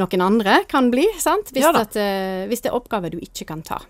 noen 0.00 0.24
andre, 0.24 0.62
kan 0.70 0.88
bli, 0.94 1.04
sant. 1.20 1.52
Hvis, 1.52 1.66
ja, 1.66 1.74
at, 1.76 1.98
uh, 1.98 2.48
hvis 2.48 2.64
det 2.64 2.72
er 2.72 2.78
oppgaver 2.78 3.12
du 3.12 3.20
ikke 3.20 3.48
kan 3.52 3.64
ta. 3.66 3.82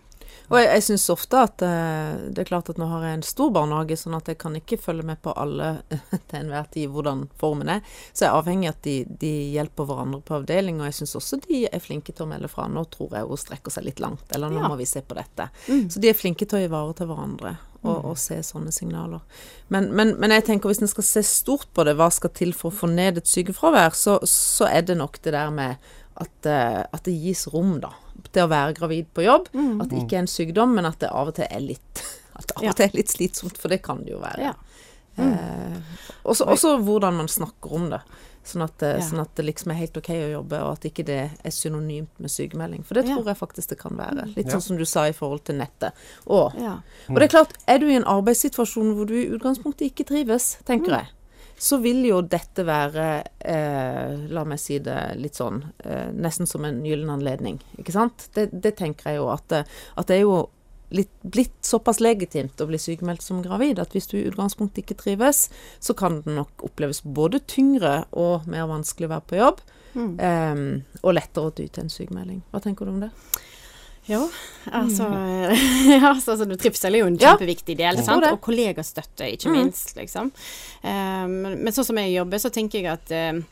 Og 0.49 0.57
jeg, 0.57 0.69
jeg 0.73 0.85
syns 0.87 1.07
ofte 1.13 1.41
at 1.45 1.65
uh, 1.65 2.29
det 2.33 2.43
er 2.43 2.49
klart 2.49 2.71
at 2.73 2.81
nå 2.81 2.89
har 2.89 3.05
jeg 3.05 3.19
en 3.19 3.27
stor 3.27 3.53
barnehage, 3.55 3.99
sånn 4.01 4.17
at 4.17 4.31
jeg 4.31 4.39
kan 4.41 4.57
ikke 4.57 4.81
følge 4.81 5.07
med 5.11 5.21
på 5.25 5.35
alle 5.37 5.75
til 6.31 6.39
enhver 6.41 6.71
tid 6.73 6.93
hvordan 6.95 7.27
formen 7.41 7.73
er. 7.77 7.85
Så 8.13 8.25
jeg 8.25 8.31
er 8.31 8.41
avhengig 8.41 8.71
av 8.71 8.79
at 8.79 8.83
de, 8.89 8.97
de 9.21 9.33
hjelper 9.57 9.89
hverandre 9.89 10.23
på 10.25 10.39
avdeling, 10.41 10.81
og 10.81 10.89
jeg 10.89 10.99
syns 11.01 11.17
også 11.21 11.41
de 11.45 11.65
er 11.69 11.85
flinke 11.85 12.15
til 12.15 12.27
å 12.27 12.31
melde 12.33 12.51
fra. 12.53 12.69
Nå 12.73 12.87
tror 12.93 13.19
jeg 13.19 13.29
hun 13.29 13.45
strekker 13.45 13.75
seg 13.75 13.89
litt 13.89 14.03
langt, 14.05 14.27
eller 14.35 14.53
nå 14.53 14.63
ja. 14.65 14.73
må 14.73 14.81
vi 14.81 14.89
se 14.89 15.05
på 15.05 15.19
dette. 15.19 15.51
Mm. 15.69 15.89
Så 15.93 16.03
de 16.03 16.13
er 16.13 16.19
flinke 16.19 16.49
til 16.49 16.61
å 16.61 16.69
ivareta 16.69 17.09
hverandre. 17.09 17.57
Og, 17.79 17.93
mm. 17.95 18.07
og, 18.11 18.17
se 18.19 18.41
sånne 18.43 18.73
signaler. 18.75 19.21
Men, 19.71 19.85
men, 19.95 20.17
men 20.19 20.33
jeg 20.35 20.49
tenker 20.49 20.67
hvis 20.67 20.81
en 20.83 20.91
skal 20.91 21.05
se 21.07 21.23
stort 21.23 21.69
på 21.77 21.85
det, 21.87 21.95
hva 21.95 22.09
skal 22.11 22.33
til 22.35 22.51
for 22.51 22.73
å 22.73 22.75
få 22.75 22.89
ned 22.91 23.21
et 23.21 23.31
sykefravær, 23.31 23.95
så, 23.95 24.17
så 24.27 24.67
er 24.67 24.83
det 24.89 24.97
nok 24.99 25.21
det 25.23 25.37
der 25.37 25.53
med 25.55 25.93
at, 26.19 26.37
uh, 26.47 26.83
at 26.85 27.03
det 27.07 27.17
gis 27.17 27.47
rom, 27.53 27.79
da 27.83 27.95
til 28.33 28.47
å 28.47 28.51
være 28.51 28.77
gravid 28.79 29.11
på 29.15 29.27
jobb. 29.27 29.51
Mm. 29.55 29.75
At 29.83 29.91
det 29.91 30.03
ikke 30.03 30.19
er 30.19 30.25
en 30.25 30.31
sykdom, 30.31 30.77
men 30.77 30.89
at 30.89 31.01
det 31.03 31.13
av 31.15 31.33
og 31.33 31.39
til 31.39 31.49
er 31.49 31.65
litt 31.65 32.07
At 32.39 32.55
av 32.55 32.71
og 32.71 32.79
til 32.79 32.87
er 32.87 32.95
litt 32.95 33.11
slitsomt, 33.11 33.59
for 33.59 33.73
det 33.73 33.81
kan 33.83 34.05
det 34.07 34.13
jo 34.13 34.23
være. 34.23 34.53
Ja. 34.53 34.55
Mm. 35.19 35.33
Eh, 35.33 36.03
også, 36.23 36.77
hvordan 36.87 37.17
man 37.19 37.27
snakker 37.27 37.73
om 37.75 37.89
det. 37.91 37.99
Sånn 38.47 38.63
at, 38.63 38.85
ja. 38.87 39.01
sånn 39.03 39.25
at, 39.25 39.33
det 39.35 39.43
liksom 39.49 39.73
er 39.75 39.81
helt 39.81 39.99
OK 39.99 40.13
å 40.15 40.29
jobbe, 40.31 40.61
og 40.63 40.77
at 40.77 40.87
ikke 40.87 41.03
det 41.09 41.19
er 41.27 41.53
synonymt 41.53 42.23
med 42.23 42.31
sykemelding. 42.31 42.87
For 42.87 42.95
det 42.95 43.09
tror 43.09 43.27
jeg 43.27 43.41
faktisk 43.41 43.75
det 43.75 43.81
kan 43.81 43.99
være. 43.99 44.29
Litt 44.37 44.53
sånn 44.55 44.63
som 44.69 44.79
du 44.79 44.87
sa 44.87 45.09
i 45.11 45.17
forhold 45.17 45.43
til 45.51 45.59
nettet. 45.59 45.99
Og, 46.31 46.55
og 46.55 47.19
det 47.19 47.27
er 47.27 47.35
klart, 47.35 47.59
er 47.67 47.83
du 47.83 47.91
i 47.91 47.99
en 47.99 48.07
arbeidssituasjon 48.09 48.95
hvor 48.95 49.11
du 49.11 49.17
i 49.19 49.27
utgangspunktet 49.35 49.91
ikke 49.91 50.07
trives, 50.15 50.53
tenker 50.69 50.95
mm. 50.95 50.97
jeg, 51.01 51.18
så 51.59 51.79
vil 51.83 52.05
jo 52.07 52.21
dette 52.23 52.63
være, 52.67 53.07
eh, 53.39 54.13
la 54.31 54.45
meg 54.47 54.61
si 54.63 54.79
det 54.83 54.99
litt 55.19 55.39
sånn, 55.39 55.65
eh, 55.85 56.11
nesten 56.15 56.47
som 56.47 56.65
en 56.65 56.85
gyllen 56.87 57.11
anledning. 57.11 57.59
Ikke 57.79 57.95
sant? 57.95 58.29
Det, 58.35 58.49
det 58.53 58.77
tenker 58.79 59.11
jeg 59.11 59.21
jo 59.21 59.29
at, 59.35 59.53
at, 59.53 60.07
det 60.07 60.21
er 60.21 60.23
jo 60.23 60.39
litt, 60.95 61.11
blitt 61.23 61.59
såpass 61.67 61.99
legitimt 62.01 62.61
å 62.63 62.69
bli 62.71 62.79
sykemeldt 62.81 63.27
som 63.27 63.43
gravid 63.45 63.83
at 63.83 63.93
hvis 63.93 64.07
du 64.09 64.17
i 64.21 64.27
utgangspunktet 64.31 64.85
ikke 64.85 65.01
trives, 65.03 65.49
så 65.81 65.97
kan 65.99 66.23
det 66.23 66.39
nok 66.39 66.65
oppleves 66.71 67.03
både 67.03 67.43
tyngre 67.51 68.05
og 68.13 68.47
mer 68.49 68.71
vanskelig 68.71 69.11
å 69.11 69.15
være 69.17 69.29
på 69.29 69.43
jobb, 69.43 69.63
mm. 69.99 70.15
eh, 70.31 70.65
og 71.03 71.15
lettere 71.19 71.51
å 71.51 71.55
ty 71.59 71.67
til 71.67 71.87
en 71.87 71.93
sykemelding. 71.93 72.43
Hva 72.53 72.63
tenker 72.65 72.87
du 72.87 72.95
om 72.95 73.03
det? 73.09 73.13
Jo, 74.09 74.23
altså, 74.73 75.05
ja, 75.93 76.15
altså, 76.15 76.33
altså 76.35 76.47
Trivsel 76.57 76.97
er 76.97 77.03
jo 77.03 77.11
en 77.11 77.19
kjempeviktig 77.21 77.77
del, 77.77 78.01
sant? 78.05 78.25
og 78.25 78.41
kollegastøtte, 78.45 79.29
ikke 79.35 79.53
minst. 79.53 79.93
liksom. 79.99 80.33
Um, 80.81 81.37
men 81.59 81.75
sånn 81.77 81.91
som 81.91 82.01
jeg 82.01 82.15
jobber, 82.17 82.41
så 82.41 82.53
tenker 82.55 82.81
jeg 82.81 82.93
at 82.95 83.13
um, 83.37 83.43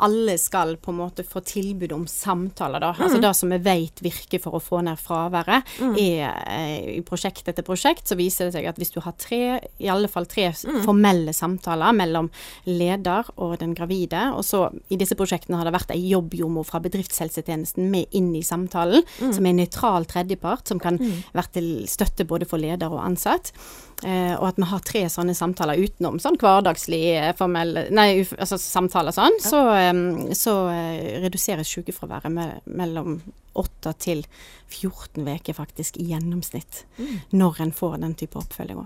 alle 0.00 0.36
skal 0.40 0.76
på 0.80 0.92
en 0.92 1.00
måte 1.00 1.24
få 1.26 1.42
tilbud 1.44 1.92
om 1.92 2.06
samtaler, 2.08 2.80
da. 2.82 2.92
Mm. 2.96 3.02
Altså 3.04 3.20
det 3.22 3.32
som 3.36 3.52
vi 3.52 3.58
vet 3.64 4.02
virker 4.04 4.42
for 4.42 4.56
å 4.56 4.62
få 4.62 4.80
ned 4.86 5.00
fraværet, 5.00 5.68
mm. 5.80 5.96
er 6.00 6.22
eh, 6.46 6.88
i 6.96 7.02
prosjekt 7.06 7.48
etter 7.50 7.66
prosjekt 7.66 8.08
så 8.08 8.16
viser 8.18 8.48
det 8.48 8.56
seg 8.56 8.68
at 8.70 8.80
hvis 8.80 8.94
du 8.94 9.00
har 9.04 9.16
tre, 9.20 9.42
i 9.78 9.90
alle 9.92 10.10
fall 10.10 10.28
tre 10.30 10.48
mm. 10.52 10.80
formelle 10.86 11.34
samtaler 11.36 11.96
mellom 11.96 12.30
leder 12.68 13.28
og 13.36 13.58
den 13.60 13.74
gravide, 13.76 14.30
og 14.36 14.44
så 14.46 14.66
i 14.88 14.98
disse 15.00 15.18
prosjektene 15.18 15.60
har 15.60 15.68
det 15.68 15.76
vært 15.76 15.94
ei 15.94 16.02
jobbjordmor 16.14 16.68
fra 16.68 16.82
bedriftshelsetjenesten 16.84 17.90
med 17.92 18.16
inn 18.16 18.32
i 18.38 18.44
samtalen, 18.46 19.04
mm. 19.20 19.36
som 19.36 19.44
er 19.44 19.54
en 19.54 19.62
nøytral 19.64 20.08
tredjepart, 20.10 20.66
som 20.70 20.80
kan 20.82 21.00
mm. 21.00 21.30
være 21.36 21.56
til 21.58 21.70
støtte 21.90 22.28
både 22.28 22.48
for 22.48 22.62
leder 22.62 22.92
og 22.92 23.04
ansatt. 23.04 23.52
Eh, 24.00 24.32
og 24.38 24.46
at 24.48 24.56
vi 24.56 24.64
har 24.70 24.80
tre 24.86 25.00
sånne 25.12 25.34
samtaler 25.36 25.76
utenom 25.76 26.14
sånn 26.22 26.38
hverdagslig 26.40 27.02
eh, 27.18 27.32
formell 27.36 27.74
Nei, 27.92 28.22
altså 28.40 28.56
samtaler 28.56 29.12
sånn, 29.12 29.34
ja. 29.36 29.44
så, 29.44 29.58
um, 29.89 29.89
så 30.34 30.54
uh, 30.66 31.22
reduseres 31.24 31.66
sykefraværet 31.66 32.32
med, 32.32 32.52
mellom 32.66 33.22
8 33.58 33.92
til 33.98 34.24
14 34.70 35.26
uker 35.26 35.56
faktisk 35.56 35.96
i 35.98 36.06
gjennomsnitt, 36.12 36.84
mm. 36.96 37.14
når 37.34 37.60
en 37.64 37.72
får 37.74 37.96
den 38.04 38.14
type 38.14 38.38
oppfølging 38.38 38.78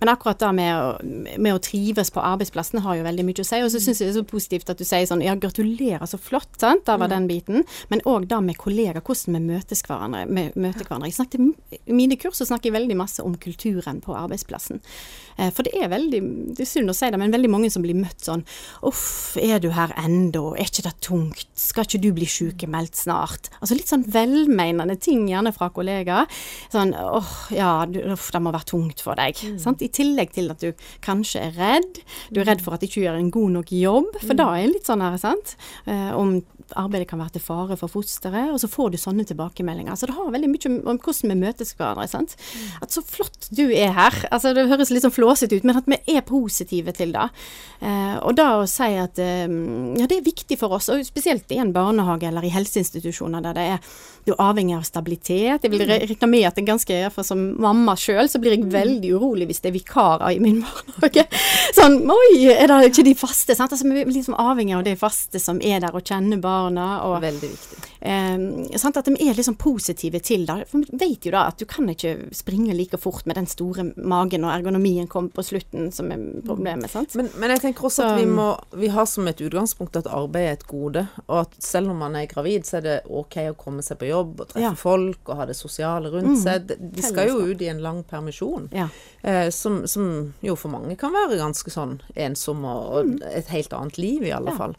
Men 0.00 0.08
akkurat 0.08 0.40
det 0.40 0.52
med 0.56 0.76
med 1.36 1.54
å, 1.54 1.60
trives 1.62 2.10
på 2.14 2.22
arbeidsplassen 2.22 2.82
har 2.84 2.98
jo 2.98 3.04
veldig 3.06 3.24
mye 3.26 3.42
å 3.42 3.46
si. 3.46 3.60
Og 3.64 3.70
så 3.72 3.80
syns 3.82 4.00
jeg 4.00 4.08
det 4.08 4.14
er 4.14 4.18
så 4.20 4.28
positivt 4.28 4.70
at 4.72 4.80
du 4.80 4.86
sier 4.86 5.06
sånn 5.08 5.24
ja, 5.24 5.34
gratulerer, 5.38 6.04
så 6.08 6.18
flott, 6.20 6.48
sant, 6.60 6.84
der 6.88 7.00
var 7.00 7.10
mm. 7.10 7.14
den 7.14 7.28
biten. 7.30 7.66
Men 7.92 8.02
òg 8.08 8.28
det 8.30 8.40
med 8.44 8.58
kollegaer, 8.60 9.02
hvordan 9.04 9.38
vi 9.38 9.42
møtes 9.52 9.82
hverandre, 9.86 10.24
møter 10.30 10.86
hverandre. 10.86 11.10
Jeg 11.10 11.18
snakket, 11.18 11.80
I 11.82 11.96
mine 11.96 12.18
kurs 12.20 12.40
så 12.40 12.48
snakker 12.48 12.70
jeg 12.70 12.76
veldig 12.78 12.98
masse 12.98 13.24
om 13.24 13.36
kulturen 13.40 14.00
på 14.04 14.16
arbeidsplassen. 14.16 14.82
Eh, 15.36 15.50
for 15.54 15.66
det 15.66 15.74
er 15.76 15.90
veldig, 15.92 16.22
det 16.56 16.64
er 16.64 16.70
synd 16.70 16.92
å 16.92 16.96
si 16.96 17.10
det, 17.12 17.20
men 17.20 17.34
veldig 17.34 17.52
mange 17.52 17.70
som 17.72 17.84
blir 17.84 17.98
møtt 17.98 18.24
sånn 18.28 18.44
uff, 18.86 19.36
er 19.40 19.60
du 19.62 19.70
her 19.76 19.92
ennå, 20.00 20.48
er 20.56 20.70
ikke 20.70 20.86
det 20.86 20.96
tungt, 21.04 21.48
skal 21.60 21.86
ikke 21.88 22.02
du 22.06 22.10
bli 22.16 22.28
sykemeldt 22.30 22.98
snart? 22.98 23.50
Altså 23.60 23.78
litt 23.78 23.90
sånn 23.90 24.05
velmenende 24.12 24.96
ting 25.00 25.26
gjerne 25.30 25.52
fra 25.54 25.70
kollegaer. 25.74 26.30
Sånn 26.72 26.94
åh, 26.96 27.32
ja, 27.54 27.70
du, 27.90 28.00
uff, 28.14 28.30
det 28.34 28.42
må 28.42 28.52
være 28.54 28.70
tungt 28.72 29.02
for 29.04 29.18
deg. 29.18 29.38
Mm. 29.42 29.80
I 29.86 29.90
tillegg 30.00 30.34
til 30.36 30.52
at 30.52 30.62
du 30.62 30.86
kanskje 31.04 31.46
er 31.48 31.56
redd. 31.58 32.02
Du 32.30 32.42
er 32.42 32.50
redd 32.50 32.64
for 32.64 32.76
at 32.76 32.82
du 32.82 32.88
ikke 32.88 33.04
gjør 33.06 33.20
en 33.20 33.32
god 33.34 33.56
nok 33.60 33.72
jobb, 33.74 34.12
for 34.22 34.34
mm. 34.34 34.40
da 34.42 34.50
er 34.56 34.70
litt 34.72 34.88
sånn 34.88 35.04
her, 35.04 35.18
sant. 35.20 35.56
Uh, 35.88 36.12
om 36.16 36.38
arbeidet 36.74 37.08
kan 37.10 37.20
være 37.20 37.36
til 37.36 37.44
fare 37.44 37.76
for 37.78 37.92
fosteret, 37.92 38.50
og 38.52 38.58
så 38.62 38.70
får 38.70 38.92
du 38.92 38.98
sånne 39.00 39.26
tilbakemeldinger. 39.28 39.96
Så 39.96 40.08
det 40.08 40.16
har 40.16 40.32
veldig 40.34 40.50
mye 40.50 40.72
om 40.72 40.98
hvordan 40.98 41.32
vi 41.32 41.38
møtes 41.44 41.74
hverandre. 41.76 42.08
sant? 42.10 42.36
Mm. 42.36 42.66
At 42.82 42.96
så 42.96 43.04
flott 43.06 43.48
du 43.50 43.64
er 43.68 43.94
her. 43.96 44.18
Altså 44.30 44.54
Det 44.56 44.66
høres 44.70 44.90
litt 44.90 45.06
sånn 45.06 45.14
flåsete 45.14 45.56
ut, 45.56 45.64
men 45.68 45.78
at 45.78 45.88
vi 45.90 46.00
er 46.16 46.26
positive 46.26 46.92
til 46.96 47.14
det. 47.14 47.28
Eh, 47.80 48.16
og 48.22 48.36
da 48.38 48.48
å 48.60 48.66
si 48.70 48.90
at 48.98 49.18
eh, 49.22 49.46
ja, 49.46 50.08
det 50.08 50.20
er 50.20 50.26
viktig 50.26 50.58
for 50.60 50.76
oss, 50.78 50.90
og 50.92 51.04
spesielt 51.06 51.50
i 51.52 51.60
en 51.62 51.74
barnehage 51.76 52.28
eller 52.30 52.44
i 52.46 52.52
helseinstitusjoner 52.54 53.44
der 53.44 53.56
det 53.56 53.70
er 53.76 53.96
du 54.26 54.32
er 54.34 54.42
avhengig 54.42 54.74
av 54.74 54.82
stabilitet. 54.82 55.62
Jeg 55.62 55.70
vil 55.70 55.84
mm. 55.84 55.90
regne 56.02 56.28
med 56.32 56.46
at 56.48 56.56
det 56.56 56.64
er 56.64 56.70
ganske, 56.72 56.94
iallfall 56.98 57.26
som 57.28 57.42
mamma 57.62 57.94
sjøl, 58.00 58.26
så 58.26 58.40
blir 58.42 58.56
jeg 58.56 58.64
mm. 58.64 58.72
veldig 58.72 59.12
urolig 59.14 59.46
hvis 59.46 59.62
det 59.62 59.70
er 59.70 59.76
vikarer 59.76 60.34
i 60.34 60.40
min 60.42 60.58
barnehage. 60.66 61.26
Sånn 61.76 62.00
oi, 62.10 62.48
er 62.50 62.66
det 62.72 62.90
ikke 62.90 63.06
de 63.06 63.14
faste? 63.18 63.54
Sant? 63.54 63.76
Altså, 63.76 63.86
vi 63.86 64.02
er 64.02 64.10
liksom 64.10 64.34
avhengig 64.34 64.74
av 64.74 64.82
de 64.88 64.96
faste 64.98 65.38
som 65.42 65.60
er 65.62 65.78
der 65.84 65.94
og 65.94 66.02
kjenner 66.02 66.42
barna. 66.56 66.88
Og, 67.06 67.20
veldig 67.24 67.52
viktig. 67.52 67.82
Eh, 68.00 68.78
sant? 68.80 68.98
At 68.98 69.08
de 69.08 69.14
er 69.14 69.38
liksom 69.38 69.58
positive 69.60 70.20
til 70.24 70.46
det. 70.48 70.58
For 70.70 70.82
vi 70.82 71.00
vet 71.04 71.28
jo 71.28 71.34
da 71.36 71.46
at 71.52 71.60
du 71.62 71.66
kan 71.70 71.88
ikke 71.92 72.32
springe 72.36 72.74
like 72.76 72.98
fort 73.00 73.28
med 73.28 73.38
den 73.38 73.48
store 73.50 73.88
magen 73.96 74.46
og 74.46 74.54
ergonomien 74.56 75.08
kommer 75.10 75.32
på 75.36 75.46
slutten, 75.46 75.90
som 75.94 76.10
er 76.12 76.26
problemet. 76.46 76.90
sant? 76.92 77.14
Men, 77.18 77.30
men 77.38 77.54
jeg 77.54 77.68
tenker 77.68 77.88
også 77.88 78.02
så, 78.02 78.10
at 78.12 78.20
vi 78.20 78.28
må 78.30 78.50
vi 78.76 78.90
har 78.92 79.06
som 79.08 79.28
et 79.30 79.40
utgangspunkt 79.40 79.96
at 79.96 80.10
arbeid 80.10 80.50
er 80.50 80.58
et 80.58 80.66
gode, 80.68 81.06
og 81.26 81.44
at 81.44 81.56
selv 81.62 81.94
om 81.94 82.02
man 82.02 82.16
er 82.18 82.28
gravid, 82.30 82.66
så 82.66 82.80
er 82.80 82.86
det 82.86 82.96
OK 83.06 83.38
å 83.46 83.56
komme 83.58 83.84
seg 83.86 84.00
på 84.00 84.10
jobb 84.10 84.16
jobb 84.16 84.42
og 84.42 84.50
treffe 84.50 84.64
ja. 84.64 84.72
folk 84.78 85.30
og 85.30 85.40
ha 85.40 85.46
det 85.48 85.56
sosiale 85.58 86.10
rundt 86.12 86.34
mm. 86.34 86.40
seg. 86.42 86.72
De 86.80 87.04
skal 87.04 87.30
jo 87.30 87.40
ut 87.50 87.62
i 87.62 87.70
en 87.72 87.82
lang 87.84 88.02
permisjon, 88.08 88.68
ja. 88.74 88.88
eh, 89.22 89.48
som, 89.54 89.84
som, 89.90 90.32
jo 90.44 90.56
for 90.58 90.72
mange 90.72 90.96
kan 91.00 91.14
være 91.14 91.40
ganske 91.40 91.72
sånn 91.72 91.98
ensom 92.14 92.64
og, 92.64 92.82
og 92.92 93.12
mm. 93.12 93.18
et 93.32 93.52
helt 93.54 93.76
annet 93.76 94.00
liv, 94.00 94.26
i 94.26 94.34
alle 94.36 94.54
ja. 94.54 94.58
fall. 94.60 94.76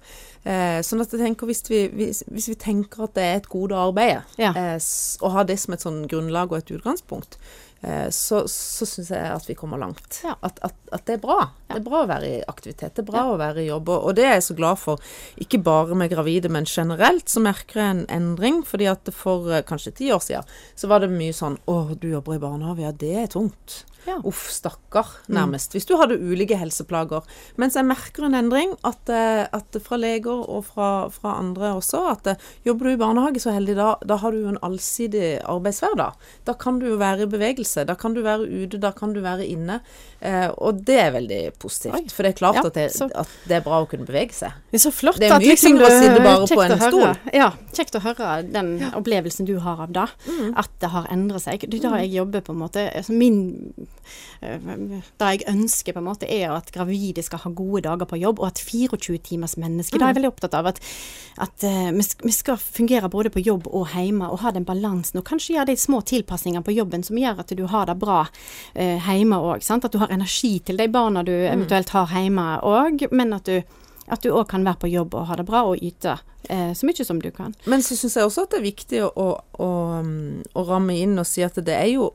Eh, 0.47 0.79
sånn 0.85 1.03
at 1.03 1.11
jeg 1.11 1.19
tenker 1.19 1.49
hvis 1.49 1.63
vi, 1.67 1.81
hvis, 1.91 2.23
hvis 2.31 2.49
vi, 2.53 2.57
tenker 2.61 3.07
at 3.07 3.15
det 3.17 3.23
er 3.25 3.39
et 3.41 3.49
gode 3.51 3.75
å 3.75 3.89
arbeide, 3.89 4.23
eh, 4.39 4.77
og 5.19 5.33
har 5.33 5.47
det 5.49 5.57
som 5.59 5.75
et 5.75 5.83
sånn 5.83 6.05
grunnlag 6.07 6.53
og 6.53 6.61
et 6.61 6.75
utgangspunkt, 6.77 7.35
Eh, 7.81 8.09
så, 8.09 8.41
så 8.49 8.85
syns 8.89 9.11
jeg 9.13 9.31
at 9.31 9.45
vi 9.49 9.55
kommer 9.57 9.79
langt. 9.81 10.21
Ja. 10.25 10.35
At, 10.41 10.59
at, 10.65 10.75
at, 10.91 11.03
det 11.05 11.17
er 11.17 11.21
bra. 11.21 11.37
Ja. 11.67 11.75
Det 11.75 11.81
er 11.81 11.85
bra 11.85 12.03
å 12.03 12.09
være 12.09 12.29
i 12.29 12.39
aktivitet. 12.49 12.95
Det 12.97 13.03
er 13.03 13.09
bra 13.09 13.23
ja. 13.23 13.33
å 13.33 13.39
være 13.39 13.63
i 13.63 13.67
jobb. 13.67 13.91
Og, 13.93 14.09
det 14.17 14.25
er 14.25 14.37
jeg 14.37 14.47
så 14.49 14.57
glad 14.57 14.81
for. 14.81 15.03
Ikke 15.43 15.61
bare 15.63 15.97
med 15.97 16.11
gravide, 16.13 16.51
men 16.53 16.67
generelt 16.69 17.29
så 17.29 17.43
merker 17.43 17.81
jeg 17.81 17.95
en 17.95 18.07
endring. 18.17 18.63
fordi 18.65 18.89
at 18.89 19.13
for 19.13 19.51
eh, 19.51 19.65
kanskje 19.67 19.95
ti 20.01 20.09
år 20.13 20.23
siden 20.25 20.57
så 20.75 20.89
var 20.89 21.03
det 21.03 21.13
mye 21.13 21.35
sånn 21.35 21.59
Å, 21.67 21.77
du 21.93 22.09
jobber 22.09 22.37
i 22.37 22.41
barnehage. 22.41 22.87
Ja, 22.87 22.95
det 23.05 23.13
er 23.25 23.31
tungt. 23.31 23.83
Ja. 24.07 24.17
Uff, 24.23 24.47
stakkar, 24.51 25.09
nærmest. 25.27 25.71
Mm. 25.71 25.75
Hvis 25.75 25.87
du 25.89 25.93
hadde 25.99 26.15
ulike 26.15 26.55
helseplager. 26.55 27.25
Mens 27.59 27.75
jeg 27.75 27.87
merker 27.87 28.27
en 28.27 28.37
endring, 28.39 28.71
at, 28.87 29.09
eh, 29.11 29.43
at 29.51 29.77
fra 29.83 29.99
leger 29.99 30.45
og 30.47 30.63
fra, 30.69 31.09
fra, 31.11 31.35
andre 31.41 31.73
også, 31.75 32.05
at 32.13 32.29
eh, 32.31 32.45
jobber 32.65 32.87
du 32.87 32.93
i 32.93 33.01
barnehage 33.01 33.41
så 33.43 33.51
heldig, 33.51 33.75
da, 33.75 33.89
da 34.07 34.19
har 34.21 34.31
du 34.31 34.39
jo 34.45 34.53
en 34.53 34.61
allsidig 34.63 35.41
arbeidshverdag. 35.43 36.15
Da 36.47 36.55
kan 36.55 36.79
du 36.79 36.87
jo 36.87 37.01
være 37.01 37.27
i 37.27 37.31
bevegelse. 37.33 37.83
Da 37.89 37.97
kan 37.99 38.15
du 38.15 38.23
være 38.23 38.47
ute, 38.47 38.79
da 38.79 38.93
kan 38.95 39.11
du 39.15 39.19
være 39.25 39.45
inne. 39.45 39.81
Eh, 40.19 40.47
og 40.55 40.79
det 40.87 40.97
er 41.03 41.11
veldig 41.17 41.41
positivt. 41.59 41.99
Oi. 41.99 42.07
For 42.13 42.23
det 42.23 42.31
er 42.31 42.39
klart 42.39 42.61
ja, 42.61 42.65
at, 42.65 42.79
det, 42.79 42.87
at, 43.11 43.35
det, 43.43 43.59
er 43.59 43.67
bra 43.67 43.83
å 43.83 43.91
kunne 43.91 44.07
bevege 44.07 44.33
seg. 44.39 44.55
Det 44.71 44.79
er 44.79 44.85
så 44.87 44.93
flott 44.95 45.19
det 45.19 45.27
er 45.27 45.35
mye 45.35 45.51
liksom, 45.51 45.75
tyngre 45.75 45.91
å 45.91 45.99
sitte 45.99 46.23
bare 46.23 46.47
på 46.47 46.63
en 46.63 46.79
stol. 46.85 47.07
Ja, 47.35 47.51
kjekt 47.75 47.99
å 47.99 48.03
høre 48.07 48.31
den 48.47 48.73
ja. 48.81 48.95
opplevelsen 48.97 49.51
du 49.51 49.57
har 49.67 49.83
av 49.83 49.91
det. 49.93 50.07
Mm. 50.31 50.55
At 50.63 50.71
det 50.79 50.95
har 50.95 51.11
endret 51.11 51.43
seg. 51.43 51.67
Det 51.67 51.81
er 51.81 51.89
da 51.89 51.93
mm. 51.97 52.01
jeg 52.05 52.13
jobber 52.21 52.47
på 52.47 52.55
en 52.55 52.63
måte 52.63 52.87
altså 52.87 53.13
Min 53.17 53.39
det 54.41 55.29
jeg 55.31 55.45
ønsker, 55.49 55.95
på 55.95 56.01
en 56.01 56.07
måte, 56.07 56.29
er 56.29 56.51
at 56.55 56.71
gravide 56.73 57.23
skal 57.25 57.41
ha 57.43 57.51
gode 57.55 57.83
dager 57.87 58.09
på 58.09 58.19
jobb, 58.19 58.41
og 58.41 58.51
at 58.51 58.61
24 58.61 59.17
timers 59.29 59.57
menneske. 59.57 59.95
Mm. 59.95 59.99
Da 59.99 60.05
er 60.05 60.13
jeg 60.13 60.19
veldig 60.19 60.31
opptatt 60.33 60.57
av 60.57 60.71
at, 60.73 60.81
at 61.47 61.67
uh, 61.67 61.89
vi 62.25 62.33
skal 62.35 62.59
fungere 62.61 63.09
både 63.13 63.31
på 63.33 63.43
jobb 63.45 63.69
og 63.71 63.93
hjemme, 63.95 64.29
og 64.29 64.43
ha 64.43 64.53
den 64.55 64.67
balansen. 64.67 65.21
Og 65.21 65.27
kanskje 65.27 65.57
gjøre 65.57 65.71
de 65.71 65.79
små 65.79 66.01
tilpasningene 66.07 66.65
på 66.65 66.75
jobben 66.75 67.05
som 67.05 67.19
gjør 67.19 67.43
at 67.43 67.55
du 67.57 67.65
har 67.71 67.89
det 67.89 67.97
bra 68.01 68.23
uh, 68.27 69.09
hjemme 69.09 69.41
òg. 69.41 69.65
At 69.77 69.91
du 69.93 69.99
har 70.01 70.13
energi 70.13 70.57
til 70.65 70.79
de 70.79 70.87
barna 70.91 71.23
du 71.23 71.33
mm. 71.33 71.51
eventuelt 71.53 71.93
har 71.95 72.13
hjemme 72.13 72.47
òg, 72.65 73.07
men 73.15 73.35
at 73.37 74.23
du 74.23 74.31
òg 74.31 74.47
kan 74.51 74.65
være 74.65 74.83
på 74.83 74.91
jobb 74.91 75.15
og 75.17 75.29
ha 75.29 75.37
det 75.39 75.45
bra 75.47 75.65
og 75.67 75.81
yte 75.83 76.13
eh, 76.15 76.21
så 76.47 76.87
mye 76.87 77.05
som 77.05 77.21
du 77.21 77.27
kan. 77.35 77.55
Men 77.65 77.83
så 77.83 77.97
syns 77.97 78.15
jeg 78.17 78.27
også 78.27 78.45
at 78.45 78.53
det 78.53 78.61
er 78.61 78.67
viktig 78.67 79.01
å, 79.03 79.09
å, 79.11 79.69
å, 80.53 80.63
ramme 80.67 80.95
inn 80.95 81.17
og 81.19 81.27
si 81.27 81.43
at 81.45 81.59
det 81.59 81.75
er 81.75 81.89
jo 81.91 82.11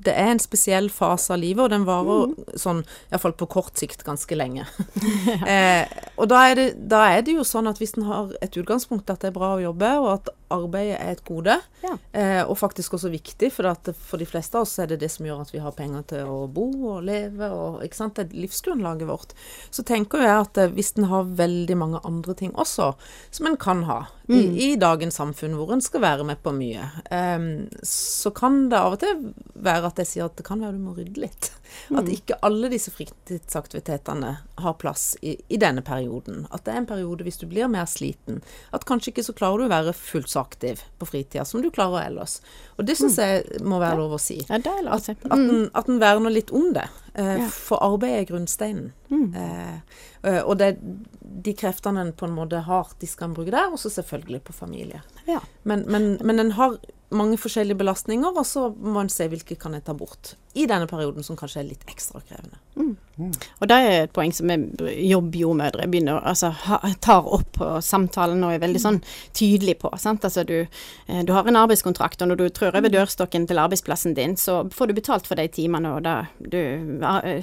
det 0.00 0.12
er 0.16 0.32
en 0.32 0.40
spesiell 0.40 0.88
fase 0.92 1.32
av 1.34 1.40
livet, 1.42 1.62
og 1.64 1.72
den 1.72 1.84
varer 1.88 2.30
mm. 2.30 2.58
sånn, 2.60 2.82
iallfall 3.10 3.34
på 3.36 3.48
kort 3.50 3.80
sikt, 3.80 4.04
ganske 4.06 4.36
lenge. 4.38 4.64
eh, 5.54 5.84
og 6.16 6.30
da 6.30 6.44
er, 6.48 6.56
det, 6.56 6.66
da 6.90 7.02
er, 7.10 7.24
det, 7.26 7.34
jo 7.36 7.46
sånn 7.46 7.68
at 7.70 7.80
hvis 7.80 7.96
en 7.98 8.06
har 8.08 8.30
et 8.40 8.56
utgangspunkt 8.60 9.10
at 9.12 9.22
det 9.22 9.32
er 9.32 9.36
bra 9.36 9.54
å 9.56 9.64
jobbe, 9.64 9.90
og 10.00 10.10
at 10.14 10.30
arbeidet 10.50 10.96
er 10.98 11.12
et 11.14 11.22
gode, 11.26 11.56
ja. 11.84 11.92
eh, 12.16 12.40
og 12.42 12.56
faktisk 12.58 12.96
også 12.96 13.12
viktig, 13.12 13.52
for 13.54 13.70
at 13.70 13.92
for 13.94 14.22
de 14.22 14.26
fleste 14.28 14.58
av 14.58 14.66
oss 14.66 14.78
er 14.82 14.90
det 14.90 15.00
det 15.02 15.10
som 15.12 15.26
gjør 15.26 15.44
at 15.44 15.52
vi 15.54 15.62
har 15.62 15.76
penger 15.76 16.06
til 16.14 16.32
å 16.32 16.40
bo 16.50 16.66
og 16.94 17.04
leve, 17.06 17.50
og 17.54 17.84
ikke 17.86 18.00
sant, 18.00 18.16
det 18.18 18.30
er 18.30 18.46
livsgrunnlaget 18.46 19.10
vårt, 19.10 19.36
så 19.70 19.84
tenker 19.86 20.24
jeg 20.24 20.34
at 20.46 20.62
eh, 20.64 20.72
hvis 20.74 20.94
en 20.96 21.10
har 21.12 21.30
veldig 21.38 21.78
mange 21.78 22.02
andre 22.08 22.34
ting 22.38 22.54
også, 22.58 22.92
som 23.30 23.50
en 23.50 23.58
kan 23.60 23.69
ha, 23.88 23.98
mm. 24.28 24.36
i, 24.36 24.42
i, 24.64 24.68
dagens 24.80 25.18
samfunn 25.20 25.56
hvor 25.58 25.72
en 25.74 25.82
skal 25.84 26.02
være 26.04 26.26
med 26.28 26.42
på 26.44 26.54
mye, 26.56 26.88
Um, 27.10 27.66
så 27.86 28.30
kan 28.34 28.68
det 28.70 28.78
av 28.78 28.94
og 28.94 29.00
til 29.02 29.24
være 29.58 29.88
at 29.90 29.98
jeg 30.00 30.08
sier 30.08 30.28
at 30.28 30.36
det 30.38 30.44
kan 30.46 30.60
være 30.62 30.76
du 30.76 30.82
må 30.84 30.92
rydde 30.96 31.20
litt. 31.20 31.50
Mm. 31.88 31.98
At 32.00 32.10
ikke 32.12 32.38
alle 32.46 32.70
disse 32.72 32.92
fritidsaktivitetene 32.94 34.30
har 34.62 34.76
plass 34.80 35.16
i, 35.22 35.36
i, 35.48 35.58
denne 35.60 35.82
perioden. 35.86 36.46
At 36.50 36.64
det 36.66 36.74
er 36.74 36.82
en 36.82 36.88
periode 36.88 37.26
hvis 37.26 37.40
du 37.40 37.46
blir 37.50 37.70
mer 37.70 37.88
sliten. 37.90 38.40
At 38.74 38.86
kanskje 38.88 39.12
ikke 39.12 39.26
så 39.26 39.34
klarer 39.36 39.62
du 39.62 39.68
å 39.68 39.72
være 39.72 39.94
fullt 39.96 40.32
så 40.32 40.44
aktiv 40.44 40.82
på 40.98 41.08
fritida 41.08 41.44
som 41.48 41.62
du 41.62 41.70
klarer 41.74 42.08
ellers. 42.08 42.40
Og 42.78 42.86
det 42.88 42.98
syns 42.98 43.18
mm. 43.18 43.22
jeg 43.24 43.64
må 43.66 43.80
være 43.82 44.00
lov 44.00 44.16
å 44.16 44.22
si. 44.22 44.40
Ja, 44.48 44.58
det 44.58 44.76
lov 44.86 44.98
å 44.98 45.02
si. 45.02 45.16
At, 45.18 45.36
mm. 45.38 45.70
at 45.78 45.90
en 45.90 46.02
verner 46.02 46.34
litt 46.34 46.54
om 46.54 46.70
det. 46.76 46.86
Eh, 47.14 47.48
for 47.48 47.82
arbeid 47.82 48.20
er 48.20 48.28
grunnsteinen. 48.28 48.92
Mm. 49.08 49.34
Eh, 49.34 49.76
eh, 50.22 50.40
og 50.42 50.58
det, 50.60 50.76
de 51.20 51.54
kreftene 51.56 52.04
en 52.04 52.12
på 52.12 52.28
en 52.28 52.36
måte 52.36 52.62
har, 52.66 52.92
de 53.00 53.08
skal 53.10 53.30
en 53.30 53.36
bruke 53.38 53.54
der, 53.54 53.72
og 53.72 53.80
så 53.82 53.90
selvfølgelig 53.90 54.42
på 54.46 54.56
familie. 54.56 55.02
Ja. 55.26 55.40
Men, 55.62 55.86
men, 55.90 56.12
men 56.24 56.38
en 56.38 56.54
har 56.58 56.78
mange 57.10 57.38
forskjellige 57.40 57.78
belastninger, 57.80 58.30
og 58.30 58.46
så 58.46 58.68
må 58.70 59.02
en 59.02 59.12
se 59.12 59.26
hvilke 59.30 59.58
kan 59.58 59.74
jeg 59.76 59.86
ta 59.86 59.94
bort 59.96 60.34
i 60.54 60.66
denne 60.66 60.86
perioden, 60.90 61.22
som 61.22 61.36
kanskje 61.38 61.60
er 61.62 61.68
litt 61.68 61.84
ekstra 61.90 62.20
krevende. 62.26 62.58
Mm. 62.74 62.96
Mm. 63.20 63.32
Og 63.60 63.68
det 63.68 63.76
er 63.76 63.92
et 64.04 64.12
poeng 64.16 64.32
som 64.34 64.50
jobbjordmødre 64.50 65.86
begynner, 65.92 66.22
altså, 66.26 66.50
ha, 66.64 66.78
tar 67.04 67.26
opp 67.28 67.52
på 67.58 67.68
samtalen 67.84 68.42
og 68.46 68.54
er 68.54 68.62
veldig 68.62 68.80
sånn 68.82 68.98
tydelig 69.36 69.76
på. 69.82 69.92
Sant? 70.00 70.24
Altså, 70.26 70.42
du, 70.48 70.56
eh, 70.64 71.20
du, 71.26 71.32
har 71.36 71.46
en 71.46 71.58
arbeidskontrakt, 71.60 72.22
og 72.24 72.32
når 72.32 72.40
du 72.40 72.44
trør 72.56 72.80
over 72.80 72.90
dørstokken 72.90 73.46
til 73.46 73.60
arbeidsplassen 73.62 74.16
din, 74.18 74.34
så 74.40 74.62
får 74.74 74.90
du 74.90 74.96
betalt 74.98 75.30
for 75.30 75.38
de 75.38 75.46
timene, 75.54 75.92
og 75.98 76.02
da, 76.06 76.16
du, 76.40 76.58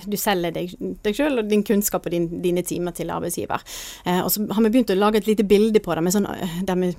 du 0.04 0.18
selger 0.20 0.56
deg, 0.58 0.76
deg 1.06 1.16
selv 1.16 1.44
og 1.44 1.52
din 1.52 1.64
kunnskap 1.68 2.10
og 2.10 2.16
din, 2.16 2.28
dine 2.44 2.66
timer 2.68 2.96
til 2.98 3.14
arbeidsgiver. 3.14 3.64
Eh, 4.04 4.20
og 4.24 4.34
så 4.34 4.44
har 4.52 4.68
vi 4.68 4.74
begynt 4.74 4.92
å 4.96 5.00
lage 5.00 5.22
et 5.22 5.32
lite 5.32 5.48
bilde 5.48 5.84
på 5.84 5.96
det, 5.96 6.16
sånn, 6.18 6.28
eh, 6.34 6.60
der 6.68 6.82
vi 6.84 6.92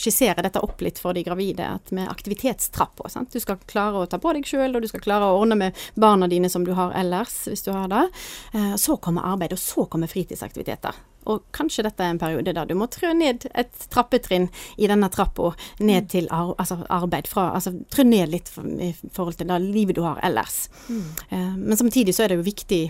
skisserer 0.00 0.42
dette 0.44 0.62
opp 0.62 0.82
litt 0.84 1.00
for 1.02 1.16
de 1.16 1.24
gravide, 1.26 1.66
at 1.78 1.92
med 1.96 2.10
aktivitetstrappa. 2.10 3.10
Du 3.32 3.40
skal 3.40 3.60
klare 3.68 4.02
å 4.02 4.06
ta 4.10 4.20
på 4.22 4.32
deg 4.36 4.46
sjøl, 4.48 4.76
og 4.76 4.84
du 4.84 4.90
skal 4.90 5.04
klare 5.04 5.28
å 5.30 5.40
ordne 5.40 5.58
med 5.66 5.84
barna 5.94 6.28
dine 6.30 6.50
som 6.52 6.64
du 6.66 6.74
har 6.76 6.94
ellers, 6.96 7.44
hvis 7.50 7.66
du 7.66 7.72
har 7.74 7.90
det. 7.92 8.06
Eh, 8.54 8.74
så 8.80 8.96
kommer 9.02 9.26
arbeid, 9.26 9.56
og 9.56 9.62
så 9.62 9.86
kommer 9.90 10.10
fritidsaktiviteter. 10.10 10.96
Og 11.26 11.42
kanskje 11.54 11.82
dette 11.86 12.04
er 12.04 12.14
en 12.14 12.20
periode 12.20 12.54
der 12.54 12.68
du 12.68 12.76
må 12.78 12.86
trø 12.90 13.10
ned 13.16 13.48
et 13.50 13.86
trappetrinn 13.90 14.46
i 14.78 14.86
denne 14.90 15.08
trappa 15.10 15.52
ned 15.80 16.06
mm. 16.06 16.10
til 16.12 16.28
ar 16.30 16.52
altså 16.54 16.78
arbeid. 16.92 17.30
Fra, 17.30 17.48
altså 17.58 17.74
trø 17.92 18.06
ned 18.06 18.30
litt 18.30 18.52
i 18.54 18.92
forhold 18.94 19.40
til 19.40 19.50
det 19.50 19.58
livet 19.64 19.98
du 19.98 20.04
har 20.06 20.22
ellers. 20.26 20.66
Mm. 20.86 21.02
Uh, 21.32 21.54
men 21.58 21.80
samtidig 21.80 22.14
så 22.14 22.24
er 22.24 22.32
det 22.32 22.40
jo 22.40 22.46
viktig 22.46 22.82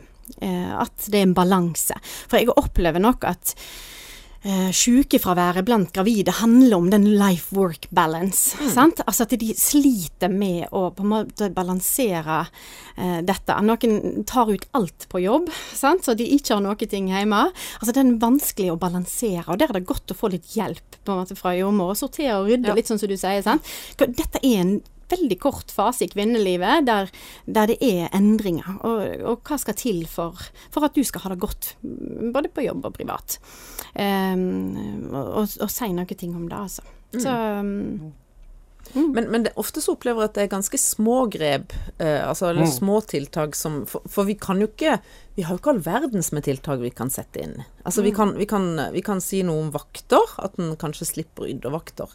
uh, 0.42 0.72
at 0.82 1.08
det 1.08 1.22
er 1.22 1.28
en 1.30 1.36
balanse. 1.36 1.96
For 2.26 2.40
jeg 2.40 2.52
opplever 2.52 3.02
nok 3.02 3.24
at 3.28 3.56
eh, 4.46 4.70
sykefraværet 4.74 5.66
blant 5.66 5.92
gravide 5.94 6.34
handler 6.38 6.76
om 6.78 6.88
den 6.92 7.06
life-work 7.18 7.88
balance. 7.90 8.56
Mm. 8.60 8.94
Altså 9.06 9.26
at 9.26 9.34
de 9.40 9.52
sliter 9.58 10.32
med 10.32 10.70
å 10.70 10.88
på 10.94 11.04
en 11.04 11.12
måte 11.12 11.50
balansere 11.54 12.44
eh, 12.96 13.20
dette. 13.26 13.58
Noen 13.66 14.24
tar 14.28 14.52
ut 14.52 14.66
alt 14.78 15.08
på 15.12 15.22
jobb, 15.24 15.50
sant? 15.74 16.06
så 16.06 16.16
de 16.16 16.28
ikke 16.36 16.56
har 16.56 16.64
noe 16.64 16.88
ting 16.88 17.10
hjemme. 17.12 17.46
Altså 17.80 17.92
Det 17.92 18.02
er 18.04 18.18
vanskelig 18.22 18.72
å 18.74 18.80
balansere, 18.80 19.46
og 19.48 19.60
der 19.60 19.72
er 19.72 19.80
det 19.80 19.88
godt 19.90 20.14
å 20.14 20.18
få 20.18 20.32
litt 20.32 20.54
hjelp 20.56 21.00
på 21.02 21.14
en 21.14 21.24
måte 21.24 21.38
fra 21.38 21.54
jordmor. 21.56 21.96
Sortere 21.98 22.40
og 22.40 22.50
rydde, 22.50 22.70
ja. 22.70 22.76
litt 22.76 22.90
sånn 22.90 23.02
som 23.02 23.10
du 23.10 23.18
sier. 23.18 23.42
Sant? 23.44 23.74
Dette 23.98 24.42
er 24.42 24.62
en 24.62 24.76
veldig 25.12 25.38
kort 25.42 25.72
fase 25.74 26.06
i 26.06 26.10
kvinnelivet 26.12 26.86
der, 26.88 27.10
der 27.46 27.70
det 27.70 27.78
er 27.84 28.12
endringer. 28.16 28.76
Og, 28.80 29.02
og, 29.22 29.40
hva 29.46 29.58
skal 29.62 29.78
til 29.78 30.04
for, 30.10 30.48
for, 30.74 30.86
at 30.86 30.96
du 30.96 31.02
skal 31.06 31.24
ha 31.24 31.34
det 31.34 31.40
godt, 31.42 31.72
både 32.34 32.52
på 32.52 32.66
jobb 32.66 32.88
og 32.90 32.96
privat. 32.98 33.38
Um, 33.94 35.08
og, 35.12 35.46
og, 35.46 35.68
si 35.72 35.90
noen 35.92 36.16
ting 36.16 36.36
om 36.36 36.46
det, 36.50 36.62
altså. 36.68 36.86
Mm. 37.14 37.20
Så 37.22 37.34
um, 37.60 38.14
Mm. 38.94 39.12
Men, 39.12 39.24
men 39.30 39.42
det, 39.42 39.52
ofte 39.58 39.82
så 39.82 39.96
opplever 39.96 40.22
jeg 40.22 40.30
at 40.30 40.36
det 40.36 40.42
er 40.44 40.52
ganske 40.52 40.78
små 40.78 41.16
grep, 41.32 41.74
eh, 41.98 42.20
altså, 42.22 42.50
eller 42.52 42.68
mm. 42.68 42.74
små 42.76 43.00
tiltak 43.10 43.56
som 43.58 43.80
for, 43.90 44.04
for, 44.08 44.28
vi 44.28 44.36
kan 44.40 44.62
jo 44.62 44.68
ikke 44.70 45.00
Vi 45.36 45.44
har 45.44 45.52
jo 45.52 45.60
ikke 45.60 45.74
all 45.74 45.82
verdens 45.84 46.30
med 46.32 46.46
tiltak 46.46 46.80
vi 46.80 46.90
kan 46.96 47.10
sette 47.12 47.42
inn. 47.44 47.58
Altså 47.84 48.00
mm. 48.00 48.06
vi, 48.06 48.12
kan, 48.16 48.32
vi, 48.38 48.46
kan, 48.48 48.64
vi, 48.94 49.02
kan, 49.04 49.20
si 49.20 49.42
noe 49.44 49.66
om 49.66 49.68
vakter, 49.74 50.32
at 50.40 50.56
en 50.56 50.72
kanskje 50.80 51.10
slipper 51.10 51.50
yttervakter 51.50 52.10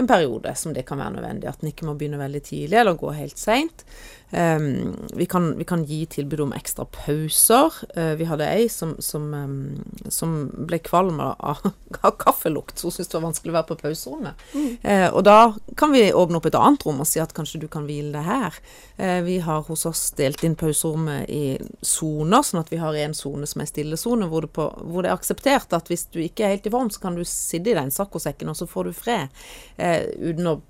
en 0.00 0.08
periode 0.08 0.54
som 0.56 0.72
det 0.72 0.86
kan 0.88 1.02
være 1.02 1.18
nødvendig. 1.18 1.50
At 1.50 1.60
en 1.60 1.68
ikke 1.68 1.86
må 1.86 1.94
begynne 2.00 2.20
veldig 2.20 2.42
tidlig 2.48 2.80
eller 2.80 2.96
gå 2.98 3.12
helt 3.18 3.38
seint. 3.38 3.84
Um, 4.32 4.96
vi, 5.12 5.26
kan, 5.26 5.58
vi, 5.58 5.64
kan, 5.68 5.84
gi 5.84 6.06
tilbud 6.08 6.40
om 6.40 6.54
ekstra 6.56 6.86
pauser. 6.88 7.74
Uh, 7.92 8.14
vi 8.16 8.24
hadde 8.24 8.46
ei 8.48 8.64
som, 8.72 8.94
som, 9.04 9.26
um, 9.36 9.82
som 10.08 10.46
ble 10.56 10.78
kvalm 10.80 11.20
av, 11.20 11.60
av 12.00 12.14
kaffelukt, 12.22 12.78
så 12.78 12.88
hun 12.88 12.94
syntes 12.96 13.12
det 13.12 13.18
var 13.18 13.26
vanskelig 13.26 13.52
å 13.52 13.56
være 13.58 13.68
på 13.68 13.76
pauserommet. 13.82 14.46
Mm. 14.56 14.70
Uh, 14.80 15.08
og 15.10 15.20
da 15.28 15.36
kan 15.76 15.92
vi 15.92 16.06
åpne 16.16 16.40
opp 16.40 16.48
et 16.48 16.56
annet 16.56 16.86
rom 16.88 17.04
og 17.04 17.10
si 17.10 17.20
at 17.20 17.36
kanskje 17.36 17.60
du 17.66 17.68
kan 17.72 17.84
hvile 17.84 18.14
deg 18.16 18.24
her. 18.24 18.56
Uh, 18.96 19.20
vi 19.28 19.36
har 19.44 19.66
hos 19.68 19.84
oss 19.90 20.06
delt 20.16 20.40
inn 20.48 20.56
pauserommet 20.56 21.28
i 21.28 21.58
soner, 21.84 22.40
sånn 22.40 22.61
at 22.62 22.72
vi 22.72 22.80
har 22.80 22.96
en 23.02 23.14
sone 23.16 23.48
som 23.50 23.62
er 23.62 23.70
stillesone, 23.70 24.28
hvor, 24.30 24.46
det 24.46 24.52
hvor 24.56 25.02
det 25.02 25.10
er 25.10 25.16
akseptert 25.16 25.74
at 25.76 25.90
hvis 25.90 26.06
du 26.14 26.20
ikke 26.22 26.46
er 26.46 26.56
helt 26.56 26.68
i 26.68 26.74
form, 26.74 26.90
så 26.92 27.02
kan 27.02 27.18
du 27.18 27.24
sitte 27.28 27.72
i 27.72 27.78
den 27.78 27.92
saccosekken, 27.94 28.50
og 28.52 28.58
så 28.58 28.68
får 28.70 28.88
du 28.88 28.92
fred. 28.96 29.42
uten 29.78 30.54
å 30.54 30.60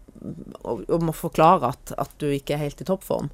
å, 0.62 0.76
å, 0.86 0.98
må 1.02 1.14
forklare 1.16 1.72
at, 1.72 1.92
at, 1.98 2.12
du 2.22 2.28
ikke 2.32 2.56
er 2.56 2.66
helt 2.66 2.82
i 2.82 2.86
toppform. 2.86 3.30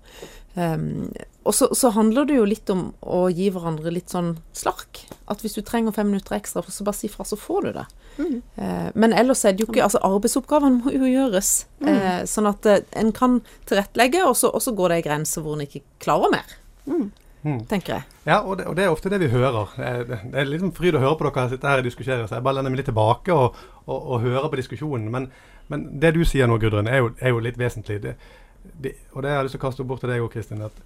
Um, 0.55 1.11
og 1.47 1.55
så, 1.55 1.69
så, 1.77 1.93
handler 1.95 2.27
det 2.29 2.39
jo 2.39 2.47
litt 2.49 2.71
om 2.73 2.89
å 3.01 3.27
gi 3.31 3.49
hverandre 3.55 3.93
litt 3.95 4.13
sånn 4.13 4.35
slark. 4.57 5.03
At 5.31 5.45
hvis 5.45 5.57
du 5.59 5.63
trenger 5.67 5.97
fem 5.97 6.11
minutter 6.11 6.37
ekstra, 6.39 6.65
så 6.65 6.87
bare 6.87 6.99
si 6.99 7.11
fra, 7.13 7.27
så 7.29 7.39
får 7.41 7.69
du 7.69 7.71
det. 7.79 7.87
Mm. 8.19 8.37
Uh, 8.59 8.89
men 8.99 9.15
ellers 9.17 9.45
er 9.47 9.55
det 9.55 9.63
jo 9.63 9.71
ikke 9.71 9.85
Altså, 9.87 10.01
arbeidsoppgavene 10.07 10.83
må 10.83 10.95
jo 10.95 11.11
gjøres. 11.11 11.53
Mm. 11.83 11.91
Uh, 11.93 12.23
sånn 12.29 12.51
at 12.51 12.69
uh, 12.69 12.81
en 12.99 13.15
kan 13.17 13.41
tilrettelegge, 13.71 14.25
og 14.27 14.37
så 14.39 14.75
går 14.75 14.93
det 14.95 15.01
ei 15.01 15.09
grense 15.11 15.45
hvor 15.45 15.59
en 15.59 15.67
ikke 15.69 15.85
klarer 16.03 16.35
mer. 16.35 16.59
Mm. 16.89 17.09
Mm. 17.43 17.61
tenker 17.71 17.95
jeg. 17.95 18.03
Ja, 18.27 18.41
og 18.41 18.59
det, 18.59 18.67
og 18.67 18.77
det, 18.77 18.85
er 18.85 18.93
ofte 18.93 19.11
det 19.13 19.21
vi 19.23 19.31
hører. 19.31 19.71
Det, 19.79 20.21
det 20.33 20.41
er 20.41 20.49
liksom 20.49 20.73
fryd 20.75 20.99
å 20.99 21.03
høre 21.03 21.19
på 21.19 21.29
dere 21.29 21.49
sitte 21.53 21.71
her 21.71 21.83
og 21.83 21.87
diskutere, 21.87 22.27
så 22.27 22.39
jeg 22.39 22.47
bare 22.47 22.59
lener 22.59 22.75
meg 22.75 22.83
litt 22.83 22.91
tilbake 22.91 23.35
og, 23.35 23.59
og, 23.87 23.99
og 23.99 24.25
hører 24.27 24.49
på 24.51 24.59
diskusjonen. 24.59 25.07
Men, 25.15 25.29
men, 25.71 25.87
det 26.03 26.15
du 26.17 26.25
sier 26.27 26.51
nå, 26.51 26.59
Gudrun, 26.59 26.91
er 26.91 27.05
jo, 27.05 27.13
er 27.23 27.35
jo 27.35 27.43
litt 27.45 27.61
vesentlig. 27.61 28.01
og 28.05 29.23
det 29.23 29.31
har 29.31 29.39
jeg 29.39 29.49
lyst 29.49 29.59
til 29.59 29.63
å 29.63 29.67
kaste 29.69 29.87
bort 29.87 30.03
til 30.03 30.11
deg 30.13 30.25
òg, 30.25 30.33
Kristin. 30.35 30.67
at 30.67 30.83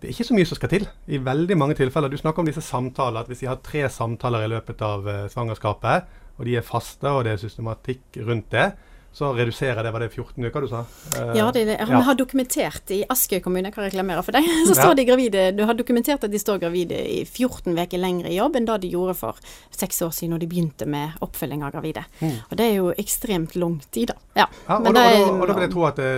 det 0.00 0.08
er 0.08 0.14
ikke 0.14 0.30
så 0.30 0.36
mye 0.36 0.48
som 0.48 0.56
skal 0.56 0.70
til 0.72 0.86
i 1.12 1.18
veldig 1.20 1.56
mange 1.60 1.76
tilfeller. 1.76 2.08
Du 2.08 2.16
snakker 2.16 2.40
om 2.40 2.48
disse 2.48 2.64
samtaler, 2.64 3.20
at 3.20 3.28
hvis 3.28 3.42
de 3.42 3.50
har 3.50 3.58
tre 3.64 3.82
samtaler 3.92 4.46
i 4.46 4.52
løpet 4.52 4.80
av 4.84 5.04
uh, 5.04 5.26
svangerskapet, 5.28 6.14
og 6.40 6.46
de 6.48 6.54
er 6.56 6.64
faste 6.64 7.10
og 7.12 7.26
det 7.26 7.34
er 7.34 7.42
systematikk 7.42 8.16
rundt 8.24 8.48
det, 8.54 8.70
så 9.12 9.32
reduserer 9.34 9.82
det 9.82 9.90
var 9.90 10.04
det 10.04 10.08
14 10.12 10.44
uker 10.44 10.60
du 10.60 10.68
sa? 10.70 10.84
Eh, 11.18 11.32
ja, 11.38 11.48
det, 11.52 11.64
det. 11.64 11.76
vi 11.86 11.92
ja. 11.92 12.02
har 12.06 12.14
dokumentert 12.14 12.92
i 12.94 13.00
Askøy 13.10 13.40
kommune, 13.42 13.66
jeg 13.66 13.74
kan 13.74 13.88
reklamere 13.88 14.22
for 14.22 14.36
deg, 14.36 14.46
så 14.68 14.76
står 14.76 14.92
ja. 14.92 14.98
de 15.00 15.06
gravide 15.08 15.46
Du 15.58 15.64
har 15.66 15.74
dokumentert 15.78 16.22
at 16.26 16.30
de 16.30 16.38
står 16.38 16.60
gravide 16.62 16.94
i 16.94 17.24
14 17.24 17.74
uker 17.74 17.98
lenger 17.98 18.30
i 18.30 18.36
jobb 18.36 18.60
enn 18.60 18.68
da 18.68 18.78
de 18.78 18.92
gjorde 18.92 19.16
for 19.18 19.40
seks 19.74 19.98
år 20.06 20.14
siden 20.14 20.36
når 20.36 20.44
de 20.44 20.50
begynte 20.50 20.86
med 20.90 21.18
oppfølging 21.24 21.64
av 21.66 21.74
gravide. 21.74 22.04
Mm. 22.20 22.36
Og 22.46 22.56
det 22.60 22.66
er 22.68 22.76
jo 22.76 22.92
ekstremt 23.02 23.56
lang 23.58 23.80
tid, 23.90 24.12
da. 24.12 24.16
Ja, 24.38 24.46
ja 24.68 24.78
og, 24.78 24.92
da, 24.94 25.04
og, 25.10 25.40
og, 25.40 25.46
da, 25.48 25.56
vil 25.56 25.66
jeg 25.66 25.72
tro 25.72 25.86
at 25.88 25.98
det, 25.98 26.10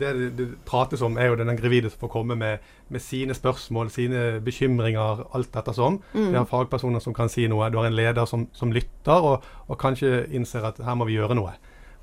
det, 0.00 0.12
det 0.38 0.48
prates 0.66 1.04
om, 1.06 1.18
er 1.20 1.30
jo 1.30 1.38
den 1.38 1.52
gravide 1.58 1.92
som 1.92 2.02
får 2.02 2.12
komme 2.16 2.38
med, 2.40 2.64
med 2.90 3.04
sine 3.04 3.36
spørsmål, 3.36 3.92
sine 3.94 4.24
bekymringer, 4.44 5.22
alt 5.36 5.52
dette 5.54 5.76
sånn. 5.76 6.00
Mm. 6.16 6.32
Vi 6.32 6.40
har 6.40 6.50
fagpersoner 6.50 7.04
som 7.04 7.14
kan 7.14 7.30
si 7.30 7.46
noe. 7.50 7.70
Du 7.70 7.78
har 7.78 7.86
en 7.88 7.96
leder 7.96 8.26
som, 8.26 8.48
som 8.56 8.74
lytter, 8.74 9.30
og, 9.30 9.46
og 9.68 9.78
kanskje 9.80 10.24
innser 10.34 10.66
at 10.72 10.82
her 10.82 10.98
må 10.98 11.06
vi 11.08 11.20
gjøre 11.20 11.38
noe. 11.38 11.54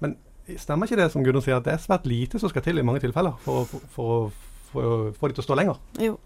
Men 0.02 0.18
stemmer 0.60 0.90
ikke 0.90 1.00
det 1.00 1.12
som 1.14 1.24
Gudrun 1.26 1.44
sier, 1.46 1.60
at 1.62 1.68
det 1.68 1.76
er 1.76 1.84
svært 1.84 2.08
lite 2.10 2.42
som 2.42 2.52
skal 2.52 2.66
til 2.66 2.82
i 2.82 2.86
mange 2.86 3.04
tilfeller 3.04 3.38
for, 3.46 3.70
for, 3.70 3.86
for, 3.94 4.48
for 4.72 4.88
å 4.88 4.98
få 5.16 5.30
de 5.30 5.38
til 5.38 5.46
å 5.46 5.48
stå 5.48 5.58
lenger? 5.60 5.82
Jo, 6.02 6.18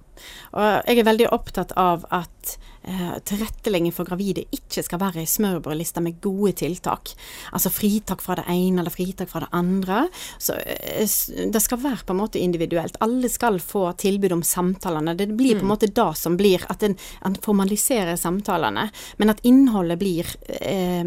og 0.56 0.88
jeg 0.88 1.02
er 1.02 1.10
veldig 1.10 1.30
opptatt 1.36 1.76
av 1.80 2.08
at 2.16 2.56
tilrettelegging 3.26 3.93
for 3.95 4.08
gravide 4.08 4.45
ikke 4.54 4.84
skal 4.86 5.00
være 5.02 5.24
ei 5.24 5.30
smørbrødliste 5.30 6.04
med 6.06 6.19
gode 6.21 6.54
tiltak. 6.62 7.12
Altså 7.56 7.71
fritak 7.74 8.21
fra 8.21 8.38
det 8.39 8.45
ene 8.52 8.84
eller 8.84 8.93
fritak 8.93 9.30
fra 9.32 9.43
det 9.43 9.50
andre. 9.58 10.06
Så 10.38 10.58
eh, 10.60 11.08
Det 11.52 11.62
skal 11.62 11.82
være 11.82 12.06
på 12.06 12.13
en 12.13 12.21
måte 12.21 12.39
individuelt. 12.39 12.98
Alle 13.02 13.30
skal 13.30 13.60
få 13.60 13.88
tilbud 13.98 14.32
om 14.38 14.43
samtalene. 14.43 15.15
Det 15.15 15.28
blir 15.34 15.56
på 15.56 15.63
en 15.63 15.65
mm. 15.65 15.74
måte 15.74 15.91
det 15.91 16.10
som 16.17 16.38
blir 16.38 16.65
at 16.69 16.84
en, 16.84 16.98
formaliserer 17.45 18.15
samtalene, 18.19 18.89
men 19.17 19.34
at 19.34 19.41
innholdet 19.43 20.00
blir 20.00 20.30
eh, 20.48 21.04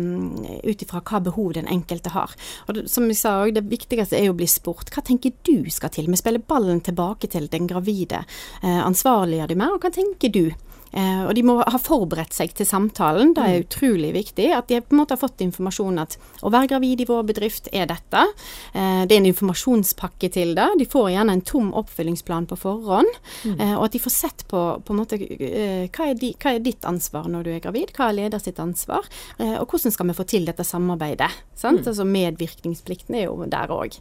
ut 0.64 0.82
ifra 0.82 1.02
hva 1.02 1.22
behov 1.24 1.54
den 1.58 1.68
enkelte 1.70 2.12
har. 2.14 2.34
Og 2.68 2.84
som 2.90 3.08
vi 3.08 3.16
sa 3.18 3.40
det 3.52 3.66
viktigste 3.68 4.18
er 4.18 4.28
jo 4.28 4.36
å 4.36 4.38
bli 4.38 4.48
spurt. 4.50 4.92
Hva 4.94 5.04
tenker 5.04 5.34
du 5.46 5.68
skal 5.72 5.92
til? 5.94 6.10
Vi 6.10 6.20
spiller 6.20 6.44
ballen 6.44 6.82
tilbake 6.84 7.30
til 7.30 7.48
den 7.52 7.68
gravide. 7.70 8.24
Eh, 8.62 8.80
ansvarliggjør 8.84 9.52
de 9.52 9.58
mer, 9.58 9.76
og 9.76 9.84
hva 9.84 9.92
tenker 9.94 10.32
du? 10.34 10.48
Eh, 10.92 11.24
og 11.26 11.34
de 11.36 11.44
må 11.46 11.58
ha 11.60 11.80
forberedt 11.80 12.36
seg 12.36 12.54
til 12.56 12.68
samtalen, 12.68 13.34
det 13.36 13.44
er 13.44 13.56
mm. 13.58 13.66
utrolig 13.66 14.12
viktig. 14.16 14.48
At 14.56 14.70
de 14.70 14.80
på 14.82 14.94
en 14.94 15.02
måte 15.02 15.16
har 15.16 15.22
fått 15.22 15.44
informasjon 15.44 16.00
at 16.02 16.16
å 16.42 16.52
være 16.52 16.72
gravid 16.74 17.02
i 17.04 17.08
vår 17.08 17.26
bedrift 17.28 17.70
er 17.72 17.88
dette. 17.90 18.24
Eh, 18.72 19.04
det 19.08 19.16
er 19.16 19.20
en 19.20 19.30
informasjonspakke 19.30 20.30
til 20.34 20.54
det. 20.58 20.68
De 20.80 20.88
får 20.88 21.10
gjerne 21.14 21.36
en 21.38 21.44
tom 21.52 21.70
oppfølgingsplan 21.78 22.48
på 22.50 22.60
forhånd. 22.60 23.20
Mm. 23.44 23.58
Eh, 23.58 23.74
og 23.76 23.88
at 23.88 23.96
de 23.96 24.02
får 24.02 24.14
sett 24.14 24.46
på, 24.50 24.64
på 24.84 24.94
en 24.94 25.02
måte 25.02 25.18
hva 25.18 26.08
er, 26.08 26.16
di, 26.18 26.32
hva, 26.38 26.54
er 26.54 26.64
ditt 26.64 26.86
ansvar 26.88 27.28
når 27.30 27.46
du 27.46 27.52
er 27.54 27.62
gravid, 27.64 27.92
hva 27.96 28.10
er 28.10 28.18
leder 28.22 28.42
sitt 28.42 28.60
ansvar, 28.62 29.06
eh, 29.38 29.56
og 29.58 29.68
hvordan 29.68 29.94
skal 29.94 30.10
vi 30.10 30.18
få 30.18 30.26
til 30.28 30.48
dette 30.48 30.66
samarbeidet. 30.66 31.30
Mm. 31.58 31.80
Altså 31.82 32.06
Medvirkningsplikten 32.08 33.18
er 33.18 33.28
jo 33.28 33.46
der 33.50 33.72
òg. 33.74 33.98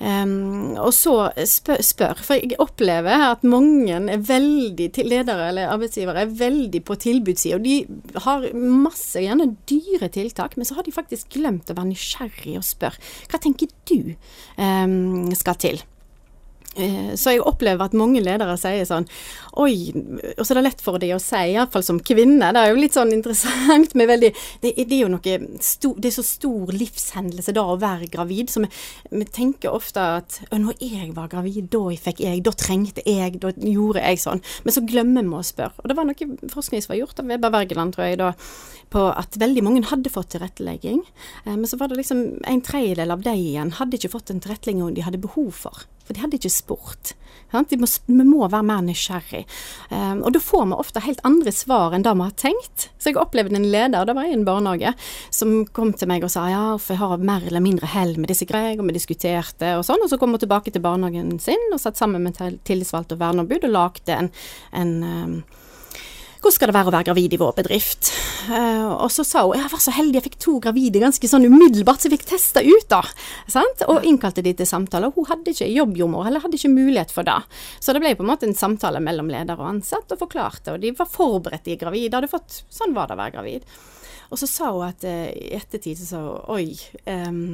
Um, 0.00 0.72
og 0.80 0.90
så 0.96 1.14
spør, 1.46 1.82
spør, 1.84 2.22
for 2.24 2.40
jeg 2.40 2.58
opplever 2.62 3.26
at 3.28 3.44
mange 3.46 3.94
er 3.94 4.24
veldig, 4.26 4.88
ledere 5.06 5.50
eller 5.52 5.70
arbeidsgivere 5.70 6.24
er 6.24 6.34
veldig 6.40 6.82
på 6.88 6.96
tilbudssida. 7.04 7.60
De 7.62 7.76
har 8.24 8.48
masse, 8.56 9.20
gjerne 9.22 9.52
dyre 9.70 10.10
tiltak, 10.12 10.56
men 10.56 10.68
så 10.68 10.78
har 10.78 10.88
de 10.88 10.94
faktisk 10.94 11.36
glemt 11.36 11.70
å 11.70 11.78
være 11.78 11.92
nysgjerrig 11.92 12.58
og 12.58 12.66
spørre 12.66 13.00
hva 13.30 13.40
tenker 13.42 13.70
du 13.88 14.14
um, 14.58 15.30
skal 15.38 15.60
til. 15.62 15.82
Eh, 16.76 17.12
så 17.20 17.34
jeg 17.34 17.42
opplever 17.44 17.84
at 17.84 17.96
mange 17.96 18.22
ledere 18.24 18.54
sier 18.56 18.86
sånn 18.88 19.04
Oi, 19.60 19.92
og 20.38 20.40
så 20.40 20.54
er 20.54 20.58
det 20.58 20.62
lett 20.64 20.80
for 20.80 20.96
de 20.96 21.10
å 21.12 21.18
si, 21.20 21.40
iallfall 21.52 21.84
som 21.84 21.98
kvinne. 22.00 22.48
Det 22.56 22.62
er 22.62 22.70
jo 22.72 22.78
litt 22.80 22.96
sånn 22.96 23.12
interessant 23.18 23.92
med 23.98 24.08
veldig 24.08 24.30
Det, 24.62 24.72
det 24.78 24.96
er 24.96 25.02
jo 25.02 25.10
noe 25.12 25.34
stor, 25.60 25.98
Det 26.00 26.08
er 26.08 26.16
så 26.16 26.24
stor 26.24 26.72
livshendelse 26.72 27.52
da 27.52 27.66
å 27.68 27.76
være 27.80 28.08
gravid, 28.12 28.48
så 28.48 28.64
vi, 28.64 28.70
vi 29.12 29.28
tenker 29.28 29.76
ofte 29.76 30.06
at 30.22 30.38
når 30.52 30.80
jeg 30.80 31.10
var 31.16 31.28
gravid, 31.32 31.68
da 31.72 31.82
fikk 32.06 32.22
jeg, 32.24 32.40
da 32.46 32.54
trengte 32.56 33.04
jeg, 33.04 33.36
da 33.42 33.52
gjorde 33.52 34.00
jeg 34.00 34.22
sånn. 34.22 34.40
Men 34.64 34.74
så 34.74 34.84
glemmer 34.88 35.26
vi 35.26 35.36
å 35.36 35.44
spørre. 35.44 35.82
Og 35.82 35.90
det 35.90 35.96
var 35.98 36.08
noe 36.08 36.50
forskning 36.52 36.84
som 36.84 36.94
var 36.94 37.02
gjort 37.02 37.20
av 37.20 37.28
Weber 37.28 37.52
Wergeland, 37.52 37.96
tror 37.96 38.08
jeg, 38.08 38.20
da, 38.22 38.32
på 38.92 39.04
at 39.12 39.36
veldig 39.40 39.64
mange 39.66 39.84
hadde 39.90 40.12
fått 40.12 40.32
tilrettelegging. 40.34 41.02
Eh, 41.44 41.54
men 41.54 41.68
så 41.68 41.78
var 41.80 41.92
det 41.92 42.00
liksom 42.00 42.22
en 42.48 42.64
tredjedel 42.64 43.12
av 43.12 43.24
de 43.24 43.36
igjen 43.36 43.76
hadde 43.78 43.98
ikke 43.98 44.14
fått 44.14 44.32
den 44.32 44.40
tilretteleggingen 44.44 44.96
de 44.96 45.04
hadde 45.06 45.20
behov 45.22 45.52
for. 45.64 45.84
For 46.12 46.18
de 46.18 46.26
hadde 46.26 46.36
ikke 46.36 46.52
spurt. 46.52 47.14
Vi 47.52 47.76
må, 47.76 47.86
vi 48.06 48.24
må 48.24 48.46
være 48.48 48.64
mer 48.64 48.80
nysgjerrig. 48.84 49.42
Um, 49.90 50.22
og 50.24 50.32
da 50.32 50.40
får 50.40 50.66
vi 50.68 50.76
ofte 50.76 51.02
helt 51.04 51.22
andre 51.28 51.52
svar 51.52 51.96
enn 51.96 52.04
det 52.04 52.12
vi 52.16 52.24
har 52.24 52.36
tenkt. 52.40 52.86
Så 53.00 53.10
jeg 53.10 53.20
opplevde 53.20 53.56
en 53.56 53.68
leder, 53.72 54.06
det 54.08 54.16
var 54.16 54.28
i 54.28 54.34
en 54.36 54.44
barnehage, 54.48 54.94
som 55.32 55.62
kom 55.76 55.92
til 55.96 56.08
meg 56.08 56.24
og 56.24 56.32
sa 56.32 56.46
ja, 56.52 56.62
for 56.80 56.94
jeg 56.94 57.02
har 57.02 57.24
mer 57.24 57.44
eller 57.48 57.64
mindre 57.64 57.88
hell 57.92 58.16
med 58.18 58.32
disse 58.32 58.48
greiene, 58.48 58.80
og 58.80 58.88
vi 58.88 58.96
diskuterte 58.96 59.74
og 59.78 59.86
sånn. 59.88 60.04
Og 60.04 60.12
så 60.12 60.20
kom 60.20 60.36
hun 60.36 60.42
tilbake 60.42 60.72
til 60.72 60.84
barnehagen 60.84 61.36
sin 61.42 61.72
og 61.72 61.80
satt 61.82 62.00
sammen 62.00 62.24
med 62.24 62.40
tillitsvalgte 62.68 63.16
og 63.18 63.24
verneombud 63.24 63.68
og 63.68 63.76
lagde 63.76 64.16
en, 64.16 64.32
en 64.76 64.94
um, 65.04 65.36
hvordan 66.42 66.56
skal 66.56 66.70
det 66.70 66.74
være 66.74 66.90
å 66.90 66.92
være 66.96 67.06
gravid 67.06 67.34
i 67.36 67.38
vår 67.38 67.52
bedrift? 67.60 68.08
Uh, 68.50 68.98
og 69.04 69.12
så 69.14 69.22
sa 69.22 69.44
hun 69.46 69.54
jeg 69.54 69.70
var 69.70 69.82
så 69.84 69.94
heldig, 69.94 70.16
jeg 70.18 70.24
fikk 70.24 70.38
to 70.42 70.56
gravide 70.64 71.02
ganske 71.02 71.28
sånn 71.30 71.46
umiddelbart, 71.46 72.02
så 72.02 72.08
jeg 72.08 72.16
fikk 72.16 72.26
testa 72.32 72.64
ut, 72.66 72.88
da. 72.90 73.00
Sant? 73.52 73.84
Og 73.86 74.02
innkalte 74.08 74.42
de 74.42 74.54
til 74.58 74.66
samtale. 74.66 75.12
Og 75.12 75.20
hun 75.20 75.30
hadde 75.30 75.54
ikke 75.54 75.70
jobbjordmor, 75.70 76.26
eller 76.26 76.42
hadde 76.42 76.58
ikke 76.58 76.72
mulighet 76.74 77.14
for 77.14 77.28
det. 77.28 77.38
Så 77.78 77.94
det 77.94 78.02
ble 78.02 78.16
på 78.18 78.26
en 78.26 78.32
måte 78.32 78.48
en 78.50 78.58
samtale 78.58 79.02
mellom 79.04 79.30
leder 79.30 79.60
og 79.60 79.70
ansatt, 79.70 80.10
og 80.10 80.22
forklarte. 80.24 80.74
Og 80.74 80.82
de 80.82 80.94
var 80.98 81.10
forberedt, 81.10 81.68
de 81.68 81.78
gravide. 81.78 82.18
Hadde 82.18 82.32
fått 82.32 82.62
Sånn 82.72 82.96
var 82.96 83.06
det 83.06 83.14
å 83.14 83.22
være 83.22 83.36
gravid. 83.36 83.74
Og 84.32 84.40
så 84.40 84.48
sa 84.50 84.72
hun 84.74 84.88
at 84.88 85.04
uh, 85.06 85.28
i 85.30 85.52
ettertid 85.54 86.00
så 86.00 86.08
sa 86.08 86.22
hun 86.26 86.56
oi, 86.56 86.66
um, 87.06 87.44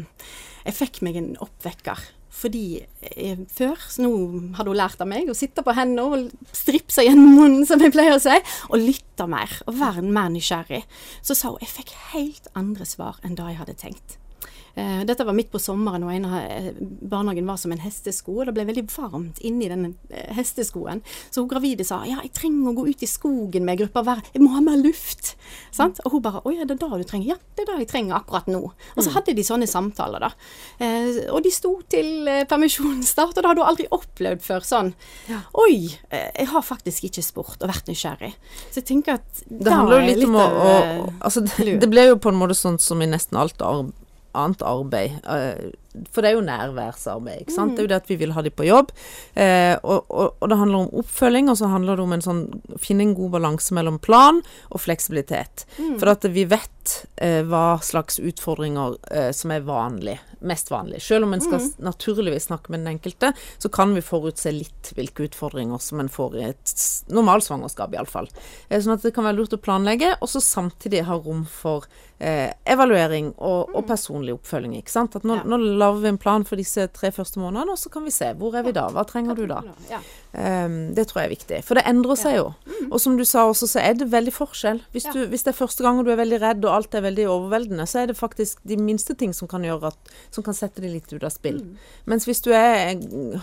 jeg 0.65 0.79
fikk 0.81 1.03
meg 1.05 1.21
en 1.21 1.35
oppvekker. 1.45 2.07
Fordi 2.39 2.65
eh, 3.03 3.41
før, 3.51 3.81
så 3.91 4.05
nå 4.05 4.13
hadde 4.59 4.71
hun 4.71 4.79
lært 4.79 5.03
av 5.03 5.11
meg, 5.11 5.31
å 5.31 5.37
sitte 5.37 5.65
på 5.67 5.75
hendene 5.75 6.07
og 6.07 6.55
stripse 6.55 7.03
gjennom 7.07 7.35
munnen, 7.35 7.67
som 7.67 7.83
jeg 7.83 7.95
pleier 7.95 8.15
å 8.15 8.23
si, 8.23 8.37
og 8.71 8.79
lytte 8.83 9.27
mer, 9.31 9.59
og 9.67 9.81
være 9.81 10.07
mer 10.07 10.31
nysgjerrig. 10.35 10.85
Så 11.27 11.35
sa 11.39 11.53
hun 11.53 11.63
jeg 11.65 11.75
fikk 11.75 11.95
helt 12.13 12.51
andre 12.59 12.87
svar 12.89 13.19
enn 13.27 13.39
det 13.39 13.51
jeg 13.51 13.63
hadde 13.63 13.79
tenkt. 13.83 14.19
Uh, 14.77 15.03
dette 15.09 15.25
var 15.27 15.35
midt 15.35 15.51
på 15.53 15.61
sommeren, 15.63 16.05
og 16.07 16.13
en 16.15 16.27
av 16.29 16.37
uh, 16.39 16.69
barnehagen 17.11 17.49
var 17.49 17.59
som 17.61 17.73
en 17.75 17.83
hestesko. 17.83 18.37
Og 18.41 18.49
det 18.49 18.55
ble 18.57 18.67
veldig 18.69 18.85
varmt 18.93 19.41
inni 19.47 19.71
den 19.71 19.87
uh, 19.91 20.29
hesteskoen. 20.37 21.03
Så 21.31 21.43
hun 21.43 21.51
gravide 21.51 21.87
sa 21.87 22.03
ja, 22.09 22.21
jeg 22.25 22.35
trenger 22.37 22.71
å 22.71 22.77
gå 22.79 22.87
ut 22.91 23.05
i 23.05 23.11
skogen 23.11 23.67
med 23.67 23.81
gruppa 23.83 24.05
hver, 24.07 24.23
jeg 24.35 24.45
må 24.45 24.53
ha 24.55 24.63
mer 24.65 24.79
luft. 24.81 25.35
Mm. 25.79 25.95
Og 26.05 26.17
hun 26.17 26.25
bare 26.25 26.43
å 26.45 26.55
ja, 26.55 26.67
det 26.69 26.77
er 26.77 26.83
det 26.85 27.03
du 27.03 27.09
trenger. 27.09 27.35
Ja, 27.35 27.39
det 27.57 27.65
er 27.65 27.71
det 27.73 27.87
jeg 27.87 27.91
trenger 27.93 28.19
akkurat 28.21 28.49
nå. 28.51 28.63
Og 28.95 29.01
så 29.01 29.09
mm. 29.11 29.15
hadde 29.17 29.37
de 29.39 29.47
sånne 29.47 29.69
samtaler, 29.71 30.25
da. 30.25 30.31
og 31.33 31.43
de 31.45 31.53
sto 31.53 31.73
til 31.91 32.29
permisjonsstart, 32.51 33.37
og 33.37 33.43
det 33.43 33.51
hadde 33.51 33.63
hun 33.63 33.71
aldri 33.71 33.87
opplevd 33.95 34.43
før. 34.45 34.67
Sånn 34.69 34.91
ja. 35.31 35.41
oi, 35.59 35.89
jeg 36.11 36.49
har 36.51 36.65
faktisk 36.67 37.09
ikke 37.09 37.25
spurt 37.25 37.63
og 37.63 37.71
vært 37.71 37.89
nysgjerrig. 37.91 38.33
Så 38.69 38.81
jeg 38.81 38.89
tenker 38.91 39.19
at 39.19 39.43
det 39.49 39.73
handler 39.73 40.03
jo 40.03 40.11
litt 40.11 40.27
om 40.29 40.37
å, 40.39 40.49
å 40.49 40.77
Altså, 41.25 41.43
det, 41.45 41.79
det 41.83 41.89
ble 41.91 42.09
jo 42.11 42.19
på 42.21 42.33
en 42.33 42.39
måte 42.41 42.57
sånn 42.59 42.79
som 42.83 43.01
i 43.03 43.09
nesten 43.11 43.39
alt 43.41 43.63
arbeid 43.65 43.95
annet 44.31 44.63
arbeid. 44.63 45.13
For 46.13 46.23
det 46.23 46.31
er 46.31 46.37
jo 46.37 46.45
nærværsarbeid. 46.45 47.43
ikke 47.43 47.55
sant? 47.55 47.73
Mm. 47.73 47.75
Det 47.75 47.81
er 47.81 47.87
jo 47.87 47.93
det 47.93 48.01
at 48.03 48.11
vi 48.11 48.19
vil 48.21 48.35
ha 48.37 48.45
de 48.45 48.53
på 48.53 48.67
jobb. 48.69 48.93
Eh, 49.35 49.75
og, 49.83 50.05
og, 50.13 50.37
og, 50.39 50.47
det 50.51 50.59
handler 50.61 50.85
om 50.85 51.03
oppfølging, 51.03 51.49
og 51.49 51.59
så 51.61 51.71
handler 51.73 51.97
det 51.97 52.05
om 52.05 52.15
en 52.17 52.25
sånn 52.25 52.43
finne 52.83 53.07
en 53.07 53.17
god 53.17 53.39
balanse 53.39 53.75
mellom 53.77 53.99
plan 54.03 54.43
og 54.69 54.83
fleksibilitet. 54.85 55.65
Mm. 55.79 55.97
For 56.01 56.13
at 56.13 56.27
vi 56.35 56.45
vet 56.49 56.95
eh, 57.17 57.41
hva 57.49 57.79
slags 57.85 58.21
utfordringer 58.21 58.99
eh, 59.11 59.31
som 59.37 59.55
er 59.55 59.65
vanlig, 59.67 60.19
mest 60.45 60.71
vanlig. 60.71 61.01
Selv 61.03 61.27
om 61.27 61.35
en 61.35 61.43
skal 61.43 61.63
mm. 61.65 61.71
naturligvis 61.89 62.49
snakke 62.51 62.73
med 62.73 62.85
den 62.85 62.93
enkelte, 62.95 63.33
så 63.59 63.73
kan 63.73 63.95
vi 63.97 64.05
forutse 64.05 64.53
litt 64.55 64.93
hvilke 64.97 65.27
utfordringer 65.29 65.81
som 65.83 66.03
en 66.03 66.13
får 66.13 66.37
i 66.39 66.45
et 66.51 66.75
normalsvangerskap, 67.13 67.97
iallfall. 67.97 68.29
Eh, 68.69 68.81
sånn 68.81 68.97
at 68.99 69.07
det 69.07 69.15
kan 69.17 69.27
være 69.27 69.41
lurt 69.41 69.57
å 69.57 69.63
planlegge, 69.63 70.15
og 70.21 70.31
så 70.31 70.45
samtidig 70.45 71.07
ha 71.09 71.19
rom 71.19 71.47
for 71.49 71.89
eh, 72.19 72.53
evaluering 72.69 73.33
og, 73.37 73.75
og, 73.75 73.83
mm. 73.83 73.89
personlig 73.89 74.37
oppfølging. 74.37 74.77
ikke 74.79 74.95
sant? 74.95 75.17
At 75.19 75.27
nå, 75.29 75.41
ja. 75.41 75.47
nå 75.49 75.78
lager 75.79 76.03
vi 76.03 76.11
en 76.13 76.21
plan 76.21 76.45
for 76.47 76.61
disse 76.61 76.85
tre 76.95 77.11
første 77.15 77.41
månedene, 77.41 77.75
og 77.75 77.81
så 77.81 77.91
kan 77.93 78.05
vi 78.07 78.13
se. 78.15 78.33
Hvor 78.39 78.57
er 78.59 78.67
vi 78.67 78.75
da? 78.77 78.89
Hva 78.95 79.05
trenger 79.09 79.39
du 79.39 79.45
da? 79.51 79.63
Um, 80.33 80.77
det 80.97 81.07
tror 81.09 81.23
jeg 81.23 81.29
er 81.29 81.33
viktig. 81.35 81.61
For 81.67 81.79
det 81.79 81.87
endrer 81.89 82.19
seg 82.21 82.37
jo. 82.37 82.51
Mm. 82.69 82.91
Og 82.91 83.01
som 83.03 83.17
du 83.19 83.25
sa 83.29 83.47
også, 83.49 83.69
så 83.71 83.83
er 83.83 83.97
det 83.99 84.11
veldig 84.13 84.35
forskjell. 84.35 84.83
Hvis, 84.95 85.09
du, 85.15 85.23
hvis 85.31 85.47
det 85.47 85.55
er 85.55 85.59
første 85.59 85.87
gang 85.87 86.03
du 86.05 86.13
er 86.13 86.21
veldig 86.21 86.41
redd 86.45 86.67
og 86.67 86.75
alt 86.75 86.99
er 86.99 87.07
veldig 87.07 87.29
overveldende, 87.33 87.89
så 87.89 88.03
er 88.03 88.13
det 88.13 88.19
faktisk 88.19 88.63
de 88.69 88.79
minste 88.81 89.17
ting 89.19 89.35
som 89.37 89.51
kan 89.51 89.65
gjøre 89.67 89.93
at, 89.93 90.13
som 90.35 90.47
kan 90.47 90.57
sette 90.57 90.85
deg 90.85 90.97
litt 90.97 91.13
ut 91.15 91.25
av 91.25 91.33
spill. 91.35 91.63
Mm. 91.65 91.91
Mens 92.13 92.29
hvis 92.29 92.45
du 92.45 92.53
er, 92.57 92.95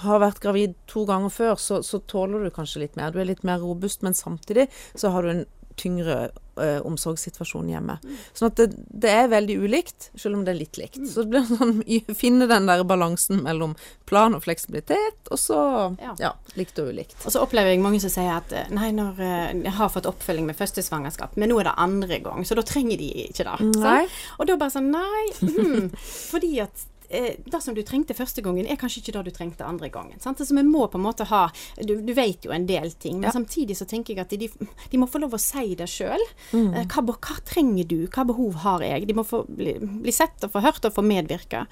har 0.05 0.23
vært 0.23 0.43
gravid 0.43 0.77
to 0.91 1.07
ganger 1.09 1.33
før, 1.33 1.59
så, 1.61 1.81
så 1.85 2.01
tåler 2.09 2.45
du 2.45 2.53
kanskje 2.53 2.85
litt 2.85 2.99
mer. 2.99 3.13
Du 3.13 3.21
er 3.21 3.29
litt 3.31 3.45
mer 3.47 3.63
robust, 3.63 4.05
men 4.05 4.17
samtidig 4.17 4.69
så 4.93 5.13
har 5.15 5.25
du 5.25 5.33
en 5.33 5.45
tyngre 5.79 6.29
uh, 6.59 6.85
omsorgssituasjon 6.87 7.69
hjemme. 7.69 7.97
Mm. 8.03 8.15
Sånn 8.33 8.51
at 8.51 8.59
det, 8.59 8.67
det, 9.03 9.11
er 9.11 9.31
veldig 9.31 9.57
ulikt, 9.65 10.09
selv 10.15 10.39
om 10.39 10.45
det 10.45 10.53
er 10.53 10.59
litt 10.59 10.79
likt. 10.79 10.99
Mm. 11.01 11.09
Så 11.11 11.23
det 11.23 11.33
blir 11.33 11.49
sånn 11.51 12.15
finne 12.15 12.47
den 12.51 12.69
der 12.69 12.85
balansen 12.87 13.43
mellom 13.45 13.75
plan 14.09 14.37
og 14.37 14.45
fleksibilitet, 14.45 15.19
og 15.29 15.41
så 15.41 15.59
ja, 16.01 16.15
ja 16.21 16.33
likt 16.59 16.79
og 16.81 16.93
ulikt. 16.93 17.17
Og 17.23 17.35
så 17.35 17.43
opplever 17.43 17.73
jeg 17.73 17.83
mange 17.83 18.01
som 18.03 18.13
sier 18.13 18.37
at 18.37 18.55
eh, 18.55 18.71
nei, 18.75 18.91
når 18.95 19.21
uh, 19.21 19.51
jeg 19.51 19.75
har 19.79 19.93
fått 19.93 20.09
oppfølging 20.09 20.49
med 20.49 20.59
første 20.59 20.83
svangerskap, 20.85 21.35
men 21.39 21.51
nå 21.51 21.59
er 21.61 21.69
det 21.69 21.77
andre 21.87 22.19
gang, 22.23 22.47
så 22.47 22.57
da 22.57 22.65
trenger 22.65 23.01
de 23.01 23.11
ikke 23.27 23.47
det. 23.47 23.71
Sånn? 23.75 24.11
Og 24.39 24.49
da 24.49 24.59
bare 24.59 24.75
sånn 24.75 24.91
nei, 24.93 25.25
mm, 25.41 25.95
fordi 26.31 26.53
at 26.63 26.89
eh, 27.09 27.35
det 27.45 27.61
som 27.63 27.75
du 27.75 27.81
trengte 27.85 28.15
første 28.17 28.43
gangen, 28.45 28.67
er 28.67 28.79
kanskje 28.79 29.01
ikke 29.01 29.15
det 29.17 29.23
du 29.27 29.35
trengte 29.35 29.67
andre 29.67 29.89
gangen. 29.93 30.19
Sant? 30.23 30.39
Altså, 30.41 30.55
vi 30.55 30.63
må 30.67 30.85
på 30.91 30.99
en 30.99 31.05
måte 31.05 31.27
ha 31.29 31.47
Du, 31.81 31.95
du 32.01 32.13
vet 32.15 32.45
jo 32.45 32.53
en 32.55 32.65
del 32.67 32.91
ting, 33.01 33.19
men 33.19 33.29
ja. 33.29 33.33
samtidig 33.35 33.77
så 33.77 33.87
tenker 33.89 34.15
jeg 34.15 34.23
at 34.23 34.33
de, 34.33 34.49
de, 34.91 34.99
må 34.99 35.07
få 35.09 35.19
lov 35.21 35.35
å 35.35 35.41
si 35.41 35.75
det 35.77 35.87
sjøl. 35.91 36.21
Mm. 36.51 36.73
Eh, 36.73 36.87
hva, 36.91 37.03
hva, 37.13 37.37
trenger 37.47 37.87
du? 37.89 37.97
Hva 38.07 38.25
behov 38.27 38.59
har 38.63 38.85
jeg? 38.85 39.07
De 39.09 39.17
må 39.17 39.25
få 39.27 39.43
bli, 39.49 39.75
bli 39.79 40.13
sett 40.15 40.45
og 40.47 40.53
få 40.55 40.63
hørt 40.65 40.87
og 40.87 40.95
få 40.95 41.03
medvirke 41.05 41.65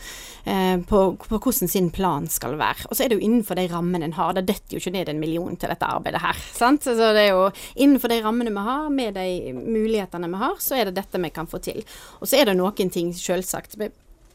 eh, 0.45 0.77
på, 0.89 1.03
på, 1.21 1.39
hvordan 1.39 1.71
sin 1.71 1.89
plan 1.93 2.27
skal 2.31 2.57
være. 2.59 2.89
Og 2.89 2.97
så 2.97 3.05
er 3.05 3.11
det 3.11 3.19
jo 3.19 3.25
innenfor 3.27 3.59
de 3.59 3.67
rammene 3.71 4.09
en 4.09 4.17
har. 4.17 4.35
Det 4.37 4.45
detter 4.49 4.77
jo 4.77 4.83
ikke 4.83 4.95
ned 4.97 5.13
en 5.13 5.21
million 5.23 5.57
til 5.57 5.71
dette 5.73 5.89
arbeidet 5.89 6.23
her. 6.23 6.43
Sant? 6.53 6.85
Så 6.85 6.97
det 7.15 7.27
er 7.27 7.33
jo 7.33 7.49
innenfor 7.75 8.11
de 8.11 8.21
rammene 8.23 8.53
vi 8.53 8.67
har, 8.69 8.89
med 8.93 9.17
de 9.17 9.53
mulighetene 9.57 10.29
vi 10.33 10.43
har, 10.43 10.57
så 10.63 10.77
er 10.77 10.89
det 10.89 10.97
dette 10.99 11.21
vi 11.23 11.33
kan 11.33 11.49
få 11.49 11.61
til. 11.63 11.83
Og 12.19 12.29
så 12.29 12.39
er 12.39 12.49
det 12.49 12.57
noen 12.59 12.93
ting, 12.93 13.13
selvsagt 13.15 13.77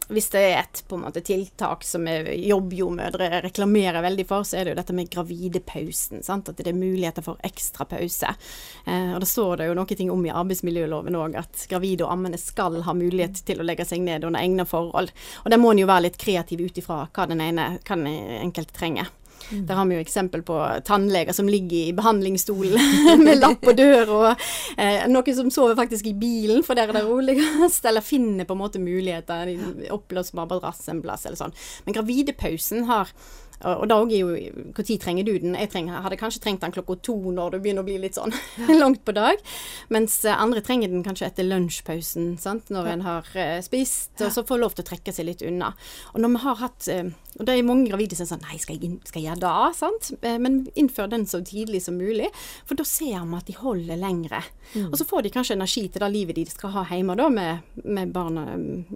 hvis 0.09 0.31
det 0.33 0.41
er 0.41 0.63
et 0.63 0.83
måte, 0.97 1.21
tiltak 1.25 1.85
som 1.85 2.07
jobbjordmødre 2.09 3.43
reklamerer 3.45 4.01
veldig 4.05 4.25
for, 4.29 4.47
så 4.47 4.59
er 4.59 4.65
det 4.65 4.73
jo 4.73 4.79
dette 4.81 4.97
med 4.97 5.11
gravidepausen. 5.13 6.23
Sant? 6.25 6.49
At 6.49 6.61
det 6.61 6.73
er 6.73 6.79
muligheter 6.79 7.25
for 7.25 7.41
ekstra 7.45 7.85
pause. 7.89 8.33
Eh, 8.87 9.13
og 9.13 9.21
Da 9.21 9.29
står 9.29 9.61
det 9.61 9.69
jo 9.69 9.77
noe 9.77 10.09
om 10.15 10.25
i 10.25 10.33
arbeidsmiljøloven 10.33 11.19
òg 11.19 11.39
at 11.43 11.67
gravide 11.69 12.07
og 12.07 12.15
ammende 12.15 12.41
skal 12.41 12.81
ha 12.87 12.97
mulighet 12.97 13.45
til 13.45 13.61
å 13.61 13.69
legge 13.69 13.85
seg 13.89 14.01
ned 14.05 14.25
under 14.25 14.41
egne 14.41 14.65
forhold. 14.69 15.13
Og 15.45 15.53
der 15.53 15.61
må 15.61 15.75
en 15.75 15.83
jo 15.85 15.91
være 15.91 16.09
litt 16.09 16.21
kreativ 16.21 16.65
ut 16.65 16.81
ifra 16.81 17.05
hva 17.13 17.29
den 17.29 17.45
ene 17.45 17.75
hva 17.83 17.97
den 17.99 18.09
enkelte 18.49 18.77
trenger. 18.79 19.13
Der 19.51 19.79
har 19.79 19.87
vi 19.89 19.97
jo 19.97 20.05
eksempel 20.05 20.43
på 20.47 20.59
tannleger 20.85 21.37
som 21.37 21.49
ligger 21.49 21.89
i 21.89 21.95
behandlingsstolen 21.97 23.21
med 23.27 23.41
lapp 23.41 23.63
på 23.65 23.75
dør, 23.77 24.13
og 24.19 24.47
eh, 24.77 25.07
noen 25.11 25.37
som 25.37 25.51
sover 25.55 25.79
faktisk 25.79 26.11
i 26.11 26.17
bilen, 26.19 26.63
for 26.67 26.79
der 26.79 26.91
er 26.91 26.99
det 26.99 27.07
roligst, 27.07 27.85
eller 27.89 28.05
finner 28.05 28.49
på 28.49 28.57
en 28.57 28.63
måte 28.63 28.83
muligheter, 28.83 29.55
oppblåsbar 29.95 30.49
madrass 30.49 30.87
en 30.89 31.03
plass 31.05 31.27
eller 31.27 31.41
sånn. 31.41 31.57
Men 31.87 31.97
gravidepausen 31.97 32.89
har 32.91 33.13
og 33.67 33.89
da 33.91 33.97
er 34.07 34.21
jo 34.21 34.29
Når 34.71 34.99
trenger 35.03 35.27
du 35.27 35.33
den? 35.39 35.57
Jeg 35.59 35.71
trenger, 35.73 36.03
hadde 36.05 36.19
kanskje 36.21 36.43
trengt 36.43 36.63
den 36.63 36.75
klokka 36.75 36.99
to 37.03 37.17
når 37.35 37.57
det 37.57 37.63
begynner 37.65 37.83
å 37.83 37.89
bli 37.89 37.97
litt 37.99 38.19
sånn 38.19 38.35
langt 38.83 39.03
på 39.07 39.15
dag. 39.17 39.41
Mens 39.95 40.21
eh, 40.25 40.35
andre 40.35 40.63
trenger 40.65 40.93
den 40.93 41.03
kanskje 41.07 41.27
etter 41.27 41.47
lunsjpausen, 41.47 42.37
sant? 42.39 42.71
når 42.71 42.91
en 42.93 43.05
har 43.07 43.31
uh, 43.35 43.59
spist, 43.65 44.13
og 44.21 44.31
så 44.35 44.45
får 44.47 44.61
lov 44.63 44.77
til 44.77 44.85
å 44.85 44.89
trekke 44.91 45.15
seg 45.15 45.27
litt 45.29 45.43
unna. 45.47 45.73
Og 46.15 46.23
når 46.23 46.35
vi 46.35 46.43
har 46.45 46.61
hatt 46.63 46.89
uh, 46.93 47.11
Og 47.39 47.47
det 47.47 47.55
er 47.55 47.67
mange 47.67 47.89
gravide 47.89 48.17
som 48.19 48.27
sier 48.27 48.37
sånn 48.37 48.47
Nei, 48.49 48.59
skal 48.63 48.79
jeg, 48.79 48.99
skal 49.09 49.23
jeg 49.23 49.29
gjøre 49.29 49.43
det? 49.43 49.77
Sant? 49.79 50.11
Men 50.43 50.61
innfør 50.79 51.11
den 51.11 51.27
så 51.29 51.41
tidlig 51.45 51.83
som 51.85 51.99
mulig, 51.99 52.31
for 52.67 52.79
da 52.79 52.87
ser 52.87 53.25
vi 53.25 53.39
at 53.39 53.49
de 53.49 53.57
holder 53.59 53.99
lengre. 54.01 54.43
Mm. 54.75 54.91
Og 54.91 54.99
så 55.01 55.07
får 55.09 55.27
de 55.27 55.33
kanskje 55.35 55.57
energi 55.59 55.85
til 55.89 56.03
det 56.03 56.11
livet 56.13 56.39
de 56.39 56.47
skal 56.49 56.75
ha 56.77 56.85
hjemme 56.91 57.17
da, 57.19 57.29
med, 57.33 57.67
med 57.85 58.13
barn, 58.15 58.39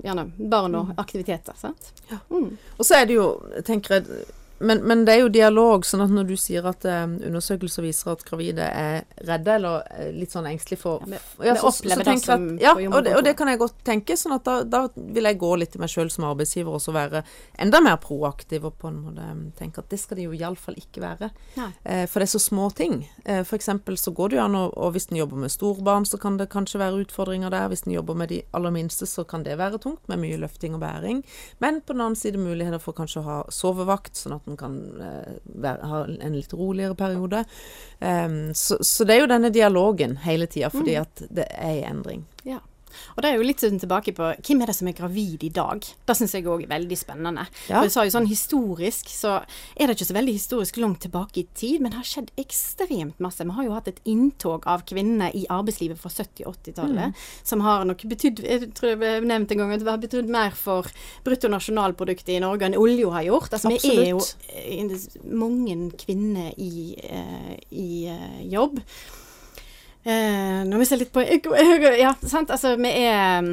gjerne 0.02 0.28
barn 0.38 0.78
og 0.78 0.92
mm. 0.92 0.94
aktiviteter. 1.02 1.58
Sant? 1.58 1.92
Ja. 2.10 2.20
Mm. 2.30 2.54
Og 2.78 2.86
så 2.86 3.00
er 3.00 3.10
det 3.10 3.18
jo, 3.18 3.28
tenker 3.66 3.98
jeg 3.98 4.22
men, 4.62 4.82
men, 4.88 5.04
det 5.06 5.16
er 5.16 5.22
jo 5.24 5.30
dialog. 5.32 5.86
sånn 5.86 6.04
at 6.04 6.12
når 6.14 6.28
du 6.30 6.34
sier 6.40 6.66
at 6.68 6.84
um, 6.84 7.16
undersøkelser 7.30 7.86
viser 7.86 8.12
at 8.14 8.24
gravide 8.28 8.66
er 8.66 9.02
redde 9.26 9.56
eller 9.58 9.86
uh, 9.86 10.10
litt 10.14 10.34
sånn 10.34 10.48
engstelige 10.50 10.82
for 10.82 11.06
ja, 11.08 11.20
ja, 11.42 11.56
så, 11.56 11.72
så, 11.72 11.92
så 11.94 12.06
tenker 12.06 12.34
at, 12.36 12.46
ja, 12.62 12.74
og 12.76 13.00
det, 13.06 13.16
og 13.16 13.24
det, 13.26 13.34
kan 13.38 13.50
jeg 13.50 13.60
godt 13.62 13.80
tenke. 13.86 14.16
sånn 14.18 14.36
at 14.36 14.46
da, 14.46 14.58
da 14.66 14.82
vil 14.94 15.30
jeg 15.30 15.40
gå 15.40 15.54
litt 15.62 15.76
i 15.78 15.82
meg 15.82 15.92
sjøl 15.92 16.10
som 16.12 16.28
arbeidsgiver 16.30 16.78
og 16.78 16.82
så 16.82 16.94
være 16.94 17.24
enda 17.62 17.82
mer 17.84 17.98
proaktiv 18.02 18.68
og 18.68 18.76
på 18.80 18.90
en 18.90 19.00
måte 19.06 19.30
tenke 19.58 19.82
at 19.82 19.90
det 19.92 20.00
skal 20.02 20.18
det 20.18 20.28
jo 20.28 20.36
iallfall 20.36 20.76
ikke 20.78 21.02
være. 21.02 21.30
Eh, 21.58 22.04
for 22.10 22.20
det 22.20 22.28
er 22.28 22.34
så 22.34 22.42
små 22.42 22.68
ting. 22.76 23.02
Eh, 23.24 23.42
eksempel 23.52 23.98
så 23.98 24.10
går 24.10 24.32
det 24.32 24.38
jo 24.38 24.44
an 24.44 24.58
å 24.58 24.64
og 24.72 24.92
Hvis 24.92 25.08
en 25.10 25.16
jobber 25.16 25.36
med 25.36 25.52
storbarn, 25.52 26.04
så 26.06 26.18
kan 26.18 26.36
det 26.36 26.50
kanskje 26.52 26.80
være 26.80 27.04
utfordringer 27.04 27.52
der. 27.52 27.68
Hvis 27.70 27.86
en 27.86 27.94
jobber 27.94 28.16
med 28.18 28.28
de 28.32 28.42
aller 28.56 28.72
minste, 28.74 29.06
så 29.06 29.24
kan 29.24 29.44
det 29.46 29.58
være 29.58 29.78
tungt 29.82 30.08
med 30.08 30.20
mye 30.22 30.38
løfting 30.40 30.74
og 30.76 30.82
bæring. 30.82 31.22
Men 31.58 31.80
på 31.80 31.94
den 31.94 32.04
annen 32.04 32.18
side 32.18 32.40
muligheter 32.40 32.80
for 32.82 32.96
kanskje 32.96 33.22
å 33.22 33.26
ha 33.26 33.38
sovevakt, 33.52 34.16
sånn 34.18 34.36
at 34.36 34.48
en 34.48 34.51
kan 34.60 34.78
eh, 35.00 35.38
være, 35.44 35.88
ha 35.92 36.02
en 36.08 36.36
litt 36.36 36.52
roligere 36.56 36.96
periode. 36.98 37.44
Um, 37.98 38.54
så, 38.54 38.78
så, 38.80 39.06
det 39.06 39.16
er 39.16 39.24
jo 39.24 39.30
denne 39.30 39.52
dialogen 39.54 40.18
hele 40.24 40.48
tida, 40.50 40.70
fordi 40.72 40.96
mm. 40.96 41.02
at 41.02 41.24
det 41.40 41.48
er 41.54 41.78
i 41.78 41.86
endring. 41.88 42.26
Ja. 42.48 42.60
Og 43.16 43.22
det 43.24 43.30
er 43.30 43.38
jo 43.38 43.46
litt 43.46 43.62
sånn 43.64 43.80
tilbake 43.82 44.14
på 44.16 44.30
hvem 44.38 44.62
er 44.62 44.72
det 44.72 44.76
som 44.78 44.90
er 44.90 44.96
gravid 44.98 45.46
i 45.46 45.52
dag? 45.54 45.82
Det 45.82 46.16
syns 46.18 46.36
jeg 46.36 46.46
òg 46.46 46.66
er 46.66 46.72
veldig 46.72 46.98
spennende. 46.98 47.46
Ja. 47.68 47.80
For 47.80 47.88
du 47.88 47.94
sa 47.94 48.06
jo 48.06 48.14
sånn 48.14 48.30
historisk, 48.30 49.10
så 49.12 49.38
er 49.76 49.88
det 49.88 49.96
ikke 49.96 50.10
så 50.10 50.18
veldig 50.18 50.36
historisk 50.36 50.80
langt 50.82 51.02
tilbake 51.06 51.42
i 51.42 51.46
tid, 51.58 51.80
men 51.82 51.92
det 51.92 52.00
har 52.00 52.08
skjedd 52.08 52.32
ekstremt 52.40 53.20
masse. 53.22 53.44
Vi 53.44 53.56
har 53.58 53.68
jo 53.68 53.76
hatt 53.76 53.90
et 53.90 54.02
inntog 54.08 54.66
av 54.70 54.84
kvinner 54.88 55.34
i 55.36 55.46
arbeidslivet 55.52 56.00
fra 56.00 56.12
70- 56.12 56.52
80-tallet 56.52 57.12
mm. 57.12 57.12
som 57.42 57.60
har 57.60 57.84
nok 57.88 58.04
betydd 58.08 58.42
Jeg 58.44 58.70
tror 58.76 58.94
jeg 58.94 59.24
nevnte 59.26 59.54
en 59.54 59.62
gang 59.62 59.74
at 59.74 59.82
det 59.82 59.90
har 59.90 60.02
betydd 60.02 60.30
mer 60.32 60.54
for 60.56 60.88
bruttonasjonalproduktet 61.26 62.34
i 62.36 62.40
Norge 62.42 62.68
enn 62.68 62.78
olja 62.78 63.10
har 63.16 63.26
gjort. 63.26 63.56
Altså 63.56 63.72
Absolutt. 63.72 63.98
vi 63.98 64.04
er 64.04 64.10
jo 64.12 64.20
eh, 64.48 65.32
mange 65.42 65.76
kvinner 65.98 66.52
i, 66.60 66.94
uh, 67.02 67.52
i 67.70 67.90
uh, 68.12 68.40
jobb. 68.52 68.80
Eh, 70.02 70.62
nå 70.66 70.78
mister 70.80 70.98
jeg 70.98 71.06
litt 71.06 71.14
på 71.14 71.22
Ja, 72.04 72.14
sant. 72.26 72.50
Altså, 72.50 72.74
vi 72.80 72.90
er 72.90 73.42
mm, 73.42 73.52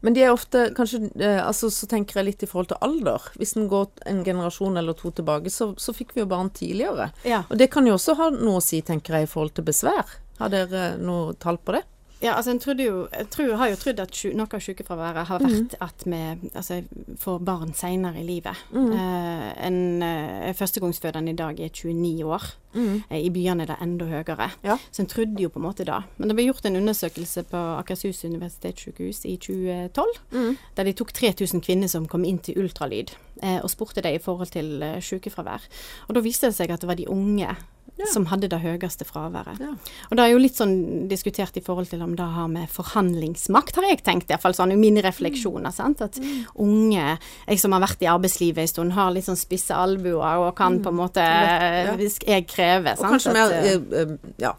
men 0.00 0.16
de 0.16 0.22
er 0.24 0.32
ofte 0.32 0.70
kanskje 0.76 1.02
eh, 1.20 1.40
altså 1.44 1.68
Så 1.72 1.84
tenker 1.90 2.20
jeg 2.20 2.28
litt 2.30 2.44
i 2.44 2.48
forhold 2.48 2.70
til 2.72 2.80
alder. 2.84 3.26
Hvis 3.36 3.52
en 3.56 3.68
går 3.68 3.90
en 4.08 4.22
generasjon 4.24 4.80
eller 4.80 4.96
to 4.96 5.12
tilbake, 5.12 5.52
så, 5.52 5.72
så 5.76 5.94
fikk 5.96 6.14
vi 6.16 6.24
jo 6.24 6.30
barn 6.30 6.48
tidligere. 6.56 7.10
Ja. 7.28 7.42
Og 7.48 7.60
det 7.60 7.70
kan 7.74 7.88
jo 7.88 7.98
også 7.98 8.16
ha 8.20 8.30
noe 8.32 8.60
å 8.60 8.64
si, 8.64 8.80
tenker 8.86 9.18
jeg, 9.18 9.28
i 9.28 9.30
forhold 9.30 9.54
til 9.58 9.68
besvær. 9.68 10.16
Har 10.40 10.52
dere 10.52 10.94
noe 11.00 11.34
tall 11.40 11.60
på 11.60 11.76
det? 11.76 11.84
Ja, 12.20 12.34
altså 12.36 12.52
en 12.52 12.60
trodde 12.60 12.84
jo, 12.84 13.06
jeg 13.16 13.28
tror, 13.32 13.54
har 13.56 13.70
jo 13.72 13.76
trodd 13.80 14.00
at 14.02 14.18
noe 14.36 14.52
av 14.52 14.60
sykefraværet 14.60 15.28
har 15.30 15.40
vært 15.40 15.76
mm. 15.76 15.84
at 15.86 16.02
vi 16.04 16.50
altså, 16.52 16.80
får 17.22 17.38
barn 17.48 17.72
senere 17.76 18.20
i 18.20 18.26
livet. 18.28 18.60
Mm. 18.74 18.90
Uh, 18.92 19.46
en 19.64 19.78
uh, 20.04 20.50
førstegangsfødende 20.56 21.32
i 21.32 21.38
dag 21.38 21.62
er 21.64 21.72
29 21.72 22.26
år. 22.28 22.44
Mm. 22.74 23.00
Uh, 23.08 23.16
I 23.16 23.32
byene 23.32 23.64
er 23.64 23.72
det 23.72 23.78
enda 23.80 24.10
høyere. 24.10 24.50
Ja. 24.66 24.76
Så 24.92 25.02
en 25.02 25.08
trodde 25.08 25.40
jo 25.40 25.48
på 25.48 25.62
en 25.62 25.66
måte 25.70 25.88
da. 25.88 26.02
Men 26.18 26.28
det 26.28 26.36
ble 26.36 26.50
gjort 26.50 26.68
en 26.68 26.76
undersøkelse 26.82 27.46
på 27.48 27.64
Akershus 27.78 28.20
universitetssykehus 28.28 29.24
i 29.24 29.38
2012, 29.40 30.22
mm. 30.36 30.52
der 30.76 30.90
de 30.90 30.96
tok 31.00 31.16
3000 31.16 31.64
kvinner 31.64 31.88
som 31.88 32.08
kom 32.10 32.28
inn 32.28 32.42
til 32.44 32.60
ultralyd, 32.60 33.16
og 33.40 33.70
spurte 33.72 34.04
dem 34.04 34.18
i 34.18 34.20
forhold 34.20 34.52
til 34.52 34.82
sykefravær. 35.00 35.64
Og 36.08 36.16
da 36.16 36.20
viste 36.20 36.50
det 36.50 36.58
seg 36.58 36.72
at 36.74 36.82
det 36.84 36.90
var 36.90 37.00
de 37.00 37.08
unge 37.08 37.54
ja. 38.00 38.08
som 38.12 38.26
hadde 38.30 38.48
det 38.50 38.60
høyeste 38.62 39.06
fraværet. 39.08 39.60
Ja. 39.62 39.72
Og 40.08 40.18
det 40.18 40.24
er 40.24 40.32
jo 40.32 40.42
litt 40.42 40.58
sånn 40.58 40.74
diskutert 41.10 41.56
i 41.58 41.62
forhold 41.64 41.90
til 41.92 42.02
om 42.04 42.14
det 42.18 42.26
har 42.34 42.48
med 42.50 42.70
forhandlingsmakt, 42.72 43.78
har 43.78 43.88
jeg 43.90 44.02
tenkt, 44.06 44.32
iallfall 44.32 44.56
sånn 44.56 44.74
mine 44.80 45.04
refleksjoner. 45.04 45.74
sant? 45.74 46.02
At 46.04 46.18
mm. 46.20 46.52
unge, 46.64 47.16
jeg 47.46 47.62
som 47.62 47.76
har 47.76 47.84
vært 47.84 48.04
i 48.04 48.10
arbeidslivet 48.10 48.64
en 48.64 48.72
stund, 48.72 48.96
har 48.96 49.12
litt 49.14 49.28
sånn 49.28 49.40
spisse 49.40 49.76
albuer 49.76 50.46
og 50.46 50.54
kan 50.58 50.78
mm. 50.78 50.84
på 50.84 50.94
en 50.94 51.00
måte 51.00 51.26
ja. 51.26 51.96
Jeg 52.00 52.46
krever, 52.50 52.96
sant. 52.96 53.06
Og 53.06 53.16
kanskje 53.16 53.34
mer 53.36 53.52
eh, 53.58 53.74
eh, 54.00 54.14
ja, 54.40 54.54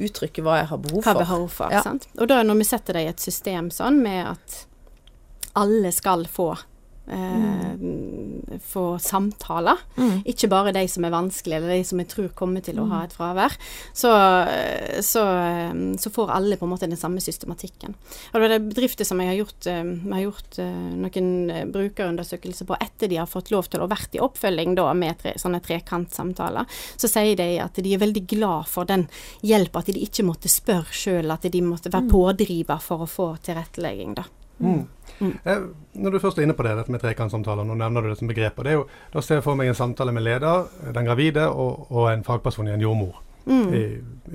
uttrykke 0.00 0.44
hva 0.44 0.60
jeg 0.60 0.70
har 0.72 0.82
behov 0.82 1.04
for. 1.04 1.10
Hva 1.10 1.24
behov 1.24 1.46
for, 1.54 1.78
sant. 1.84 2.08
Og 2.18 2.30
da 2.30 2.42
når 2.46 2.60
vi 2.60 2.68
setter 2.68 2.98
det 2.98 3.06
i 3.06 3.12
et 3.12 3.22
system 3.22 3.70
sånn 3.74 4.00
med 4.02 4.34
at 4.34 4.58
alle 5.58 5.90
skal 5.94 6.26
få 6.30 6.52
eh, 7.10 7.72
få 8.58 8.84
samtaler. 9.02 9.78
Mm. 9.96 10.22
Ikke 10.32 10.50
bare 10.50 10.74
de 10.74 10.82
som 10.90 11.04
er 11.06 11.14
vanskelige, 11.14 11.60
eller 11.60 11.74
de 11.76 11.86
som 11.86 12.00
jeg 12.02 12.10
tror 12.10 12.30
kommer 12.36 12.64
til 12.64 12.80
å 12.80 12.86
ha 12.90 13.02
mm. 13.02 13.06
et 13.06 13.16
fravær. 13.16 13.56
Så, 13.92 14.10
så, 15.06 15.24
så, 16.00 16.12
får 16.14 16.32
alle 16.34 16.58
på 16.58 16.66
en 16.66 16.72
måte 16.72 16.88
den 16.90 17.00
samme 17.00 17.22
systematikken. 17.22 17.94
Og 18.32 18.42
det 18.42 18.50
er 18.56 18.64
bedrifter 18.64 19.08
som 19.08 19.20
jeg 19.22 19.32
har 19.32 19.38
gjort, 19.38 19.68
eh, 19.70 19.82
jeg 19.84 20.14
har 20.14 20.24
gjort 20.24 20.60
eh, 20.62 20.80
noen 21.04 21.30
brukerundersøkelser 21.74 22.68
på 22.68 22.78
etter 22.80 23.10
de 23.10 23.20
har 23.20 23.30
fått 23.30 23.52
lov 23.54 23.70
til 23.70 23.84
å 23.84 23.90
vært 23.90 24.18
i 24.18 24.22
oppfølging 24.24 24.76
da, 24.78 24.88
med 24.96 25.20
tre, 25.22 25.36
sånne 25.40 25.62
trekantsamtaler. 25.64 26.68
Så 26.96 27.10
sier 27.10 27.36
de 27.38 27.52
at 27.62 27.78
de 27.78 27.94
er 27.94 28.02
veldig 28.02 28.26
glad 28.30 28.68
for 28.70 28.88
den 28.88 29.06
hjelpa, 29.46 29.84
at 29.84 29.92
de 29.92 30.04
ikke 30.04 30.26
måtte 30.26 30.50
spørre 30.50 30.94
sjøl, 30.94 31.30
at 31.32 31.46
de 31.50 31.64
måtte 31.64 31.92
være 31.92 32.08
mm. 32.08 32.12
pådriver 32.12 32.84
for 32.84 33.06
å 33.06 33.10
få 33.10 33.32
tilrettelegging. 33.46 34.18
da. 34.18 34.28
Mm. 34.60 34.82
Mm. 35.20 35.32
Eh, 35.44 35.62
når 36.00 36.10
du 36.14 36.18
først 36.22 36.38
er 36.38 36.46
inne 36.46 36.56
på 36.56 36.64
det, 36.64 36.76
dette 36.78 36.92
med 36.92 37.02
trekantsamtaler, 37.02 37.66
nå 37.66 37.76
nevner 37.80 38.04
du 38.04 38.10
det 38.10 38.18
som 38.20 38.28
begrep. 38.30 38.58
og 38.58 38.64
det 38.64 38.72
er 38.72 38.78
jo, 38.78 38.86
Da 39.12 39.20
ser 39.20 39.40
jeg 39.40 39.44
for 39.44 39.58
meg 39.58 39.68
en 39.68 39.74
samtale 39.74 40.12
med 40.12 40.22
leder, 40.22 40.68
den 40.94 41.08
gravide, 41.08 41.48
og, 41.48 41.90
og 41.90 42.12
en 42.12 42.24
fagperson 42.24 42.68
i 42.68 42.76
en 42.76 42.80
jordmor. 42.80 43.22
Mm. 43.46 43.74
I, 43.74 43.82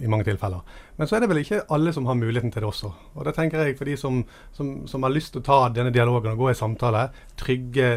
I, 0.02 0.08
mange 0.08 0.26
tilfeller. 0.26 0.64
Men 0.98 1.08
så 1.08 1.16
er 1.16 1.20
det 1.24 1.30
vel 1.30 1.44
ikke 1.44 1.62
alle 1.72 1.94
som 1.94 2.08
har 2.10 2.18
muligheten 2.18 2.52
til 2.52 2.64
det 2.64 2.68
også. 2.68 2.90
Og 3.16 3.26
det 3.26 3.36
tenker 3.38 3.62
jeg 3.62 3.78
for 3.78 3.86
de 3.86 3.98
som, 3.98 4.24
som, 4.52 4.88
som 4.90 5.06
har 5.06 5.14
lyst 5.14 5.36
til 5.36 5.44
å 5.44 5.46
ta 5.46 5.60
denne 5.70 5.94
dialogen 5.94 6.34
og 6.34 6.42
gå 6.42 6.50
i 6.52 6.58
samtale, 6.58 7.10
trygge 7.38 7.92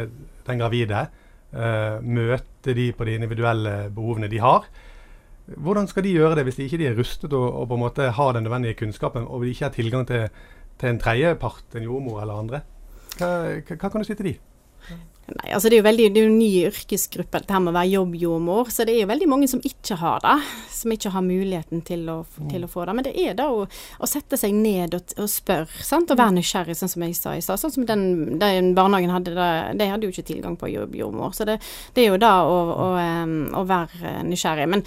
den 0.47 0.61
gravide, 0.61 1.07
eh, 1.53 1.97
møte 2.05 2.77
de 2.77 2.91
på 2.93 3.09
de 3.09 3.17
individuelle 3.17 3.75
behovene 3.95 4.29
de 4.29 4.43
har. 4.45 4.69
Hvordan 5.57 5.89
skal 5.89 6.05
de 6.05 6.13
gjøre 6.13 6.37
det 6.37 6.45
hvis 6.45 6.61
de 6.61 6.69
ikke 6.69 6.85
er 6.91 6.97
rustet 6.99 7.33
og, 7.33 7.47
og 7.47 7.69
på 7.71 7.79
en 7.79 7.85
måte 7.87 8.11
har 8.13 8.33
den 8.37 8.45
nødvendige 8.45 8.77
kunnskapen, 8.83 9.25
og 9.25 9.43
de 9.43 9.55
ikke 9.55 9.65
har 9.65 9.75
tilgang 9.75 10.07
til 10.07 10.29
til 10.79 10.93
en 10.93 11.01
tredjepart, 11.03 11.65
en 11.77 11.89
jordmor 11.89 12.23
eller 12.23 12.43
andre. 12.45 12.65
Hva, 13.19 13.31
hva, 13.75 13.89
kan 13.89 14.03
du 14.03 14.07
si 14.07 14.17
til 14.19 14.33
de? 14.33 14.37
Nei, 15.29 15.51
altså 15.53 15.69
Det 15.69 15.77
er 15.77 15.83
jo 15.83 15.85
veldig, 15.85 16.05
det 16.15 16.21
er 16.21 16.25
jo 16.25 16.31
en 16.31 16.39
ny 16.41 16.53
yrkesgruppe, 16.71 17.41
dette 17.43 17.53
her 17.53 17.61
med 17.61 17.75
å 17.75 17.77
være 17.77 17.91
jobbjordmor. 17.93 18.71
Så 18.73 18.87
det 18.89 18.95
er 18.95 19.03
jo 19.03 19.11
veldig 19.11 19.29
mange 19.29 19.49
som 19.51 19.61
ikke 19.61 19.99
har 20.01 20.23
det. 20.25 20.37
Som 20.73 20.95
ikke 20.95 21.13
har 21.13 21.25
muligheten 21.27 21.83
til 21.85 22.07
å, 22.09 22.17
til 22.49 22.65
å 22.65 22.71
få 22.71 22.87
det. 22.89 22.95
Men 22.97 23.07
det 23.09 23.13
er 23.21 23.37
da 23.37 23.51
å, 23.53 23.67
å 23.67 24.09
sette 24.09 24.39
seg 24.41 24.57
ned 24.57 24.97
og, 24.97 25.13
og 25.21 25.29
spørre, 25.29 25.85
sant. 25.85 26.15
Og 26.15 26.21
være 26.21 26.39
nysgjerrig, 26.39 26.79
sånn 26.79 26.93
som 26.95 27.05
jeg 27.05 27.19
sa 27.19 27.37
i 27.37 27.45
stad. 27.45 27.61
Sånn 27.61 27.77
som 27.77 27.89
den, 27.89 28.07
den, 28.41 28.73
barnehagen 28.79 29.13
hadde, 29.13 29.37
det, 29.37 29.51
de 29.83 29.93
hadde 29.93 30.09
jo 30.09 30.15
ikke 30.15 30.31
tilgang 30.33 30.57
på 30.61 30.73
jobbjordmor. 30.73 31.37
Så 31.37 31.45
det, 31.49 31.59
det, 31.93 32.07
er 32.07 32.15
jo 32.15 32.23
da 32.23 32.35
å, 32.49 32.59
å, 32.73 32.91
å 33.61 33.67
være 33.69 34.21
nysgjerrig. 34.31 34.71
Men 34.73 34.87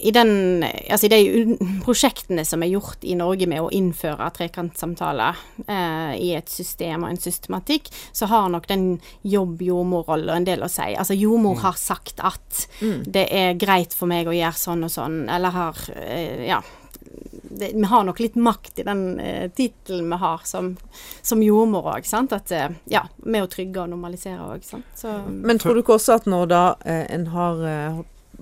i, 0.00 0.10
den, 0.10 0.64
altså 0.64 1.06
i 1.06 1.12
de 1.12 1.56
prosjektene 1.84 2.44
som 2.48 2.62
er 2.64 2.72
gjort 2.72 3.04
i 3.04 3.16
Norge 3.18 3.48
med 3.50 3.62
å 3.62 3.70
innføre 3.74 4.30
trekantsamtaler 4.36 5.38
eh, 5.66 6.14
i 6.20 6.32
et 6.38 6.50
system 6.50 7.04
og 7.04 7.12
en 7.12 7.20
systematikk, 7.20 7.90
så 8.16 8.30
har 8.30 8.48
nok 8.52 8.68
den 8.70 8.86
jobb-jordmor-rollen 9.28 10.40
en 10.40 10.48
del 10.48 10.64
å 10.64 10.70
si. 10.72 10.90
Altså 10.94 11.16
jordmor 11.18 11.58
mm. 11.58 11.62
har 11.64 11.80
sagt 11.80 12.22
at 12.24 12.66
mm. 12.80 13.00
det 13.06 13.26
er 13.28 13.58
greit 13.60 13.96
for 13.96 14.10
meg 14.10 14.30
å 14.30 14.36
gjøre 14.36 14.60
sånn 14.60 14.86
og 14.86 14.94
sånn, 14.94 15.24
eller 15.30 15.56
har 15.56 15.88
eh, 15.96 16.46
Ja. 16.50 16.62
Det, 17.50 17.72
vi 17.74 17.82
har 17.90 18.04
nok 18.06 18.20
litt 18.22 18.36
makt 18.38 18.78
i 18.78 18.84
den 18.86 19.00
eh, 19.20 19.48
tittelen 19.50 20.06
vi 20.12 20.18
har 20.22 20.44
som, 20.46 20.68
som 21.26 21.40
jordmor 21.42 21.88
òg, 21.90 22.06
At 22.06 22.52
eh, 22.54 22.68
ja, 22.92 23.02
med 23.26 23.42
å 23.42 23.48
trygge 23.50 23.82
og 23.82 23.90
normalisere 23.90 24.44
òg, 24.46 24.62
Men 25.26 25.58
tror 25.58 25.74
du 25.74 25.82
ikke 25.82 25.96
også 25.98 26.20
at 26.20 26.28
når 26.30 26.46
da 26.52 26.62
eh, 26.84 27.02
en 27.10 27.26
har 27.34 27.64
eh, 27.66 27.98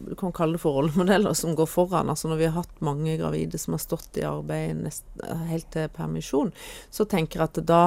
du 0.07 0.14
kan 0.18 0.32
kalle 0.32 0.57
det 0.57 0.62
for 0.62 0.78
rollemodeller 0.78 1.34
som 1.36 1.57
går 1.59 1.68
foran. 1.70 2.11
altså 2.11 2.28
Når 2.28 2.40
vi 2.40 2.49
har 2.49 2.57
hatt 2.61 2.84
mange 2.84 3.16
gravide 3.20 3.59
som 3.59 3.76
har 3.76 3.82
stått 3.82 4.20
i 4.20 4.26
arbeid 4.28 4.84
nest, 4.84 5.05
helt 5.51 5.70
til 5.74 5.90
permisjon, 5.94 6.53
så 6.90 7.07
tenker 7.09 7.40
jeg 7.40 7.51
at 7.51 7.62
da 7.68 7.82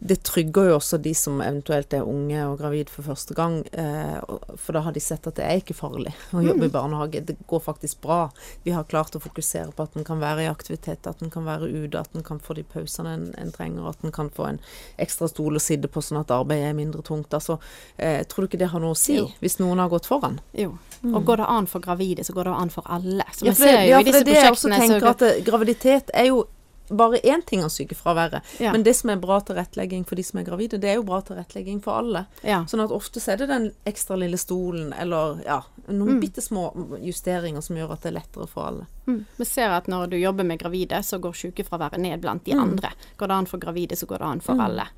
det 0.00 0.20
trygger 0.22 0.68
jo 0.68 0.74
også 0.78 1.00
de 1.02 1.10
som 1.16 1.40
eventuelt 1.42 1.92
er 1.96 2.06
unge 2.06 2.38
og 2.46 2.60
gravid 2.60 2.90
for 2.92 3.02
første 3.02 3.34
gang. 3.34 3.56
Eh, 3.72 4.18
for 4.54 4.76
da 4.76 4.84
har 4.86 4.94
de 4.94 5.02
sett 5.02 5.26
at 5.26 5.34
det 5.40 5.46
er 5.46 5.58
ikke 5.58 5.74
farlig 5.74 6.12
å 6.36 6.42
jobbe 6.44 6.68
i 6.68 6.70
mm. 6.70 6.74
barnehage. 6.74 7.22
Det 7.26 7.34
går 7.50 7.62
faktisk 7.64 8.00
bra. 8.04 8.20
Vi 8.62 8.74
har 8.76 8.86
klart 8.86 9.16
å 9.18 9.22
fokusere 9.22 9.74
på 9.74 9.88
at 9.88 9.96
en 9.98 10.06
kan 10.06 10.22
være 10.22 10.44
i 10.44 10.50
aktivitet, 10.50 11.08
at 11.10 11.24
en 11.24 11.32
kan 11.34 11.48
være 11.48 11.66
ute, 11.66 11.98
at 11.98 12.14
en 12.14 12.26
kan 12.26 12.38
få 12.38 12.54
de 12.60 12.62
pausene 12.62 13.16
en, 13.16 13.24
en 13.42 13.50
trenger, 13.54 13.88
at 13.90 14.06
en 14.06 14.14
kan 14.14 14.30
få 14.34 14.46
en 14.52 14.60
ekstra 15.02 15.26
stol 15.32 15.58
å 15.58 15.62
sitte 15.62 15.90
på 15.90 16.02
sånn 16.04 16.20
at 16.20 16.30
arbeidet 16.34 16.70
er 16.70 16.78
mindre 16.78 17.02
tungt. 17.02 17.34
Altså, 17.34 17.58
eh, 17.96 18.20
tror 18.30 18.46
du 18.46 18.52
ikke 18.52 18.62
det 18.62 18.70
har 18.70 18.84
noe 18.84 18.94
å 18.94 18.98
si, 18.98 19.18
jo. 19.18 19.26
hvis 19.42 19.58
noen 19.58 19.82
har 19.82 19.90
gått 19.90 20.06
foran? 20.06 20.38
Jo. 20.54 20.76
Mm. 21.02 21.10
Og 21.14 21.26
går 21.26 21.42
det 21.42 21.48
an 21.56 21.66
for 21.70 21.82
gravide, 21.82 22.22
så 22.26 22.36
går 22.38 22.46
det 22.46 22.54
an 22.54 22.70
for 22.74 22.86
alle. 22.86 23.26
Så 23.34 23.50
ja, 23.50 23.56
for 23.58 23.66
det, 23.66 23.82
ja, 23.90 23.98
for 23.98 24.12
det 24.12 24.22
er 24.22 24.30
det 24.30 24.38
jeg 24.38 24.54
også 24.54 24.72
tenker, 24.76 25.10
at 25.10 25.26
eh, 25.26 25.42
graviditet 25.46 26.14
er 26.14 26.30
jo 26.30 26.46
bare 26.88 27.18
én 27.18 27.42
ting 27.46 27.64
av 27.64 27.68
sykefraværet. 27.68 28.42
Ja. 28.60 28.72
Men 28.72 28.82
det 28.82 28.94
som 28.94 29.10
er 29.10 29.16
bra 29.16 29.40
tilrettelegging 29.40 30.04
for 30.08 30.16
de 30.16 30.24
som 30.24 30.40
er 30.40 30.46
gravide, 30.46 30.78
det 30.80 30.90
er 30.90 30.98
jo 30.98 31.06
bra 31.08 31.20
tilrettelegging 31.24 31.80
for 31.84 32.00
alle. 32.00 32.24
Ja. 32.42 32.62
Sånn 32.68 32.82
at 32.84 32.94
ofte 32.94 33.20
så 33.20 33.34
er 33.34 33.42
det 33.42 33.50
den 33.50 33.70
ekstra 33.88 34.16
lille 34.20 34.38
stolen 34.40 34.92
eller 34.96 35.42
ja, 35.46 35.58
noen 35.86 36.16
mm. 36.18 36.20
bitte 36.22 36.44
små 36.44 36.70
justeringer 37.04 37.64
som 37.64 37.78
gjør 37.78 37.96
at 37.96 38.06
det 38.06 38.12
er 38.12 38.18
lettere 38.20 38.48
for 38.50 38.70
alle. 38.70 38.86
Mm. 39.08 39.20
Vi 39.36 39.48
ser 39.48 39.74
at 39.76 39.90
når 39.90 40.12
du 40.12 40.18
jobber 40.20 40.48
med 40.48 40.60
gravide, 40.60 41.02
så 41.02 41.20
går 41.22 41.36
sykefraværet 41.36 42.00
ned 42.00 42.20
blant 42.24 42.44
de 42.44 42.56
mm. 42.56 42.62
andre. 42.62 42.92
Går 43.16 43.32
det 43.32 43.40
an 43.42 43.50
for 43.50 43.62
gravide, 43.62 43.96
så 43.96 44.08
går 44.08 44.24
det 44.24 44.30
an 44.32 44.44
for 44.44 44.58
mm. 44.58 44.64
alle. 44.68 44.88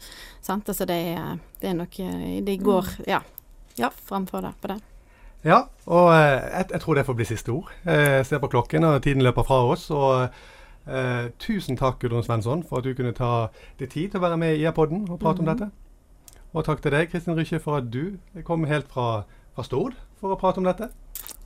Sant? 0.41 0.69
Altså 0.69 0.87
det, 0.87 1.01
det, 1.61 1.73
er 1.73 1.77
nok 1.79 1.97
De 1.97 2.39
Det 2.47 2.57
går 2.63 2.95
mm. 2.99 3.11
ja, 3.11 3.21
ja 3.79 3.91
framfor 4.05 4.47
det 4.47 4.55
på 4.61 4.73
det. 4.75 4.81
Ja, 5.43 5.63
og 5.89 6.11
eh, 6.13 6.37
jeg, 6.37 6.67
jeg, 6.75 6.81
tror 6.83 6.99
det 6.99 7.07
får 7.07 7.17
bli 7.17 7.27
siste 7.29 7.53
ord. 7.55 7.71
Jeg 7.87 8.27
ser 8.29 8.43
på 8.43 8.51
klokken, 8.53 8.85
og 8.85 9.03
tiden 9.03 9.25
løper 9.25 9.47
fra 9.47 9.63
oss. 9.73 9.89
og 9.91 10.29
eh, 10.87 11.31
Tusen 11.39 11.77
takk 11.77 11.99
Gudrun 12.01 12.23
Svensson, 12.23 12.63
for 12.63 12.79
at 12.79 12.85
du 12.85 12.95
kunne 12.95 13.13
ta 13.17 13.49
deg 13.79 13.91
tid 13.91 14.11
til 14.11 14.21
å 14.21 14.25
være 14.25 14.39
med 14.41 14.57
i 14.57 14.65
IA-podden 14.65 15.09
og 15.11 15.19
prate 15.19 15.43
mm 15.43 15.49
-hmm. 15.49 15.51
om 15.51 15.59
dette. 15.59 15.71
Og 16.53 16.65
takk 16.65 16.83
til 16.83 16.93
deg 16.93 17.11
Kristin 17.11 17.37
Rykkje, 17.37 17.61
for 17.61 17.77
at 17.77 17.91
du 17.93 18.19
kom 18.45 18.65
helt 18.65 18.89
fra, 18.89 19.25
fra 19.55 19.63
Stord 19.63 19.95
for 20.21 20.33
å 20.33 20.39
prate 20.39 20.59
om 20.59 20.65
dette. 20.65 20.89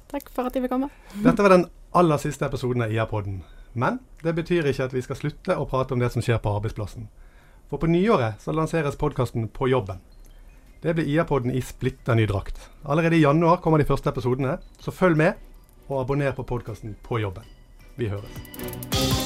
Takk 0.08 0.30
for 0.30 0.46
at 0.46 0.54
jeg 0.54 0.62
vil 0.62 0.70
komme. 0.70 0.88
Dette 1.24 1.42
var 1.42 1.48
den 1.48 1.66
aller 1.92 2.16
siste 2.16 2.46
episoden 2.46 2.82
av 2.82 2.92
IA-podden. 2.92 3.42
Men 3.74 3.98
det 4.22 4.34
betyr 4.34 4.66
ikke 4.70 4.84
at 4.84 4.94
vi 4.94 5.02
skal 5.02 5.16
slutte 5.16 5.56
å 5.58 5.66
prate 5.66 5.94
om 5.94 6.02
det 6.02 6.12
som 6.14 6.22
skjer 6.22 6.38
på 6.42 6.52
arbeidsplassen. 6.56 7.08
For 7.70 7.82
på 7.82 7.90
nyåret 7.90 8.42
så 8.42 8.54
lanseres 8.54 8.98
podkasten 9.00 9.48
På 9.48 9.68
jobben. 9.68 9.98
Det 10.82 10.94
blir 10.94 11.08
IA-podden 11.08 11.54
i 11.54 11.62
splitter 11.64 12.14
ny 12.14 12.26
drakt. 12.28 12.68
Allerede 12.84 13.16
i 13.16 13.24
januar 13.24 13.56
kommer 13.64 13.78
de 13.78 13.88
første 13.88 14.12
episodene, 14.12 14.58
så 14.78 14.92
følg 14.92 15.16
med, 15.16 15.32
og 15.88 16.00
abonner 16.04 16.32
på 16.36 16.44
podkasten 16.44 16.96
På 17.02 17.18
jobben. 17.18 17.44
Vi 17.96 18.08
høres. 18.12 19.23